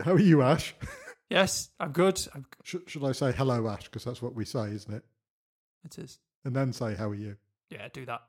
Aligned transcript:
How 0.00 0.12
are 0.12 0.20
you, 0.20 0.42
Ash? 0.42 0.74
Yes, 1.30 1.70
I'm 1.80 1.92
good. 1.92 2.20
I'm, 2.34 2.44
Should, 2.62 2.90
should 2.90 3.02
I 3.04 3.12
say 3.12 3.32
hello, 3.32 3.66
Ash? 3.66 3.84
Because 3.84 4.04
that's 4.04 4.20
what 4.20 4.34
we 4.34 4.44
say, 4.44 4.66
isn't 4.72 4.92
it? 4.92 5.02
it 5.82 5.98
is. 5.98 6.18
And 6.44 6.54
then 6.54 6.74
say, 6.74 6.94
how 6.94 7.08
are 7.08 7.14
you? 7.14 7.36
Yeah, 7.70 7.88
do 7.90 8.04
that. 8.04 8.20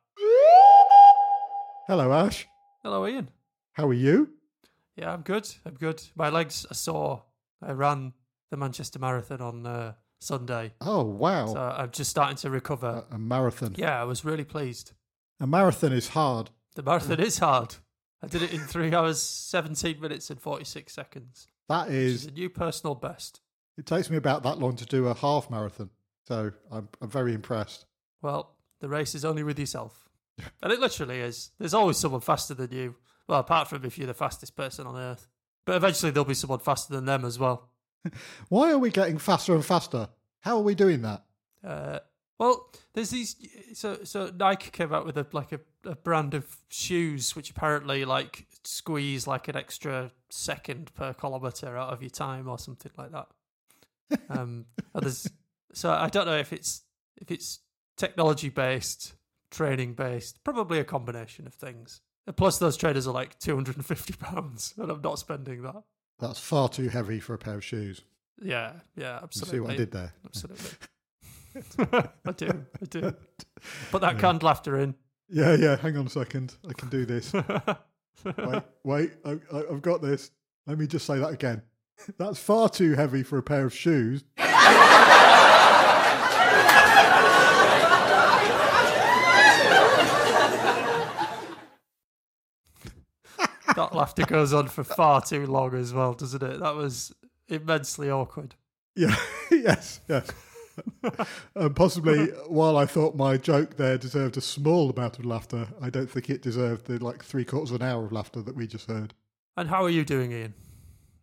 Hello, 1.88 2.14
Ash. 2.14 2.48
Hello, 2.82 3.06
Ian. 3.06 3.28
How 3.74 3.90
are 3.90 3.94
you? 3.94 4.30
Yeah, 4.96 5.12
I'm 5.12 5.22
good. 5.22 5.50
I'm 5.66 5.74
good. 5.74 6.02
My 6.16 6.30
legs 6.30 6.66
are 6.72 6.76
sore. 6.76 7.24
I 7.62 7.74
ran 7.74 8.14
the 8.52 8.56
Manchester 8.58 9.00
Marathon 9.00 9.42
on 9.42 9.66
uh, 9.66 9.94
Sunday, 10.22 10.74
Oh, 10.80 11.04
wow. 11.04 11.48
so 11.48 11.60
I'm 11.60 11.92
just 11.92 12.10
starting 12.10 12.38
to 12.38 12.50
recover. 12.50 13.04
a, 13.12 13.16
a 13.16 13.18
marathon. 13.18 13.76
yeah, 13.78 14.00
I 14.00 14.06
was 14.06 14.24
really 14.24 14.46
pleased. 14.46 14.94
A 15.42 15.48
marathon 15.48 15.92
is 15.92 16.08
hard. 16.10 16.52
The 16.76 16.84
marathon 16.84 17.20
is 17.20 17.40
hard. 17.40 17.76
I 18.22 18.28
did 18.28 18.44
it 18.44 18.54
in 18.54 18.62
three 18.62 18.94
hours, 18.94 19.22
17 19.22 20.00
minutes, 20.00 20.30
and 20.30 20.40
46 20.40 20.94
seconds. 20.94 21.48
That 21.74 21.90
is, 21.90 22.22
is 22.22 22.28
a 22.28 22.32
new 22.32 22.52
personal 22.52 22.94
best. 22.94 23.42
it 23.80 23.88
takes 23.88 24.08
me 24.12 24.18
about 24.18 24.44
that 24.44 24.60
long 24.60 24.76
to 24.76 24.86
do 24.86 25.08
a 25.08 25.16
half 25.16 25.50
marathon. 25.50 25.90
So 26.28 26.52
I'm, 26.72 26.88
I'm 27.02 27.10
very 27.10 27.34
impressed. 27.34 27.88
Well, 28.22 28.56
the 28.80 28.88
race 28.88 29.16
is 29.16 29.26
only 29.26 29.42
with 29.42 29.58
yourself. 29.58 30.08
And 30.62 30.72
it 30.72 30.80
literally 30.80 31.20
is. 31.20 31.50
There's 31.58 31.74
always 31.74 31.98
someone 31.98 32.22
faster 32.22 32.54
than 32.54 32.72
you. 32.72 32.96
Well, 33.28 33.40
apart 33.40 33.70
from 33.70 33.86
if 33.86 33.98
you're 33.98 34.06
the 34.06 34.14
fastest 34.14 34.56
person 34.56 34.86
on 34.86 34.98
earth. 34.98 35.28
But 35.66 35.76
eventually 35.76 36.12
there'll 36.12 36.26
be 36.26 36.36
someone 36.36 36.60
faster 36.60 36.94
than 36.94 37.06
them 37.06 37.26
as 37.26 37.40
well. 37.40 37.70
Why 38.50 38.72
are 38.72 38.78
we 38.78 38.92
getting 38.92 39.18
faster 39.18 39.56
and 39.56 39.66
faster? 39.66 40.10
How 40.42 40.58
are 40.58 40.64
we 40.64 40.76
doing 40.76 41.02
that? 41.02 41.24
Uh, 41.64 42.00
well, 42.38 42.70
there's 42.94 43.10
these. 43.10 43.36
So, 43.74 44.00
so 44.04 44.32
Nike 44.38 44.70
came 44.70 44.94
out 44.94 45.06
with 45.08 45.18
a 45.18 45.26
like 45.32 45.52
a, 45.52 45.60
a 45.86 45.96
brand 45.96 46.34
of 46.34 46.58
shoes 46.70 47.36
which 47.36 47.50
apparently 47.50 48.06
like 48.06 48.46
squeeze 48.64 49.28
like 49.28 49.48
an 49.48 49.56
extra 49.56 50.12
second 50.30 50.94
per 50.96 51.14
kilometer 51.14 51.78
out 51.78 51.92
of 51.94 52.02
your 52.02 52.10
time 52.10 52.48
or 52.48 52.58
something 52.58 52.92
like 52.98 53.12
that. 53.12 53.28
Um, 54.30 54.66
and 54.94 55.04
there's, 55.04 55.30
so 55.74 55.92
I 55.92 56.10
don't 56.10 56.26
know 56.26 56.38
if 56.38 56.54
it's 56.54 56.82
if 57.18 57.32
it's 57.32 57.60
technology 57.98 58.50
based, 58.50 59.14
training 59.52 59.94
based, 59.94 60.44
probably 60.44 60.80
a 60.80 60.84
combination 60.84 61.48
of 61.48 61.54
things. 61.54 62.02
Plus, 62.36 62.58
those 62.58 62.78
trainers 62.78 63.06
are 63.08 63.14
like 63.14 63.38
two 63.40 63.56
hundred 63.56 63.76
and 63.76 63.86
fifty 63.86 64.14
pounds, 64.14 64.74
and 64.78 64.90
I'm 64.90 65.02
not 65.02 65.20
spending 65.20 65.62
that. 65.64 65.84
That's 66.20 66.40
far 66.40 66.70
too 66.70 66.88
heavy 66.88 67.20
for 67.20 67.34
a 67.34 67.38
pair 67.38 67.56
of 67.56 67.64
shoes. 67.66 68.02
Yeah, 68.42 68.74
yeah, 68.96 69.18
You 69.18 69.24
absolutely. 69.24 69.58
see 69.58 69.60
what 69.60 69.72
I 69.72 69.76
did 69.76 69.92
there? 69.92 70.14
Absolutely. 70.26 70.70
I 72.26 72.32
do. 72.32 72.66
I 72.82 72.86
do. 72.90 73.14
Put 73.92 74.02
that 74.02 74.20
canned 74.20 74.42
laughter 74.42 74.80
in. 74.80 74.96
Yeah, 75.30 75.56
yeah. 75.56 75.76
Hang 75.76 75.98
on 75.98 76.08
a 76.08 76.10
second. 76.10 76.56
I 76.68 76.74
can 76.74 76.90
do 76.90 77.06
this. 77.06 77.34
wait, 78.26 78.64
wait. 78.84 79.12
I, 79.26 79.32
I, 79.52 79.64
I've 79.72 79.82
got 79.82 80.02
this. 80.02 80.32
Let 80.68 80.78
me 80.78 80.88
just 80.88 81.06
say 81.06 81.20
that 81.20 81.32
again. 81.32 81.62
That's 82.18 82.40
far 82.40 82.70
too 82.70 82.94
heavy 82.94 83.24
for 83.24 83.38
a 83.38 83.44
pair 83.44 83.66
of 83.66 83.74
shoes. 83.74 84.24
that 93.76 93.96
laughter 93.96 94.26
goes 94.26 94.54
on 94.54 94.68
for 94.68 94.84
far 94.84 95.22
too 95.22 95.46
long 95.48 95.74
as 95.76 95.94
well, 95.94 96.14
doesn't 96.14 96.44
it? 96.44 96.60
That 96.60 96.76
was 96.76 97.14
immensely 97.48 98.10
awkward. 98.10 98.56
Yeah, 98.96 99.16
yes, 99.50 100.00
yes. 100.08 100.30
and 101.56 101.76
possibly, 101.76 102.28
while 102.48 102.78
I 102.78 102.86
thought 102.86 103.16
my 103.16 103.38
joke 103.38 103.78
there 103.78 103.98
deserved 103.98 104.38
a 104.38 104.42
small 104.42 104.90
amount 104.90 105.20
of 105.20 105.26
laughter, 105.26 105.68
I 105.82 105.90
don't 105.90 106.10
think 106.10 106.30
it 106.30 106.42
deserved 106.42 106.86
the 106.86 107.04
like 107.04 107.24
three 107.24 107.46
quarters 107.46 107.72
of 107.72 107.82
an 107.82 107.88
hour 107.88 108.06
of 108.06 108.12
laughter 108.12 108.42
that 108.42 108.56
we 108.56 108.68
just 108.68 108.88
heard. 108.88 109.14
And 109.58 109.70
how 109.70 109.84
are 109.84 109.90
you 109.90 110.04
doing, 110.04 110.32
Ian? 110.32 110.54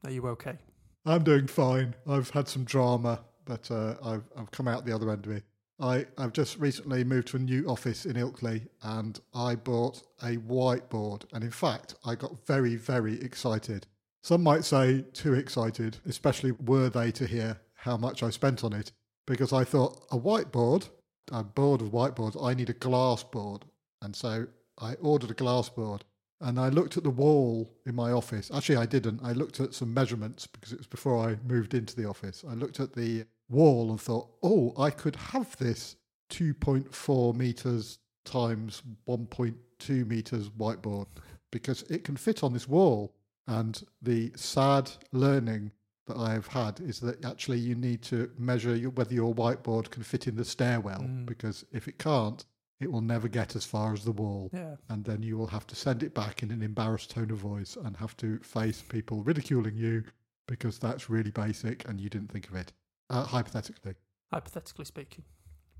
Are 0.05 0.11
you 0.11 0.27
okay? 0.29 0.59
I'm 1.05 1.25
doing 1.25 1.47
fine. 1.47 1.95
I've 2.07 2.31
had 2.31 2.49
some 2.49 2.65
drama, 2.65 3.21
but 3.45 3.71
uh, 3.71 3.95
I've 4.05 4.25
I've 4.37 4.51
come 4.51 4.69
out 4.69 4.85
the 4.85 4.95
other 4.95 5.11
end 5.11 5.27
of 5.27 5.33
it. 5.33 5.45
I 5.79 6.07
I've 6.19 6.33
just 6.33 6.59
recently 6.59 7.05
moved 7.05 7.29
to 7.29 7.37
a 7.37 7.41
new 7.41 7.67
office 7.67 8.07
in 8.07 8.17
Ilkley, 8.17 8.69
and 8.83 9.19
I 9.35 9.55
bought 9.55 10.03
a 10.23 10.37
whiteboard. 10.37 11.25
And 11.33 11.43
in 11.43 11.51
fact, 11.51 11.95
I 12.05 12.15
got 12.15 12.47
very 12.47 12.77
very 12.77 13.21
excited. 13.21 13.87
Some 14.23 14.43
might 14.43 14.65
say 14.65 15.03
too 15.15 15.35
excited, 15.35 15.97
especially 16.07 16.53
were 16.53 16.91
they 16.91 17.11
to 17.13 17.27
hear 17.27 17.59
how 17.75 17.97
much 17.97 18.23
I 18.23 18.29
spent 18.29 18.63
on 18.63 18.75
it, 18.75 18.93
because 19.31 19.53
I 19.53 19.63
thought 19.63 20.05
a 20.11 20.19
whiteboard. 20.19 20.89
I'm 21.31 21.47
bored 21.55 21.83
of 21.83 21.91
whiteboards. 21.91 22.43
I 22.45 22.53
need 22.53 22.69
a 22.69 22.73
glass 22.73 23.23
board, 23.23 23.65
and 24.03 24.15
so 24.17 24.49
I 24.79 24.95
ordered 24.95 25.31
a 25.31 25.35
glass 25.35 25.69
board. 25.69 26.05
And 26.41 26.59
I 26.59 26.69
looked 26.69 26.97
at 26.97 27.05
the 27.05 27.11
wall 27.11 27.71
in 27.87 27.95
my 27.95 28.11
office. 28.11 28.51
Actually, 28.53 28.79
I 28.79 28.87
didn't. 28.87 29.21
I 29.23 29.31
looked 29.31 29.61
at 29.61 29.73
some 29.73 29.95
measurements 29.95 30.49
because 30.49 30.73
it 30.73 30.79
was 30.79 30.89
before 30.89 31.29
I 31.29 31.37
moved 31.47 31.75
into 31.75 31.95
the 31.95 32.09
office. 32.09 32.45
I 32.49 32.55
looked 32.55 32.81
at 32.81 32.95
the 32.95 33.25
wall 33.49 33.91
and 33.91 34.01
thought, 34.01 34.31
oh, 34.43 34.73
I 34.77 34.91
could 34.91 35.15
have 35.15 35.57
this 35.59 35.95
2.4 36.31 37.37
meters 37.37 37.99
times 38.25 38.83
1.2 39.07 40.07
meters 40.09 40.49
whiteboard 40.51 41.07
because 41.53 41.83
it 41.83 42.03
can 42.03 42.17
fit 42.17 42.43
on 42.43 42.53
this 42.53 42.67
wall. 42.67 43.15
And 43.47 43.81
the 44.03 44.33
sad 44.35 44.91
learning 45.13 45.71
that 46.11 46.21
I 46.21 46.33
have 46.33 46.47
had 46.49 46.81
is 46.81 47.01
that 47.01 47.25
actually 47.25 47.59
you 47.59 47.75
need 47.75 48.03
to 48.03 48.31
measure 48.39 48.75
your, 48.77 48.91
whether 48.91 49.15
your 49.15 49.35
whiteboard 49.35 49.91
can 49.91 50.03
fit 50.03 50.27
in 50.27 50.37
the 50.37 50.45
stairwell 50.45 51.03
because 51.25 51.65
if 51.73 51.89
it 51.89 51.99
can't, 51.99 52.45
it 52.81 52.91
will 52.91 53.01
never 53.03 53.29
get 53.29 53.57
as 53.57 53.65
far 53.65 53.93
as 53.93 54.05
the 54.05 54.13
wall 54.13 54.51
Yeah. 54.53 54.77
and 54.89 55.05
then 55.05 55.23
you 55.23 55.37
will 55.37 55.47
have 55.49 55.67
to 55.69 55.77
send 55.77 56.03
it 56.03 56.15
back 56.15 56.43
in 56.43 56.51
an 56.51 56.63
embarrassed 56.63 57.11
tone 57.11 57.31
of 57.31 57.39
voice 57.39 57.77
and 57.77 57.97
have 57.97 58.17
to 58.19 58.39
face 58.41 58.83
people 58.83 59.23
ridiculing 59.23 59.77
you 59.77 60.05
because 60.49 60.79
that's 60.79 61.09
really 61.11 61.31
basic 61.31 61.87
and 61.89 62.01
you 62.01 62.09
didn't 62.09 62.31
think 62.33 62.49
of 62.49 62.55
it. 62.57 62.73
Uh, 63.09 63.25
hypothetically. 63.25 63.95
Hypothetically 64.33 64.85
speaking. 64.85 65.25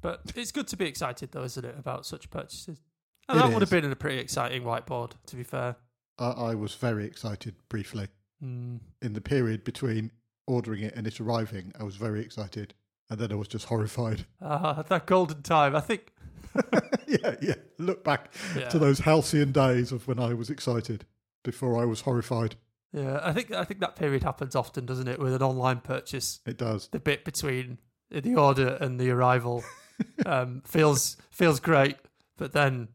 But 0.01 0.21
it's 0.37 0.53
good 0.53 0.69
to 0.69 0.77
be 0.77 0.87
excited, 0.87 1.33
though, 1.33 1.45
isn't 1.45 1.65
it, 1.65 1.77
about 1.79 2.07
such 2.07 2.31
purchases? 2.31 2.81
And 3.29 3.39
It 3.39 3.43
that 3.43 3.53
would 3.53 3.63
have 3.63 3.71
been 3.71 3.91
a 3.91 3.97
pretty 3.97 4.19
exciting 4.19 4.63
whiteboard, 4.63 5.13
to 5.27 5.37
be 5.37 5.43
fair. 5.45 5.77
I, 6.19 6.31
I 6.31 6.55
was 6.55 6.75
very 6.75 7.05
excited 7.05 7.55
briefly. 7.69 8.09
Mm. 8.43 8.81
In 9.03 9.13
the 9.13 9.21
period 9.21 9.65
between 9.65 10.11
ordering 10.51 10.83
it 10.83 10.95
and 10.97 11.07
it 11.07 11.21
arriving, 11.21 11.73
I 11.79 11.85
was 11.85 11.97
very 11.97 12.21
excited. 12.21 12.75
And 13.09 13.19
then 13.19 13.33
I 13.33 13.35
was 13.35 13.49
just 13.49 13.67
horrified. 13.67 14.27
Ah, 14.43 14.83
that 14.89 15.07
golden 15.07 15.43
time. 15.43 15.75
I 15.77 15.81
think. 15.81 16.13
yeah, 17.07 17.35
yeah. 17.41 17.55
Look 17.79 18.05
back 18.05 18.33
Yeah. 18.57 18.69
to 18.69 18.79
those 18.79 19.01
halcyon 19.01 19.53
days 19.53 19.93
of 19.93 20.07
when 20.09 20.19
I 20.19 20.35
was 20.35 20.51
excited 20.51 21.05
before 21.45 21.81
I 21.81 21.85
was 21.85 22.03
horrified. 22.03 22.57
Yeah, 22.93 23.21
I 23.23 23.33
think 23.33 23.53
I 23.53 23.65
think 23.65 23.81
that 23.81 23.97
period 23.97 24.23
happens 24.25 24.55
often, 24.57 24.85
doesn't 24.87 25.09
it, 25.09 25.19
with 25.21 25.35
an 25.35 25.43
online 25.43 25.81
purchase? 25.81 26.41
It 26.47 26.57
does. 26.59 26.89
The 26.89 26.99
bit 27.01 27.25
between 27.25 27.79
the 28.11 28.35
order 28.35 28.77
and 28.81 28.99
the 28.99 29.11
arrival 29.11 29.63
um, 30.27 30.63
feels 30.67 31.17
feels 31.31 31.61
great, 31.61 31.97
but 32.37 32.53
then 32.53 32.89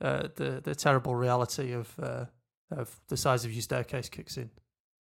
uh, 0.00 0.28
the 0.36 0.60
the 0.62 0.74
terrible 0.74 1.14
reality 1.16 1.72
of 1.72 1.94
uh, 2.00 2.26
of 2.70 3.00
the 3.08 3.16
size 3.16 3.44
of 3.44 3.52
your 3.52 3.62
staircase 3.62 4.08
kicks 4.08 4.36
in. 4.36 4.50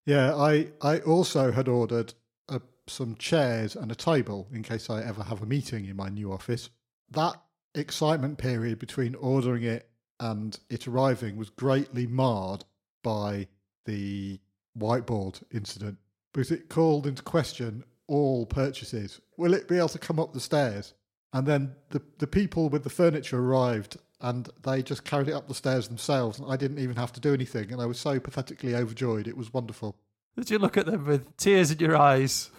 Yeah, 0.08 0.34
I, 0.36 0.70
I 0.82 1.00
also 1.00 1.52
had 1.52 1.68
ordered 1.68 2.14
uh, 2.48 2.60
some 2.88 3.18
chairs 3.18 3.76
and 3.76 3.92
a 3.92 3.96
table 3.96 4.48
in 4.54 4.64
case 4.64 4.90
I 4.90 5.04
ever 5.04 5.22
have 5.22 5.42
a 5.42 5.46
meeting 5.46 5.84
in 5.84 5.98
my 5.98 6.08
new 6.08 6.32
office. 6.32 6.70
That 7.12 7.36
excitement 7.76 8.38
period 8.38 8.80
between 8.80 9.16
ordering 9.16 9.64
it 9.64 9.90
and 10.22 10.58
it 10.70 10.88
arriving 10.88 11.36
was 11.36 11.50
greatly 11.50 12.08
marred 12.08 12.64
by 13.04 13.48
the 13.84 14.40
whiteboard 14.80 15.44
incident 15.52 15.98
because 16.34 16.52
it 16.52 16.70
called 16.70 17.06
into 17.06 17.22
question 17.22 17.84
all 18.08 18.46
purchases. 18.46 19.20
Will 19.36 19.54
it 19.54 19.68
be 19.68 19.76
able 19.76 19.90
to 19.90 20.00
come 20.00 20.22
up 20.22 20.32
the 20.32 20.40
stairs? 20.40 20.94
And 21.34 21.46
then 21.46 21.76
the, 21.90 22.02
the 22.20 22.28
people 22.28 22.70
with 22.70 22.86
the 22.86 22.90
furniture 22.90 23.40
arrived 23.40 23.98
and 24.22 24.50
they 24.64 24.82
just 24.82 25.04
carried 25.04 25.28
it 25.28 25.34
up 25.34 25.48
the 25.48 25.54
stairs 25.54 25.88
themselves. 25.88 26.40
And 26.40 26.52
I 26.52 26.58
didn't 26.58 26.80
even 26.80 26.96
have 26.96 27.12
to 27.14 27.20
do 27.20 27.34
anything. 27.34 27.72
And 27.72 27.82
I 27.82 27.86
was 27.86 28.00
so 28.00 28.20
pathetically 28.20 28.76
overjoyed. 28.76 29.28
It 29.28 29.38
was 29.38 29.54
wonderful. 29.54 29.96
Did 30.36 30.50
you 30.50 30.60
look 30.60 30.78
at 30.78 30.86
them 30.86 31.06
with 31.06 31.36
tears 31.38 31.72
in 31.72 31.80
your 31.80 31.98
eyes? 31.98 32.52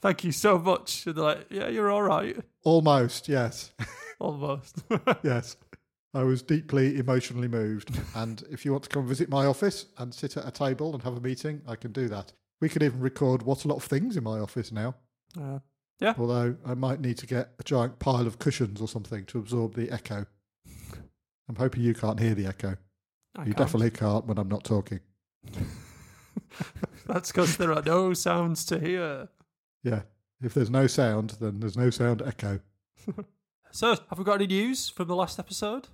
Thank 0.00 0.24
you 0.24 0.32
so 0.32 0.58
much. 0.58 1.06
And 1.06 1.16
they're 1.16 1.24
like, 1.24 1.46
yeah, 1.50 1.68
you're 1.68 1.90
all 1.90 2.02
right. 2.02 2.36
Almost, 2.64 3.28
yes. 3.28 3.72
Almost. 4.20 4.82
yes. 5.22 5.56
I 6.14 6.22
was 6.22 6.42
deeply 6.42 6.98
emotionally 6.98 7.48
moved. 7.48 7.98
And 8.14 8.42
if 8.50 8.64
you 8.64 8.72
want 8.72 8.84
to 8.84 8.88
come 8.88 9.06
visit 9.06 9.28
my 9.28 9.46
office 9.46 9.86
and 9.98 10.14
sit 10.14 10.36
at 10.36 10.46
a 10.48 10.50
table 10.50 10.94
and 10.94 11.02
have 11.02 11.16
a 11.16 11.20
meeting, 11.20 11.60
I 11.66 11.76
can 11.76 11.92
do 11.92 12.08
that. 12.08 12.32
We 12.60 12.68
could 12.68 12.82
even 12.82 13.00
record 13.00 13.42
what 13.42 13.64
a 13.64 13.68
lot 13.68 13.76
of 13.76 13.84
things 13.84 14.16
in 14.16 14.24
my 14.24 14.38
office 14.38 14.72
now. 14.72 14.94
Uh, 15.38 15.58
yeah. 16.00 16.14
Although 16.18 16.56
I 16.64 16.74
might 16.74 17.00
need 17.00 17.18
to 17.18 17.26
get 17.26 17.50
a 17.58 17.62
giant 17.62 17.98
pile 17.98 18.26
of 18.26 18.38
cushions 18.38 18.80
or 18.80 18.88
something 18.88 19.24
to 19.26 19.38
absorb 19.38 19.74
the 19.74 19.90
echo. 19.90 20.26
I'm 21.48 21.56
hoping 21.56 21.82
you 21.82 21.94
can't 21.94 22.18
hear 22.20 22.34
the 22.34 22.46
echo. 22.46 22.76
I 23.36 23.40
you 23.40 23.44
can't. 23.46 23.56
definitely 23.58 23.90
can't 23.90 24.26
when 24.26 24.38
I'm 24.38 24.48
not 24.48 24.64
talking. 24.64 25.00
That's 27.06 27.30
because 27.30 27.56
there 27.56 27.72
are 27.72 27.82
no 27.82 28.14
sounds 28.14 28.64
to 28.66 28.78
hear. 28.80 29.28
Yeah. 29.82 30.02
If 30.42 30.54
there's 30.54 30.70
no 30.70 30.86
sound, 30.86 31.36
then 31.40 31.60
there's 31.60 31.76
no 31.76 31.90
sound 31.90 32.22
echo. 32.24 32.60
So, 33.72 33.90
have 33.90 34.16
we 34.18 34.24
got 34.24 34.36
any 34.36 34.46
news 34.46 34.88
from 34.88 35.06
the 35.06 35.14
last 35.16 35.38
episode? 35.38 35.88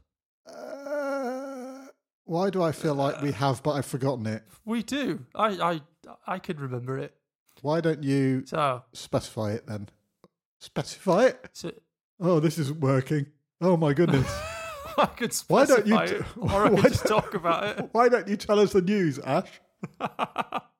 Uh, 0.46 1.86
why 2.24 2.48
do 2.48 2.62
I 2.62 2.70
feel 2.70 2.94
like 2.94 3.20
we 3.20 3.32
have, 3.32 3.60
but 3.64 3.72
I've 3.72 3.86
forgotten 3.86 4.24
it? 4.26 4.44
We 4.64 4.84
do. 4.84 5.24
I, 5.34 5.48
I 5.48 5.80
I 6.34 6.38
could 6.38 6.60
remember 6.60 6.96
it. 6.98 7.12
Why 7.60 7.80
don't 7.80 8.04
you 8.04 8.44
So, 8.46 8.84
specify 8.92 9.52
it 9.52 9.66
then? 9.66 9.88
Specify 10.60 11.24
it? 11.24 11.48
so 11.54 11.72
Oh, 12.20 12.38
this 12.38 12.56
isn't 12.58 12.78
working. 12.78 13.26
Oh 13.60 13.76
my 13.76 13.94
goodness. 13.94 14.30
I 14.98 15.06
could 15.06 15.34
Why 15.48 15.64
don't 15.64 15.86
you 15.86 16.06
t- 16.06 16.16
or 16.40 16.66
I 16.66 16.68
could 16.80 16.92
just 16.92 17.06
talk 17.06 17.34
about 17.34 17.64
it. 17.78 17.88
Why 17.92 18.08
don't 18.08 18.28
you 18.28 18.36
tell 18.36 18.58
us 18.60 18.72
the 18.72 18.82
news, 18.82 19.18
Ash? 19.20 19.48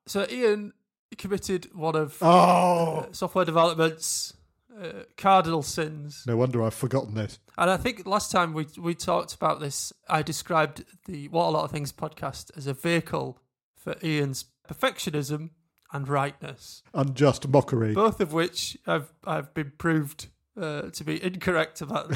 So 0.07 0.25
Ian 0.29 0.73
committed 1.17 1.69
one 1.73 1.95
of 1.95 2.17
Oh, 2.21 3.05
uh, 3.09 3.11
software 3.13 3.45
development's 3.45 4.33
uh, 4.81 5.03
cardinal 5.17 5.61
sins, 5.61 6.23
no 6.25 6.35
wonder 6.35 6.63
I've 6.63 6.73
forgotten 6.73 7.13
this. 7.13 7.37
and 7.57 7.69
I 7.69 7.77
think 7.77 8.05
last 8.07 8.31
time 8.31 8.53
we 8.53 8.65
we 8.77 8.95
talked 8.95 9.33
about 9.35 9.59
this, 9.59 9.93
I 10.09 10.23
described 10.23 10.83
the 11.05 11.27
What 11.29 11.45
a 11.47 11.51
Lot 11.51 11.63
of 11.65 11.71
Things 11.71 11.91
podcast 11.93 12.51
as 12.57 12.65
a 12.67 12.73
vehicle 12.73 13.39
for 13.75 13.95
Ian's 14.03 14.45
perfectionism 14.67 15.51
and 15.91 16.07
rightness, 16.07 16.81
Unjust 16.93 17.47
mockery. 17.47 17.93
both 17.93 18.19
of 18.19 18.33
which 18.33 18.75
I've 18.87 19.13
I've 19.25 19.53
been 19.53 19.73
proved 19.77 20.27
uh, 20.59 20.89
to 20.89 21.03
be 21.03 21.23
incorrect 21.23 21.81
about. 21.81 22.11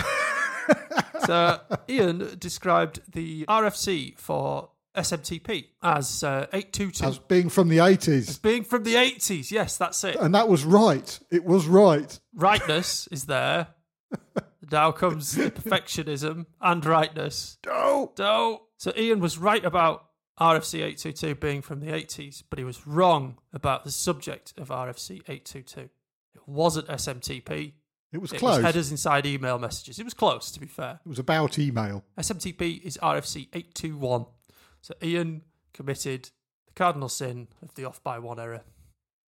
So 1.26 1.60
Ian 1.90 2.36
described 2.40 3.02
the 3.12 3.46
RFC 3.46 4.18
for 4.18 4.70
SMTP 4.96 5.66
as 5.82 6.24
uh, 6.24 6.48
eight 6.54 6.74
two 6.74 6.92
two. 6.92 7.06
As 7.06 7.20
being 7.20 7.50
from 7.50 7.70
the 7.70 7.78
80s. 7.78 8.42
Being 8.42 8.64
from 8.64 8.84
the 8.84 8.96
80s, 8.96 9.52
yes, 9.52 9.78
that's 9.78 10.04
it. 10.04 10.16
And 10.16 10.34
that 10.34 10.50
was 10.50 10.66
right. 10.66 11.20
It 11.32 11.46
was 11.46 11.68
right. 11.68 12.20
rightness 12.34 13.08
is 13.12 13.26
there. 13.26 13.68
now 14.72 14.92
comes 14.92 15.36
the 15.36 15.52
perfectionism 15.52 16.46
and 16.62 16.86
rightness. 16.86 17.58
Oh, 17.68 18.12
So, 18.18 18.64
so 18.78 18.92
Ian 18.98 19.20
was 19.20 19.38
right 19.38 19.64
about 19.64 20.06
RFC 20.40 20.76
822 20.76 21.36
being 21.36 21.62
from 21.62 21.80
the 21.80 21.88
80s, 21.88 22.44
but 22.50 22.60
he 22.60 22.66
was 22.66 22.86
wrong 22.86 23.38
about 23.54 23.84
the 23.84 23.92
subject 23.92 24.54
of 24.58 24.70
RFC 24.70 25.18
822. 25.28 25.82
It 25.82 25.90
wasn't 26.46 26.88
SMTP. 26.88 27.74
It 28.12 28.20
was 28.20 28.32
It 28.34 28.40
close. 28.40 28.58
was 28.58 28.66
headers 28.66 28.92
inside 28.92 29.26
email 29.26 29.60
messages. 29.60 30.00
It 30.00 30.04
was 30.06 30.14
close, 30.14 30.52
to 30.52 30.60
be 30.60 30.66
fair. 30.68 31.00
it 31.06 31.10
was 31.10 31.20
about 31.20 31.60
email. 31.60 32.04
SMTP 32.18 32.82
is 32.84 32.98
RFC 33.02 33.48
821. 33.54 34.26
So 34.82 34.94
Ian 35.04 35.42
committed 35.74 36.30
the 36.68 36.74
cardinal 36.74 37.10
sin 37.10 37.48
of 37.62 37.74
the 37.76 37.86
off 37.86 38.02
by 38.04 38.20
one 38.20 38.40
error. 38.40 38.62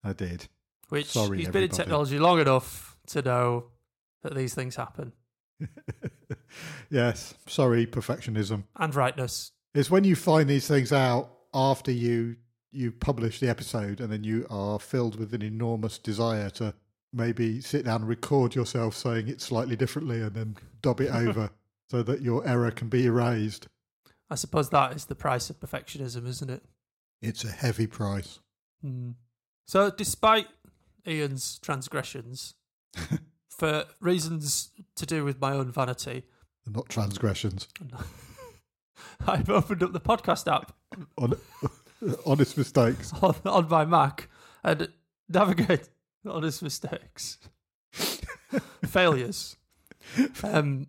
I 0.05 0.13
did. 0.13 0.49
which 0.91 1.07
Sorry, 1.07 1.39
he's 1.39 1.49
been 1.49 1.65
in 1.65 1.71
technology 1.71 2.19
long 2.19 2.41
enough 2.41 2.97
to 3.09 3.23
know 3.23 3.67
that 4.23 4.35
these 4.35 4.55
things 4.55 4.77
happen 4.77 5.13
Yes. 6.91 7.35
Sorry, 7.47 7.87
perfectionism. 7.87 8.65
and 8.77 8.95
rightness. 8.95 9.53
It's 9.75 9.91
when 9.91 10.05
you 10.05 10.17
find 10.17 10.49
these 10.49 10.67
things 10.67 10.93
out 10.93 11.31
after 11.55 11.91
you 11.91 12.37
you 12.71 12.93
publish 12.93 13.41
the 13.41 13.49
episode 13.49 14.01
and 14.01 14.13
then 14.13 14.23
you 14.25 14.47
are 14.51 14.79
filled 14.79 15.19
with 15.19 15.33
an 15.35 15.41
enormous 15.43 15.97
desire 15.99 16.51
to 16.51 16.75
maybe 17.13 17.61
sit 17.61 17.85
down 17.85 18.01
and 18.03 18.09
record 18.09 18.55
yourself 18.55 18.95
saying 18.95 19.29
it 19.29 19.41
slightly 19.41 19.77
differently 19.77 20.21
and 20.21 20.35
then 20.35 20.57
dub 20.83 21.01
it 21.01 21.11
over 21.11 21.51
so 21.91 22.03
that 22.03 22.23
your 22.23 22.47
error 22.47 22.71
can 22.71 22.89
be 22.89 23.07
erased. 23.07 23.69
I 24.31 24.35
suppose 24.35 24.69
that 24.71 24.95
is 24.95 25.07
the 25.07 25.15
price 25.15 25.49
of 25.49 25.59
perfectionism, 25.59 26.27
isn't 26.27 26.51
it? 26.51 26.63
It's 27.23 27.45
a 27.45 27.51
heavy 27.51 27.87
price. 27.87 28.41
Hmm. 28.83 29.13
So, 29.67 29.91
despite 29.91 30.47
Ian's 31.07 31.59
transgressions, 31.59 32.55
for 33.49 33.85
reasons 34.01 34.71
to 34.97 35.05
do 35.07 35.25
with 35.25 35.41
my 35.41 35.53
own 35.53 35.73
vanity, 35.73 36.25
They're 36.65 36.75
Not 36.75 36.89
transgressions. 36.89 37.69
I've 39.27 39.49
opened 39.51 39.83
up 39.83 39.93
the 39.93 40.01
podcast 40.01 40.51
app 40.53 40.73
Hon- 41.19 41.39
honest 42.25 42.57
mistakes. 42.57 43.13
on, 43.23 43.35
on 43.45 43.69
my 43.69 43.85
Mac 43.85 44.29
and 44.63 44.89
navigate 45.29 45.89
honest 46.33 46.63
mistakes, 46.63 47.39
failures. 48.85 49.57
Um, 50.43 50.89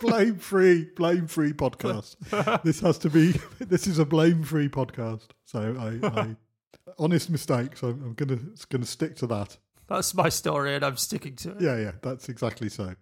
Blame 0.00 0.36
free, 0.36 0.88
blame 0.96 1.26
free 1.26 1.52
podcast. 1.52 2.16
this 2.64 2.80
has 2.80 2.98
to 2.98 3.10
be. 3.10 3.34
This 3.58 3.86
is 3.86 3.98
a 3.98 4.04
blame 4.04 4.42
free 4.42 4.68
podcast. 4.68 5.28
So 5.44 5.76
I, 5.78 6.20
I 6.20 6.36
honest 6.98 7.30
mistakes. 7.30 7.82
I'm, 7.82 8.02
I'm 8.02 8.14
gonna 8.14 8.38
gonna 8.70 8.86
stick 8.86 9.16
to 9.16 9.26
that. 9.28 9.58
that's 9.88 10.14
my 10.14 10.30
story, 10.30 10.74
and 10.74 10.84
I'm 10.84 10.96
sticking 10.96 11.36
to 11.36 11.50
it. 11.52 11.60
Yeah, 11.60 11.76
yeah, 11.76 11.92
that's 12.02 12.28
exactly 12.28 12.68
so. 12.70 12.94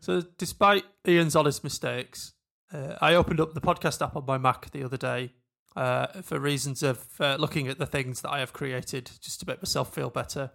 So, 0.00 0.22
despite 0.38 0.84
Ian's 1.06 1.34
honest 1.34 1.64
mistakes, 1.64 2.32
uh, 2.72 2.94
I 3.00 3.14
opened 3.14 3.40
up 3.40 3.54
the 3.54 3.60
podcast 3.60 4.04
app 4.04 4.14
on 4.16 4.24
my 4.24 4.38
Mac 4.38 4.70
the 4.70 4.84
other 4.84 4.96
day 4.96 5.32
uh, 5.76 6.06
for 6.22 6.38
reasons 6.38 6.82
of 6.82 7.06
uh, 7.20 7.36
looking 7.38 7.68
at 7.68 7.78
the 7.78 7.86
things 7.86 8.22
that 8.22 8.30
I 8.30 8.40
have 8.40 8.52
created 8.52 9.10
just 9.20 9.40
to 9.40 9.46
make 9.46 9.62
myself 9.62 9.94
feel 9.94 10.10
better. 10.10 10.50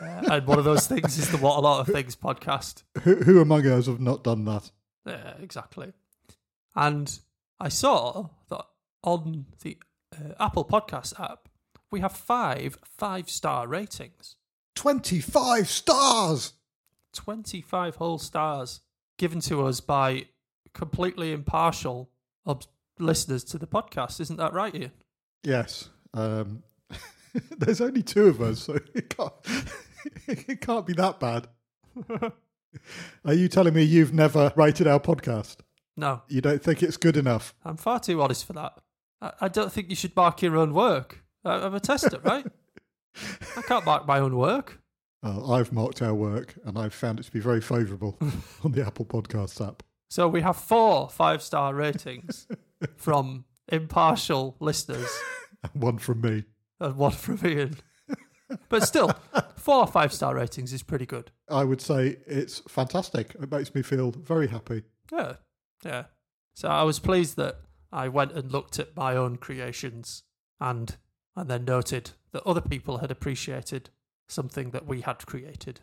Uh, 0.00 0.22
and 0.30 0.46
one 0.46 0.58
of 0.58 0.64
those 0.64 0.86
things 0.86 1.18
is 1.18 1.30
the 1.30 1.36
What 1.36 1.58
a 1.58 1.60
Lot 1.60 1.80
of 1.80 1.94
Things 1.94 2.16
podcast. 2.16 2.82
Who, 3.02 3.16
who 3.16 3.40
among 3.40 3.66
us 3.66 3.86
have 3.86 4.00
not 4.00 4.24
done 4.24 4.44
that? 4.46 4.70
Yeah, 5.06 5.34
exactly. 5.40 5.92
And 6.74 7.18
I 7.60 7.68
saw 7.68 8.30
that 8.50 8.64
on 9.02 9.46
the 9.62 9.78
uh, 10.12 10.34
Apple 10.40 10.64
Podcast 10.64 11.20
app, 11.20 11.48
we 11.90 12.00
have 12.00 12.12
five 12.12 12.78
five 12.84 13.30
star 13.30 13.68
ratings. 13.68 14.36
Twenty 14.74 15.20
five 15.20 15.68
stars. 15.68 16.54
25 17.14 17.96
whole 17.96 18.18
stars 18.18 18.80
given 19.18 19.40
to 19.40 19.64
us 19.64 19.80
by 19.80 20.26
completely 20.72 21.32
impartial 21.32 22.10
ob- 22.46 22.64
listeners 22.98 23.44
to 23.44 23.58
the 23.58 23.66
podcast. 23.66 24.20
Isn't 24.20 24.36
that 24.36 24.52
right, 24.52 24.74
Ian? 24.74 24.92
Yes. 25.42 25.90
Um, 26.12 26.62
there's 27.58 27.80
only 27.80 28.02
two 28.02 28.26
of 28.26 28.40
us, 28.40 28.60
so 28.60 28.74
it 28.94 29.14
can't. 29.16 29.32
It 30.26 30.60
can't 30.60 30.86
be 30.86 30.92
that 30.94 31.18
bad. 31.18 31.48
Are 33.24 33.32
you 33.32 33.48
telling 33.48 33.72
me 33.72 33.82
you've 33.84 34.12
never 34.12 34.52
rated 34.54 34.86
our 34.86 35.00
podcast? 35.00 35.56
No, 35.96 36.20
You 36.28 36.42
don't 36.42 36.62
think 36.62 36.82
it's 36.82 36.98
good 36.98 37.16
enough? 37.16 37.54
I'm 37.64 37.78
far 37.78 38.00
too 38.00 38.20
honest 38.20 38.44
for 38.44 38.52
that. 38.52 38.74
I, 39.22 39.32
I 39.42 39.48
don't 39.48 39.72
think 39.72 39.88
you 39.88 39.96
should 39.96 40.14
mark 40.14 40.42
your 40.42 40.58
own 40.58 40.74
work. 40.74 41.24
I, 41.44 41.54
I'm 41.54 41.74
a 41.74 41.80
tester, 41.80 42.18
right? 42.22 42.44
I 43.56 43.62
can't 43.62 43.86
mark 43.86 44.06
my 44.06 44.18
own 44.18 44.36
work. 44.36 44.80
Uh, 45.22 45.52
I've 45.52 45.72
marked 45.72 46.02
our 46.02 46.12
work, 46.14 46.54
and 46.66 46.76
I've 46.76 46.92
found 46.92 47.18
it 47.18 47.22
to 47.22 47.32
be 47.32 47.40
very 47.40 47.60
favourable 47.62 48.18
on 48.62 48.72
the 48.72 48.84
Apple 48.84 49.06
Podcasts 49.06 49.66
app. 49.66 49.82
So 50.10 50.28
we 50.28 50.42
have 50.42 50.56
four 50.56 51.08
five 51.08 51.40
star 51.42 51.74
ratings 51.74 52.46
from 52.96 53.44
impartial 53.68 54.56
listeners 54.60 55.08
One 55.72 55.98
from 55.98 56.20
me. 56.20 56.44
and 56.80 56.96
one 56.96 57.12
from 57.12 57.40
Ian. 57.46 57.76
But 58.68 58.82
still, 58.86 59.10
four 59.56 59.76
or 59.76 59.86
five 59.86 60.12
star 60.12 60.34
ratings 60.34 60.72
is 60.72 60.82
pretty 60.82 61.06
good. 61.06 61.30
I 61.48 61.64
would 61.64 61.80
say 61.80 62.18
it's 62.26 62.60
fantastic. 62.68 63.34
It 63.40 63.50
makes 63.50 63.74
me 63.74 63.80
feel 63.82 64.10
very 64.12 64.48
happy. 64.48 64.82
Yeah, 65.10 65.34
yeah. 65.84 66.04
So 66.54 66.68
I 66.68 66.82
was 66.82 66.98
pleased 66.98 67.36
that 67.36 67.56
I 67.90 68.08
went 68.08 68.32
and 68.32 68.52
looked 68.52 68.78
at 68.78 68.94
my 68.96 69.16
own 69.16 69.36
creations 69.36 70.22
and 70.60 70.94
and 71.34 71.48
then 71.48 71.64
noted 71.64 72.10
that 72.32 72.46
other 72.46 72.60
people 72.60 72.98
had 72.98 73.10
appreciated 73.10 73.90
something 74.28 74.70
that 74.70 74.86
we 74.86 75.00
had 75.00 75.24
created. 75.26 75.80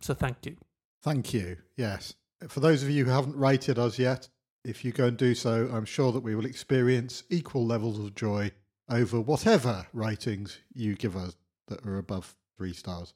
So 0.00 0.14
thank 0.14 0.46
you. 0.46 0.56
Thank 1.02 1.34
you. 1.34 1.56
Yes. 1.76 2.14
For 2.48 2.60
those 2.60 2.82
of 2.82 2.90
you 2.90 3.04
who 3.04 3.10
haven't 3.10 3.36
rated 3.36 3.78
us 3.78 3.98
yet, 3.98 4.28
if 4.64 4.84
you 4.84 4.92
go 4.92 5.06
and 5.06 5.16
do 5.16 5.34
so, 5.34 5.68
I'm 5.72 5.84
sure 5.84 6.10
that 6.12 6.22
we 6.22 6.34
will 6.34 6.46
experience 6.46 7.22
equal 7.30 7.66
levels 7.66 7.98
of 7.98 8.14
joy 8.14 8.50
over 8.88 9.20
whatever 9.20 9.86
ratings 9.92 10.58
you 10.72 10.94
give 10.94 11.16
us 11.16 11.36
that 11.68 11.84
are 11.86 11.98
above 11.98 12.34
three 12.56 12.72
stars. 12.72 13.14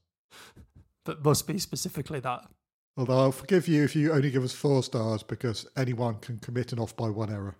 But 1.04 1.24
must 1.24 1.46
be 1.46 1.58
specifically 1.58 2.20
that. 2.20 2.42
Although 2.96 3.18
I'll 3.18 3.32
forgive 3.32 3.68
you 3.68 3.84
if 3.84 3.96
you 3.96 4.12
only 4.12 4.30
give 4.30 4.44
us 4.44 4.52
four 4.52 4.82
stars 4.82 5.22
because 5.22 5.66
anyone 5.76 6.16
can 6.16 6.38
commit 6.38 6.72
an 6.72 6.78
off 6.80 6.96
by 6.96 7.08
one 7.08 7.30
error. 7.30 7.54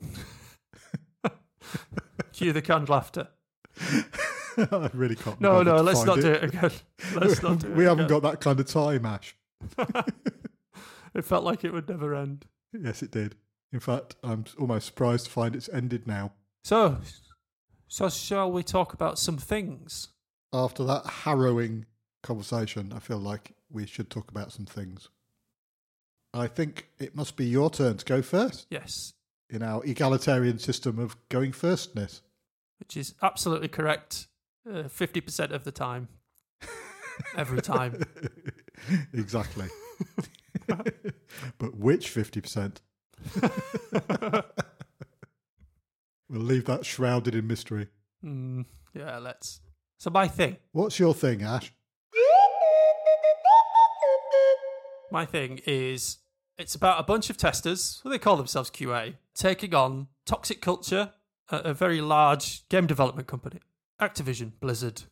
Cue 2.32 2.52
the 2.52 2.62
canned 2.62 2.88
laughter. 2.88 3.28
I 4.56 4.88
really 4.94 5.16
can't. 5.16 5.40
No, 5.40 5.62
no, 5.62 5.76
let's 5.82 6.04
not 6.04 6.20
do 6.20 6.30
it 6.30 6.44
again. 6.44 6.70
Let's 7.14 7.42
not 7.42 7.58
do 7.58 7.66
it. 7.68 7.76
we 7.76 7.84
haven't 7.84 8.06
again. 8.06 8.20
got 8.20 8.30
that 8.30 8.40
kind 8.40 8.60
of 8.60 8.66
time, 8.66 9.04
Ash. 9.04 9.36
it 11.14 11.24
felt 11.24 11.44
like 11.44 11.64
it 11.64 11.72
would 11.72 11.88
never 11.88 12.14
end. 12.14 12.46
Yes, 12.78 13.02
it 13.02 13.10
did. 13.10 13.36
In 13.72 13.80
fact, 13.80 14.16
I'm 14.22 14.44
almost 14.58 14.86
surprised 14.86 15.26
to 15.26 15.30
find 15.30 15.54
it's 15.56 15.68
ended 15.68 16.06
now. 16.06 16.32
So, 16.64 16.98
so 17.88 18.08
shall 18.08 18.50
we 18.50 18.62
talk 18.62 18.92
about 18.92 19.18
some 19.18 19.38
things? 19.38 20.08
After 20.52 20.84
that 20.84 21.06
harrowing 21.06 21.86
conversation, 22.22 22.92
I 22.94 22.98
feel 23.00 23.18
like 23.18 23.52
we 23.70 23.86
should 23.86 24.10
talk 24.10 24.30
about 24.30 24.52
some 24.52 24.66
things. 24.66 25.08
I 26.32 26.46
think 26.48 26.88
it 26.98 27.14
must 27.14 27.36
be 27.36 27.46
your 27.46 27.70
turn 27.70 27.96
to 27.96 28.04
go 28.04 28.20
first 28.22 28.66
Yes, 28.70 29.12
in 29.50 29.62
our 29.62 29.84
egalitarian 29.84 30.58
system 30.58 30.98
of 30.98 31.16
going 31.28 31.52
firstness. 31.52 32.22
which 32.80 32.96
is 32.96 33.14
absolutely 33.22 33.68
correct. 33.68 34.26
uh, 34.72 34.88
Fifty 34.88 35.20
percent 35.20 35.52
of 35.52 35.62
the 35.64 35.70
time, 35.72 36.08
every 37.36 37.60
time. 37.62 38.02
exactly. 39.12 39.68
but 41.58 41.76
which 41.76 42.14
50%? 42.14 42.76
We'll 46.28 46.42
leave 46.42 46.64
that 46.64 46.86
shrouded 46.86 47.34
in 47.34 47.46
mystery. 47.46 47.88
Mm, 48.24 48.64
yeah, 48.94 49.18
let's. 49.18 49.60
So 49.98 50.10
my 50.10 50.26
thing, 50.26 50.56
What's 50.72 50.98
your 50.98 51.14
thing, 51.14 51.42
Ash? 51.42 51.72
my 55.12 55.24
thing 55.24 55.60
is 55.64 56.18
it's 56.58 56.74
about 56.74 56.98
a 56.98 57.04
bunch 57.04 57.30
of 57.30 57.36
testers, 57.36 58.00
well, 58.04 58.10
they 58.10 58.18
call 58.18 58.36
themselves 58.36 58.70
QA, 58.70 59.14
taking 59.34 59.74
on 59.74 60.08
toxic 60.26 60.60
culture 60.60 61.12
at 61.52 61.64
a 61.64 61.72
very 61.74 62.00
large 62.00 62.68
game 62.68 62.86
development 62.86 63.28
company. 63.28 63.60
Activision, 64.00 64.52
Blizzard, 64.58 65.02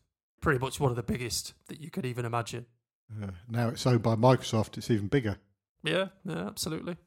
pretty 0.41 0.59
much 0.59 0.79
one 0.79 0.89
of 0.91 0.97
the 0.97 1.03
biggest 1.03 1.53
that 1.67 1.79
you 1.79 1.89
could 1.89 2.05
even 2.05 2.25
imagine. 2.25 2.65
Uh, 3.21 3.27
now 3.47 3.69
it's 3.69 3.85
owned 3.87 4.01
by 4.03 4.15
Microsoft. 4.15 4.77
It's 4.77 4.91
even 4.91 5.07
bigger. 5.07 5.37
Yeah, 5.83 6.07
yeah, 6.25 6.47
absolutely. 6.47 6.97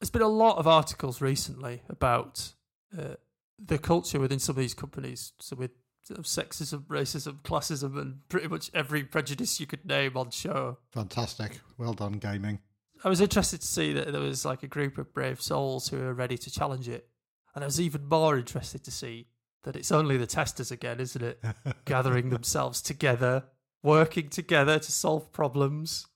There's 0.00 0.10
been 0.10 0.22
a 0.22 0.28
lot 0.28 0.58
of 0.58 0.66
articles 0.66 1.20
recently 1.20 1.82
about 1.88 2.52
uh, 2.96 3.14
the 3.58 3.78
culture 3.78 4.20
within 4.20 4.38
some 4.38 4.54
of 4.54 4.60
these 4.60 4.74
companies. 4.74 5.32
So 5.40 5.56
with 5.56 5.70
sexism, 6.16 6.84
racism, 6.86 7.42
classism, 7.42 8.00
and 8.00 8.20
pretty 8.28 8.48
much 8.48 8.70
every 8.74 9.04
prejudice 9.04 9.60
you 9.60 9.66
could 9.66 9.84
name 9.84 10.16
on 10.16 10.30
show. 10.30 10.78
Fantastic. 10.92 11.60
Well 11.76 11.92
done, 11.92 12.14
gaming. 12.14 12.60
I 13.04 13.08
was 13.08 13.20
interested 13.20 13.60
to 13.60 13.66
see 13.66 13.92
that 13.92 14.10
there 14.10 14.20
was 14.20 14.44
like 14.44 14.62
a 14.62 14.68
group 14.68 14.98
of 14.98 15.12
brave 15.12 15.40
souls 15.40 15.88
who 15.88 16.00
are 16.00 16.14
ready 16.14 16.36
to 16.38 16.50
challenge 16.50 16.88
it. 16.88 17.08
And 17.54 17.64
I 17.64 17.66
was 17.66 17.80
even 17.80 18.08
more 18.08 18.36
interested 18.36 18.84
to 18.84 18.90
see 18.90 19.28
that 19.64 19.76
it's 19.76 19.92
only 19.92 20.16
the 20.16 20.26
testers 20.26 20.70
again, 20.70 21.00
isn't 21.00 21.22
it? 21.22 21.42
Gathering 21.84 22.30
themselves 22.30 22.80
together, 22.82 23.44
working 23.82 24.28
together 24.28 24.78
to 24.78 24.92
solve 24.92 25.32
problems. 25.32 26.06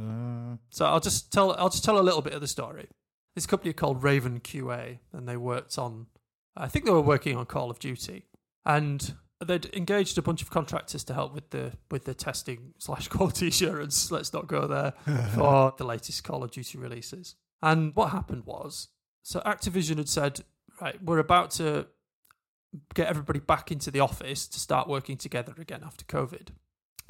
Uh, 0.00 0.56
So 0.70 0.86
I'll 0.86 1.00
just 1.00 1.32
tell 1.32 1.52
I'll 1.52 1.70
just 1.70 1.84
tell 1.84 1.98
a 1.98 2.02
little 2.02 2.22
bit 2.22 2.32
of 2.32 2.40
the 2.40 2.46
story. 2.48 2.88
This 3.34 3.46
company 3.46 3.72
called 3.72 4.02
Raven 4.02 4.40
QA, 4.40 4.98
and 5.12 5.28
they 5.28 5.36
worked 5.36 5.78
on 5.78 6.06
I 6.56 6.66
think 6.68 6.84
they 6.84 6.90
were 6.90 7.00
working 7.00 7.36
on 7.36 7.46
Call 7.46 7.70
of 7.70 7.78
Duty, 7.78 8.26
and 8.66 9.14
they'd 9.44 9.72
engaged 9.74 10.18
a 10.18 10.22
bunch 10.22 10.42
of 10.42 10.50
contractors 10.50 11.04
to 11.04 11.14
help 11.14 11.32
with 11.32 11.50
the 11.50 11.72
with 11.90 12.04
the 12.04 12.14
testing 12.14 12.74
slash 12.78 13.08
quality 13.14 13.48
assurance. 13.48 14.10
Let's 14.10 14.32
not 14.32 14.48
go 14.48 14.66
there 14.66 14.92
for 15.34 15.72
the 15.78 15.84
latest 15.84 16.24
Call 16.24 16.42
of 16.42 16.50
Duty 16.50 16.78
releases. 16.78 17.36
And 17.62 17.94
what 17.94 18.10
happened 18.10 18.44
was, 18.46 18.88
so 19.22 19.40
Activision 19.40 19.98
had 19.98 20.08
said, 20.08 20.40
right, 20.80 21.02
we're 21.02 21.18
about 21.18 21.50
to 21.52 21.86
get 22.94 23.08
everybody 23.08 23.40
back 23.40 23.72
into 23.72 23.90
the 23.90 23.98
office 24.00 24.46
to 24.46 24.60
start 24.60 24.88
working 24.88 25.16
together 25.16 25.54
again 25.58 25.82
after 25.84 26.04
COVID. 26.04 26.48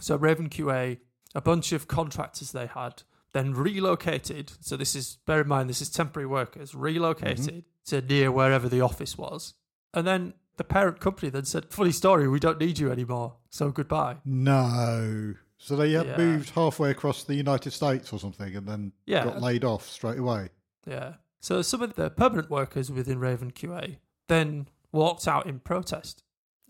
So 0.01 0.17
Raven 0.17 0.49
QA, 0.49 0.99
a 1.39 1.41
bunch 1.41 1.71
of 1.71 1.87
contractors 1.87 2.51
they 2.51 2.67
had, 2.67 3.05
then 3.33 3.55
relocated. 3.55 4.51
So 4.59 4.77
this 4.77 4.97
is 4.97 5.19
bear 5.25 5.43
in 5.43 5.49
mind 5.49 5.71
this 5.71 5.81
is 5.81 5.89
temporary 5.89 6.27
workers 6.27 6.75
relocated 6.75 7.65
mm-hmm. 7.65 7.97
to 7.97 8.01
near 8.03 8.33
wherever 8.33 8.69
the 8.69 8.81
office 8.81 9.17
was, 9.17 9.55
and 9.95 10.05
then 10.05 10.35
the 10.57 10.65
parent 10.65 10.99
company 10.99 11.31
then 11.31 11.45
said, 11.45 11.71
"Funny 11.71 11.93
story, 11.93 12.27
we 12.27 12.41
don't 12.41 12.59
need 12.59 12.81
you 12.81 12.91
anymore. 12.91 13.37
So 13.51 13.71
goodbye." 13.71 14.17
no. 14.25 15.35
So 15.61 15.75
they 15.75 15.91
had 15.91 16.07
Yeah. 16.07 16.17
moved 16.17 16.51
halfway 16.51 16.93
across 16.93 17.25
the 17.25 17.35
United 17.35 17.73
States 17.73 18.13
or 18.13 18.21
something 18.21 18.55
and 18.55 18.69
then 18.69 18.93
Yeah. 19.07 19.25
got 19.25 19.41
laid 19.41 19.65
off 19.65 19.89
straight 19.89 20.19
away. 20.19 20.51
Yeah. 20.87 21.15
So 21.41 21.63
some 21.63 21.83
of 21.83 21.97
the 21.97 22.11
permanent 22.11 22.49
workers 22.49 22.93
within 22.93 23.19
Raven 23.19 23.51
QA 23.51 23.99
then 24.29 24.69
walked 24.93 25.27
out 25.27 25.47
in 25.47 25.59
protest 25.59 26.23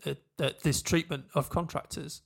at, 0.07 0.17
at 0.39 0.61
this 0.61 0.81
treatment 0.81 1.25
of 1.35 1.51
contractors. 1.51 2.23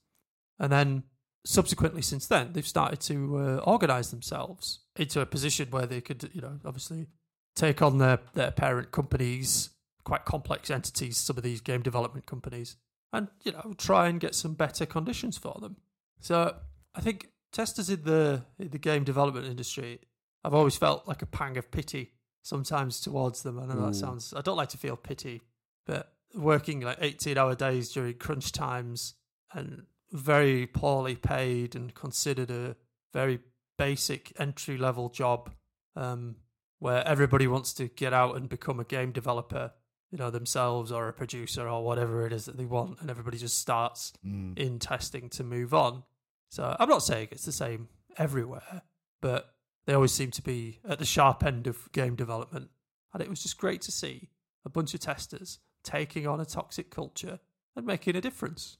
And 0.57 0.71
then 0.71 1.03
subsequently, 1.45 2.01
since 2.01 2.27
then, 2.27 2.53
they've 2.53 2.67
started 2.67 2.99
to 3.01 3.37
uh, 3.37 3.57
organize 3.65 4.11
themselves 4.11 4.79
into 4.95 5.21
a 5.21 5.25
position 5.25 5.67
where 5.71 5.85
they 5.85 6.01
could, 6.01 6.29
you 6.33 6.41
know, 6.41 6.59
obviously 6.65 7.07
take 7.55 7.81
on 7.81 7.97
their, 7.97 8.19
their 8.33 8.51
parent 8.51 8.91
companies, 8.91 9.71
quite 10.03 10.25
complex 10.25 10.69
entities, 10.69 11.17
some 11.17 11.37
of 11.37 11.43
these 11.43 11.61
game 11.61 11.81
development 11.81 12.25
companies, 12.25 12.77
and, 13.11 13.27
you 13.43 13.51
know, 13.51 13.73
try 13.77 14.07
and 14.07 14.19
get 14.19 14.35
some 14.35 14.53
better 14.53 14.85
conditions 14.85 15.37
for 15.37 15.57
them. 15.59 15.77
So 16.19 16.55
I 16.95 17.01
think 17.01 17.29
testers 17.51 17.89
in 17.89 18.03
the 18.03 18.43
in 18.57 18.69
the 18.69 18.79
game 18.79 19.03
development 19.03 19.45
industry 19.45 19.99
I've 20.43 20.53
always 20.53 20.75
felt 20.75 21.07
like 21.07 21.21
a 21.21 21.25
pang 21.25 21.57
of 21.57 21.71
pity 21.71 22.11
sometimes 22.41 22.99
towards 22.99 23.43
them. 23.43 23.59
I 23.59 23.65
know 23.65 23.81
Ooh. 23.81 23.85
that 23.87 23.95
sounds, 23.95 24.33
I 24.35 24.41
don't 24.41 24.57
like 24.57 24.69
to 24.69 24.77
feel 24.77 24.97
pity, 24.97 25.41
but 25.85 26.11
working 26.35 26.81
like 26.81 26.97
18 26.99 27.37
hour 27.37 27.55
days 27.55 27.91
during 27.91 28.15
crunch 28.15 28.51
times 28.51 29.13
and 29.53 29.83
very 30.13 30.65
poorly 30.67 31.15
paid 31.15 31.75
and 31.75 31.93
considered 31.93 32.49
a 32.51 32.75
very 33.13 33.39
basic 33.77 34.31
entry 34.39 34.77
level 34.77 35.09
job 35.09 35.51
um, 35.95 36.35
where 36.79 37.05
everybody 37.07 37.47
wants 37.47 37.73
to 37.73 37.87
get 37.87 38.13
out 38.13 38.35
and 38.37 38.47
become 38.47 38.79
a 38.79 38.83
game 38.83 39.11
developer, 39.11 39.71
you 40.11 40.17
know, 40.17 40.29
themselves 40.29 40.91
or 40.91 41.07
a 41.07 41.13
producer 41.13 41.67
or 41.67 41.83
whatever 41.83 42.25
it 42.27 42.31
is 42.31 42.45
that 42.45 42.57
they 42.57 42.65
want. 42.65 43.01
And 43.01 43.09
everybody 43.09 43.37
just 43.37 43.57
starts 43.59 44.13
Mm. 44.25 44.57
in 44.57 44.79
testing 44.79 45.29
to 45.31 45.43
move 45.43 45.73
on. 45.73 46.03
So 46.49 46.75
I'm 46.79 46.89
not 46.89 47.01
saying 47.03 47.29
it's 47.31 47.45
the 47.45 47.51
same 47.51 47.89
everywhere, 48.17 48.83
but 49.21 49.55
they 49.85 49.93
always 49.93 50.11
seem 50.13 50.29
to 50.31 50.41
be 50.43 50.79
at 50.87 50.99
the 50.99 51.05
sharp 51.05 51.43
end 51.43 51.65
of 51.65 51.91
game 51.91 52.15
development. 52.15 52.69
And 53.13 53.21
it 53.23 53.29
was 53.29 53.41
just 53.41 53.57
great 53.57 53.81
to 53.83 53.91
see 53.91 54.29
a 54.63 54.69
bunch 54.69 54.93
of 54.93 54.99
testers 54.99 55.59
taking 55.83 56.27
on 56.27 56.39
a 56.39 56.45
toxic 56.45 56.89
culture 56.91 57.39
and 57.75 57.85
making 57.85 58.15
a 58.15 58.21
difference. 58.21 58.77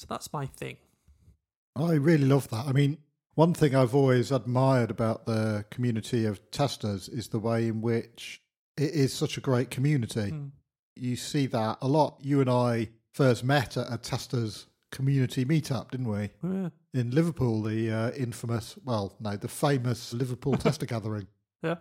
So 0.00 0.06
that's 0.08 0.32
my 0.32 0.46
thing. 0.46 0.78
I 1.76 1.92
really 1.92 2.24
love 2.24 2.48
that. 2.48 2.66
I 2.66 2.72
mean, 2.72 2.96
one 3.34 3.52
thing 3.52 3.74
I've 3.74 3.94
always 3.94 4.32
admired 4.32 4.90
about 4.90 5.26
the 5.26 5.66
community 5.70 6.24
of 6.24 6.50
testers 6.50 7.06
is 7.06 7.28
the 7.28 7.38
way 7.38 7.68
in 7.68 7.82
which 7.82 8.40
it 8.78 8.92
is 8.94 9.12
such 9.12 9.36
a 9.36 9.42
great 9.42 9.70
community. 9.70 10.30
Hmm. 10.30 10.46
You 10.96 11.16
see 11.16 11.44
that 11.48 11.76
a 11.82 11.86
lot. 11.86 12.16
You 12.22 12.40
and 12.40 12.48
I 12.48 12.88
first 13.12 13.44
met 13.44 13.76
at 13.76 13.92
a 13.92 13.98
testers 13.98 14.68
community 14.90 15.44
meetup, 15.44 15.90
didn't 15.90 16.08
we? 16.08 16.30
Yeah. 16.42 16.70
In 16.94 17.10
Liverpool, 17.10 17.60
the 17.62 17.90
uh, 17.90 18.10
infamous, 18.12 18.78
well, 18.82 19.14
no, 19.20 19.36
the 19.36 19.48
famous 19.48 20.14
Liverpool 20.14 20.54
tester 20.56 20.86
gathering, 20.86 21.26
Yeah. 21.62 21.74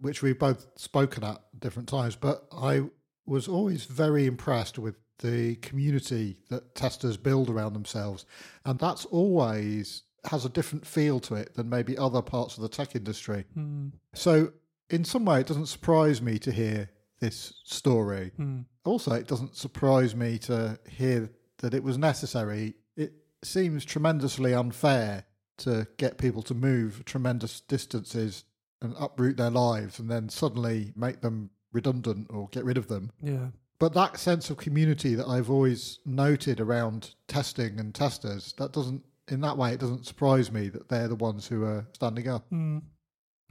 which 0.00 0.22
we've 0.22 0.40
both 0.40 0.66
spoken 0.74 1.22
at 1.22 1.40
different 1.56 1.88
times. 1.88 2.16
But 2.16 2.48
I 2.50 2.82
was 3.30 3.46
always 3.46 3.84
very 3.84 4.26
impressed 4.26 4.76
with 4.76 4.96
the 5.20 5.54
community 5.56 6.36
that 6.48 6.74
testers 6.74 7.16
build 7.16 7.48
around 7.48 7.74
themselves. 7.74 8.26
And 8.64 8.76
that's 8.78 9.04
always 9.04 10.02
has 10.24 10.44
a 10.44 10.48
different 10.48 10.84
feel 10.84 11.20
to 11.20 11.36
it 11.36 11.54
than 11.54 11.68
maybe 11.68 11.96
other 11.96 12.22
parts 12.22 12.56
of 12.56 12.62
the 12.62 12.68
tech 12.68 12.96
industry. 12.96 13.44
Hmm. 13.54 13.88
So, 14.14 14.52
in 14.90 15.04
some 15.04 15.24
way, 15.24 15.40
it 15.40 15.46
doesn't 15.46 15.66
surprise 15.66 16.20
me 16.20 16.40
to 16.40 16.50
hear 16.50 16.90
this 17.20 17.54
story. 17.64 18.32
Hmm. 18.36 18.62
Also, 18.84 19.12
it 19.12 19.28
doesn't 19.28 19.56
surprise 19.56 20.16
me 20.16 20.36
to 20.38 20.78
hear 20.90 21.30
that 21.58 21.72
it 21.72 21.84
was 21.84 21.96
necessary. 21.96 22.74
It 22.96 23.12
seems 23.44 23.84
tremendously 23.84 24.54
unfair 24.54 25.24
to 25.58 25.86
get 25.98 26.18
people 26.18 26.42
to 26.42 26.54
move 26.54 27.04
tremendous 27.04 27.60
distances 27.60 28.44
and 28.82 28.94
uproot 28.98 29.36
their 29.36 29.50
lives 29.50 30.00
and 30.00 30.10
then 30.10 30.28
suddenly 30.28 30.92
make 30.96 31.20
them 31.20 31.50
redundant 31.72 32.28
or 32.30 32.48
get 32.48 32.64
rid 32.64 32.78
of 32.78 32.88
them. 32.88 33.10
Yeah. 33.22 33.48
But 33.78 33.94
that 33.94 34.18
sense 34.18 34.50
of 34.50 34.58
community 34.58 35.14
that 35.14 35.26
I've 35.26 35.50
always 35.50 36.00
noted 36.04 36.60
around 36.60 37.14
testing 37.28 37.80
and 37.80 37.94
testers, 37.94 38.52
that 38.58 38.72
doesn't, 38.72 39.02
in 39.28 39.40
that 39.40 39.56
way, 39.56 39.72
it 39.72 39.80
doesn't 39.80 40.06
surprise 40.06 40.52
me 40.52 40.68
that 40.68 40.88
they're 40.88 41.08
the 41.08 41.14
ones 41.14 41.46
who 41.46 41.64
are 41.64 41.86
standing 41.94 42.28
up. 42.28 42.46
Hmm. 42.50 42.78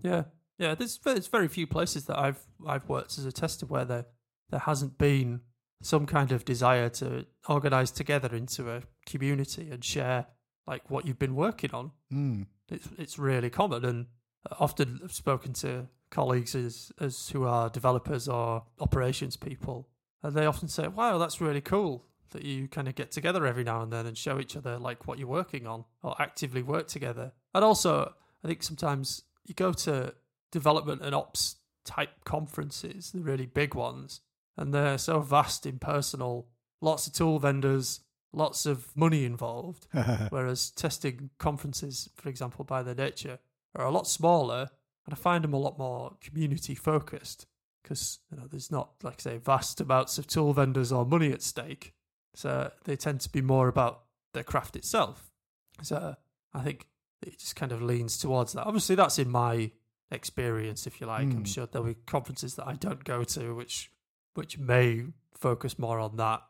Yeah. 0.01 0.23
Yeah. 0.59 0.75
There's 0.75 0.99
there's 0.99 1.27
very 1.27 1.47
few 1.47 1.65
places 1.65 2.05
that 2.05 2.19
I've 2.19 2.39
I've 2.67 2.87
worked 2.87 3.17
as 3.17 3.25
a 3.25 3.31
tester 3.31 3.65
where 3.65 3.85
there 3.85 4.05
there 4.51 4.59
hasn't 4.59 4.97
been 4.97 5.41
some 5.81 6.05
kind 6.05 6.31
of 6.31 6.45
desire 6.45 6.89
to 6.89 7.25
organize 7.47 7.91
together 7.91 8.35
into 8.35 8.69
a 8.69 8.83
community 9.05 9.69
and 9.71 9.83
share 9.83 10.27
like 10.67 10.89
what 10.89 11.05
you've 11.05 11.19
been 11.19 11.35
working 11.35 11.71
on. 11.73 11.91
Mm. 12.13 12.45
It's 12.69 12.87
it's 12.97 13.17
really 13.17 13.49
common, 13.49 13.83
and 13.83 14.05
often 14.59 14.99
I've 15.03 15.13
spoken 15.13 15.53
to 15.53 15.87
colleagues 16.11 16.55
as 16.55 16.91
as 16.99 17.29
who 17.29 17.45
are 17.45 17.69
developers 17.69 18.27
or 18.27 18.63
operations 18.79 19.37
people, 19.37 19.87
and 20.23 20.35
they 20.35 20.45
often 20.45 20.67
say, 20.67 20.87
"Wow, 20.87 21.17
that's 21.17 21.41
really 21.41 21.61
cool 21.61 22.05
that 22.31 22.43
you 22.43 22.67
kind 22.67 22.87
of 22.87 22.95
get 22.95 23.11
together 23.11 23.45
every 23.45 23.63
now 23.63 23.81
and 23.81 23.91
then 23.91 24.05
and 24.05 24.17
show 24.17 24.39
each 24.39 24.55
other 24.55 24.77
like 24.77 25.07
what 25.07 25.17
you're 25.17 25.27
working 25.27 25.65
on 25.65 25.85
or 26.03 26.15
actively 26.21 26.61
work 26.61 26.87
together." 26.87 27.33
And 27.53 27.63
also, 27.63 28.13
I 28.43 28.47
think 28.47 28.63
sometimes 28.63 29.23
you 29.45 29.55
go 29.55 29.73
to 29.73 30.13
development 30.51 31.01
and 31.01 31.15
ops 31.15 31.57
type 31.85 32.23
conferences, 32.23 33.11
the 33.11 33.21
really 33.21 33.45
big 33.45 33.73
ones, 33.73 34.21
and 34.57 34.73
they're 34.73 34.97
so 34.97 35.21
vast, 35.21 35.65
impersonal, 35.65 36.47
lots 36.81 37.07
of 37.07 37.13
tool 37.13 37.39
vendors, 37.39 38.01
lots 38.31 38.65
of 38.65 38.95
money 38.95 39.25
involved. 39.25 39.87
Whereas 40.29 40.71
testing 40.71 41.29
conferences, 41.39 42.09
for 42.15 42.29
example, 42.29 42.63
by 42.65 42.83
their 42.83 42.95
nature, 42.95 43.39
are 43.75 43.85
a 43.85 43.91
lot 43.91 44.07
smaller, 44.07 44.69
and 45.09 45.17
I 45.17 45.21
find 45.21 45.43
them 45.43 45.53
a 45.53 45.57
lot 45.57 45.79
more 45.79 46.13
community 46.21 46.75
focused 46.75 47.47
because 47.81 48.19
you 48.31 48.37
know 48.37 48.45
there's 48.47 48.69
not, 48.71 48.91
like 49.01 49.15
I 49.19 49.21
say, 49.21 49.37
vast 49.37 49.81
amounts 49.81 50.17
of 50.19 50.27
tool 50.27 50.53
vendors 50.53 50.91
or 50.91 51.05
money 51.05 51.31
at 51.31 51.41
stake. 51.41 51.93
So 52.35 52.71
they 52.83 52.95
tend 52.95 53.21
to 53.21 53.29
be 53.31 53.41
more 53.41 53.67
about 53.67 54.03
the 54.33 54.43
craft 54.43 54.75
itself. 54.75 55.31
So 55.81 56.15
I 56.53 56.61
think 56.61 56.87
it 57.25 57.39
just 57.39 57.55
kind 57.55 57.71
of 57.71 57.81
leans 57.81 58.17
towards 58.19 58.53
that. 58.53 58.65
Obviously, 58.67 58.95
that's 58.95 59.17
in 59.17 59.29
my 59.31 59.71
experience, 60.11 60.85
if 60.85 61.01
you 61.01 61.07
like. 61.07 61.23
I'm 61.23 61.37
Hmm. 61.37 61.43
sure 61.43 61.65
there'll 61.65 61.87
be 61.87 61.95
conferences 62.05 62.55
that 62.55 62.67
I 62.67 62.73
don't 62.75 63.03
go 63.03 63.23
to, 63.23 63.55
which 63.55 63.91
which 64.35 64.57
may 64.59 65.05
focus 65.33 65.79
more 65.79 65.99
on 65.99 66.17
that. 66.17 66.41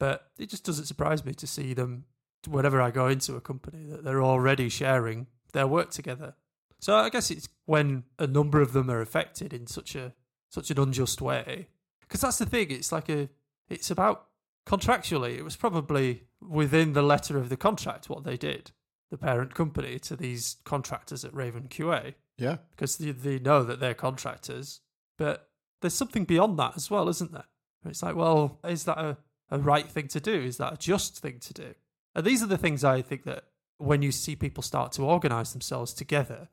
But 0.00 0.30
it 0.38 0.48
just 0.48 0.64
doesn't 0.64 0.86
surprise 0.86 1.24
me 1.24 1.34
to 1.34 1.46
see 1.46 1.74
them, 1.74 2.06
whenever 2.48 2.80
I 2.80 2.90
go 2.90 3.08
into 3.08 3.36
a 3.36 3.40
company, 3.40 3.84
that 3.90 4.04
they're 4.04 4.22
already 4.22 4.68
sharing 4.68 5.26
their 5.52 5.66
work 5.66 5.90
together. 5.90 6.34
So 6.80 6.94
I 6.96 7.08
guess 7.08 7.30
it's 7.30 7.48
when 7.64 8.04
a 8.18 8.26
number 8.26 8.60
of 8.60 8.72
them 8.72 8.90
are 8.90 9.00
affected 9.00 9.52
in 9.52 9.66
such 9.66 9.94
a 9.94 10.12
such 10.48 10.70
an 10.70 10.78
unjust 10.78 11.20
way, 11.20 11.68
because 12.00 12.20
that's 12.20 12.38
the 12.38 12.46
thing. 12.46 12.70
It's 12.70 12.92
like 12.92 13.08
a, 13.08 13.28
it's 13.68 13.90
about 13.90 14.26
contractually. 14.66 15.36
It 15.36 15.42
was 15.44 15.56
probably 15.56 16.24
within 16.40 16.92
the 16.92 17.02
letter 17.02 17.36
of 17.38 17.48
the 17.48 17.56
contract 17.56 18.08
what 18.08 18.24
they 18.24 18.36
did, 18.36 18.70
the 19.10 19.18
parent 19.18 19.54
company 19.54 19.98
to 20.00 20.16
these 20.16 20.56
contractors 20.64 21.24
at 21.24 21.34
Raven 21.34 21.66
QA, 21.68 22.14
Yeah. 22.38 22.58
because 22.70 22.96
they, 22.98 23.10
they 23.10 23.38
know 23.38 23.62
that 23.64 23.80
they're 23.80 23.94
contractors. 23.94 24.80
But 25.18 25.48
there's 25.80 25.94
something 25.94 26.24
beyond 26.24 26.58
that 26.58 26.76
as 26.76 26.90
well, 26.90 27.08
isn't 27.08 27.32
there? 27.32 27.46
It's 27.84 28.02
like, 28.02 28.14
well, 28.16 28.58
is 28.64 28.84
that 28.84 28.98
a, 28.98 29.16
a 29.50 29.58
right 29.58 29.88
thing 29.88 30.08
to 30.08 30.20
do? 30.20 30.32
Is 30.42 30.56
that 30.58 30.72
a 30.74 30.76
just 30.76 31.18
thing 31.18 31.38
to 31.40 31.54
do? 31.54 31.74
And 32.14 32.24
these 32.24 32.42
are 32.42 32.46
the 32.46 32.58
things 32.58 32.84
I 32.84 33.02
think 33.02 33.24
that 33.24 33.44
when 33.78 34.00
you 34.02 34.12
see 34.12 34.36
people 34.36 34.62
start 34.62 34.92
to 34.92 35.02
organize 35.04 35.52
themselves 35.52 35.92
together 35.92 36.48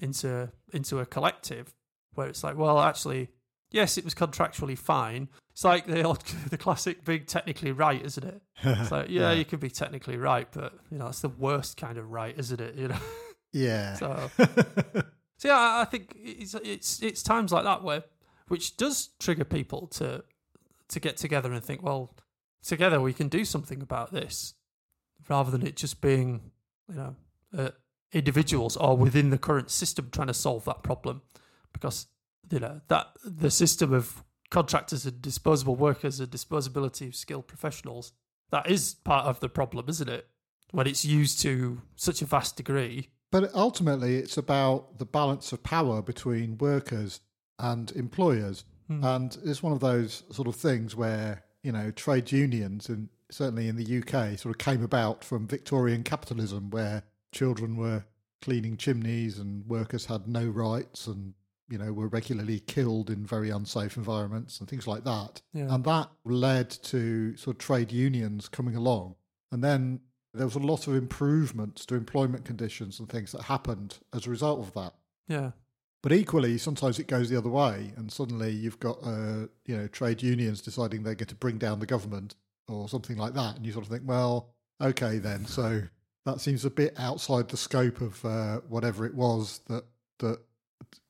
into 0.00 0.50
into 0.72 0.98
a 0.98 1.06
collective, 1.06 1.74
where 2.14 2.26
it's 2.28 2.42
like, 2.42 2.56
well, 2.56 2.80
actually, 2.80 3.28
yes, 3.70 3.96
it 3.98 4.04
was 4.04 4.14
contractually 4.14 4.76
fine. 4.76 5.28
It's 5.52 5.64
like 5.64 5.86
the 5.86 6.02
old, 6.02 6.20
the 6.50 6.58
classic 6.58 7.04
big 7.04 7.26
technically 7.26 7.72
right, 7.72 8.02
isn't 8.04 8.24
it? 8.24 8.42
It's 8.64 8.90
like, 8.90 9.08
yeah, 9.10 9.32
you 9.32 9.44
can 9.44 9.58
be 9.58 9.70
technically 9.70 10.16
right, 10.16 10.48
but 10.52 10.74
you 10.90 10.98
know, 10.98 11.08
it's 11.08 11.20
the 11.20 11.28
worst 11.28 11.76
kind 11.76 11.98
of 11.98 12.10
right, 12.10 12.34
isn't 12.38 12.60
it? 12.60 12.74
You 12.76 12.88
know. 12.88 12.98
yeah. 13.52 13.94
So, 13.94 14.30
so 15.38 15.48
yeah, 15.48 15.78
I- 15.80 15.84
think 15.84 16.14
it's 16.16 16.54
it's 16.54 17.02
it's 17.02 17.22
times 17.22 17.52
like 17.52 17.64
that 17.64 17.82
where 17.82 18.04
which 18.48 18.76
does 18.76 19.10
trigger 19.20 19.44
people 19.44 19.86
to 19.88 20.24
to 20.88 21.00
get 21.00 21.16
together 21.16 21.52
and 21.52 21.62
think, 21.64 21.82
well, 21.82 22.14
together 22.64 23.00
we 23.00 23.12
can 23.12 23.28
do 23.28 23.44
something 23.44 23.80
about 23.80 24.12
this, 24.12 24.54
rather 25.28 25.50
than 25.50 25.64
it 25.66 25.76
just 25.76 26.00
being, 26.00 26.50
you 26.88 26.96
know, 26.96 27.16
uh, 27.56 27.70
individuals 28.12 28.76
or 28.76 28.96
within 28.96 29.30
the 29.30 29.38
current 29.38 29.70
system 29.70 30.08
trying 30.10 30.28
to 30.28 30.34
solve 30.34 30.64
that 30.64 30.82
problem, 30.82 31.22
because 31.72 32.06
you 32.50 32.58
know 32.58 32.80
that 32.88 33.08
the 33.24 33.50
system 33.50 33.92
of 33.92 34.24
contractors 34.50 35.06
and 35.06 35.22
disposable 35.22 35.76
workers 35.76 36.18
and 36.18 36.30
disposability 36.30 37.06
of 37.06 37.14
skilled 37.14 37.46
professionals 37.46 38.12
that 38.50 38.68
is 38.68 38.94
part 38.94 39.26
of 39.26 39.40
the 39.40 39.48
problem, 39.48 39.86
isn't 39.88 40.08
it? 40.08 40.26
When 40.72 40.86
it's 40.86 41.04
used 41.04 41.40
to 41.42 41.82
such 41.96 42.22
a 42.22 42.26
vast 42.26 42.56
degree. 42.56 43.08
But 43.30 43.54
ultimately, 43.54 44.16
it's 44.16 44.36
about 44.36 44.98
the 44.98 45.04
balance 45.04 45.52
of 45.52 45.62
power 45.62 46.02
between 46.02 46.58
workers 46.58 47.20
and 47.58 47.90
employers. 47.92 48.64
Hmm. 48.88 49.04
And 49.04 49.38
it's 49.44 49.62
one 49.62 49.72
of 49.72 49.80
those 49.80 50.24
sort 50.30 50.48
of 50.48 50.56
things 50.56 50.96
where, 50.96 51.44
you 51.62 51.72
know, 51.72 51.90
trade 51.92 52.32
unions, 52.32 52.88
and 52.88 53.08
certainly 53.30 53.68
in 53.68 53.76
the 53.76 53.98
UK, 53.98 54.38
sort 54.38 54.54
of 54.54 54.58
came 54.58 54.82
about 54.82 55.24
from 55.24 55.46
Victorian 55.46 56.02
capitalism, 56.02 56.70
where 56.70 57.04
children 57.32 57.76
were 57.76 58.04
cleaning 58.42 58.76
chimneys 58.76 59.38
and 59.38 59.66
workers 59.66 60.06
had 60.06 60.26
no 60.26 60.46
rights 60.46 61.06
and, 61.06 61.34
you 61.68 61.78
know, 61.78 61.92
were 61.92 62.08
regularly 62.08 62.60
killed 62.60 63.10
in 63.10 63.24
very 63.24 63.50
unsafe 63.50 63.96
environments 63.96 64.60
and 64.60 64.68
things 64.68 64.86
like 64.86 65.04
that. 65.04 65.42
Yeah. 65.52 65.72
And 65.74 65.84
that 65.84 66.10
led 66.24 66.70
to 66.70 67.36
sort 67.36 67.56
of 67.56 67.58
trade 67.58 67.92
unions 67.92 68.48
coming 68.48 68.76
along. 68.76 69.16
And 69.52 69.62
then 69.62 70.00
there 70.32 70.46
was 70.46 70.54
a 70.54 70.60
lot 70.60 70.86
of 70.86 70.94
improvements 70.94 71.84
to 71.86 71.96
employment 71.96 72.44
conditions 72.44 72.98
and 72.98 73.08
things 73.08 73.32
that 73.32 73.42
happened 73.42 73.98
as 74.14 74.26
a 74.26 74.30
result 74.30 74.60
of 74.60 74.72
that. 74.74 74.94
Yeah. 75.28 75.50
But 76.02 76.12
equally, 76.12 76.56
sometimes 76.56 76.98
it 76.98 77.08
goes 77.08 77.28
the 77.28 77.36
other 77.36 77.50
way, 77.50 77.92
and 77.96 78.10
suddenly 78.10 78.50
you've 78.50 78.80
got 78.80 78.98
uh, 79.02 79.48
you 79.66 79.76
know 79.76 79.86
trade 79.86 80.22
unions 80.22 80.62
deciding 80.62 81.02
they're 81.02 81.14
going 81.14 81.28
to 81.28 81.34
bring 81.34 81.58
down 81.58 81.78
the 81.78 81.86
government 81.86 82.36
or 82.68 82.88
something 82.88 83.18
like 83.18 83.34
that, 83.34 83.56
and 83.56 83.66
you 83.66 83.72
sort 83.72 83.84
of 83.84 83.90
think, 83.90 84.04
well, 84.06 84.54
okay 84.80 85.18
then. 85.18 85.44
So 85.44 85.82
that 86.26 86.40
seems 86.40 86.64
a 86.64 86.70
bit 86.70 86.94
outside 86.98 87.48
the 87.48 87.56
scope 87.56 88.00
of 88.00 88.24
uh, 88.24 88.56
whatever 88.68 89.06
it 89.06 89.14
was 89.14 89.60
that 89.68 89.84
that 90.18 90.38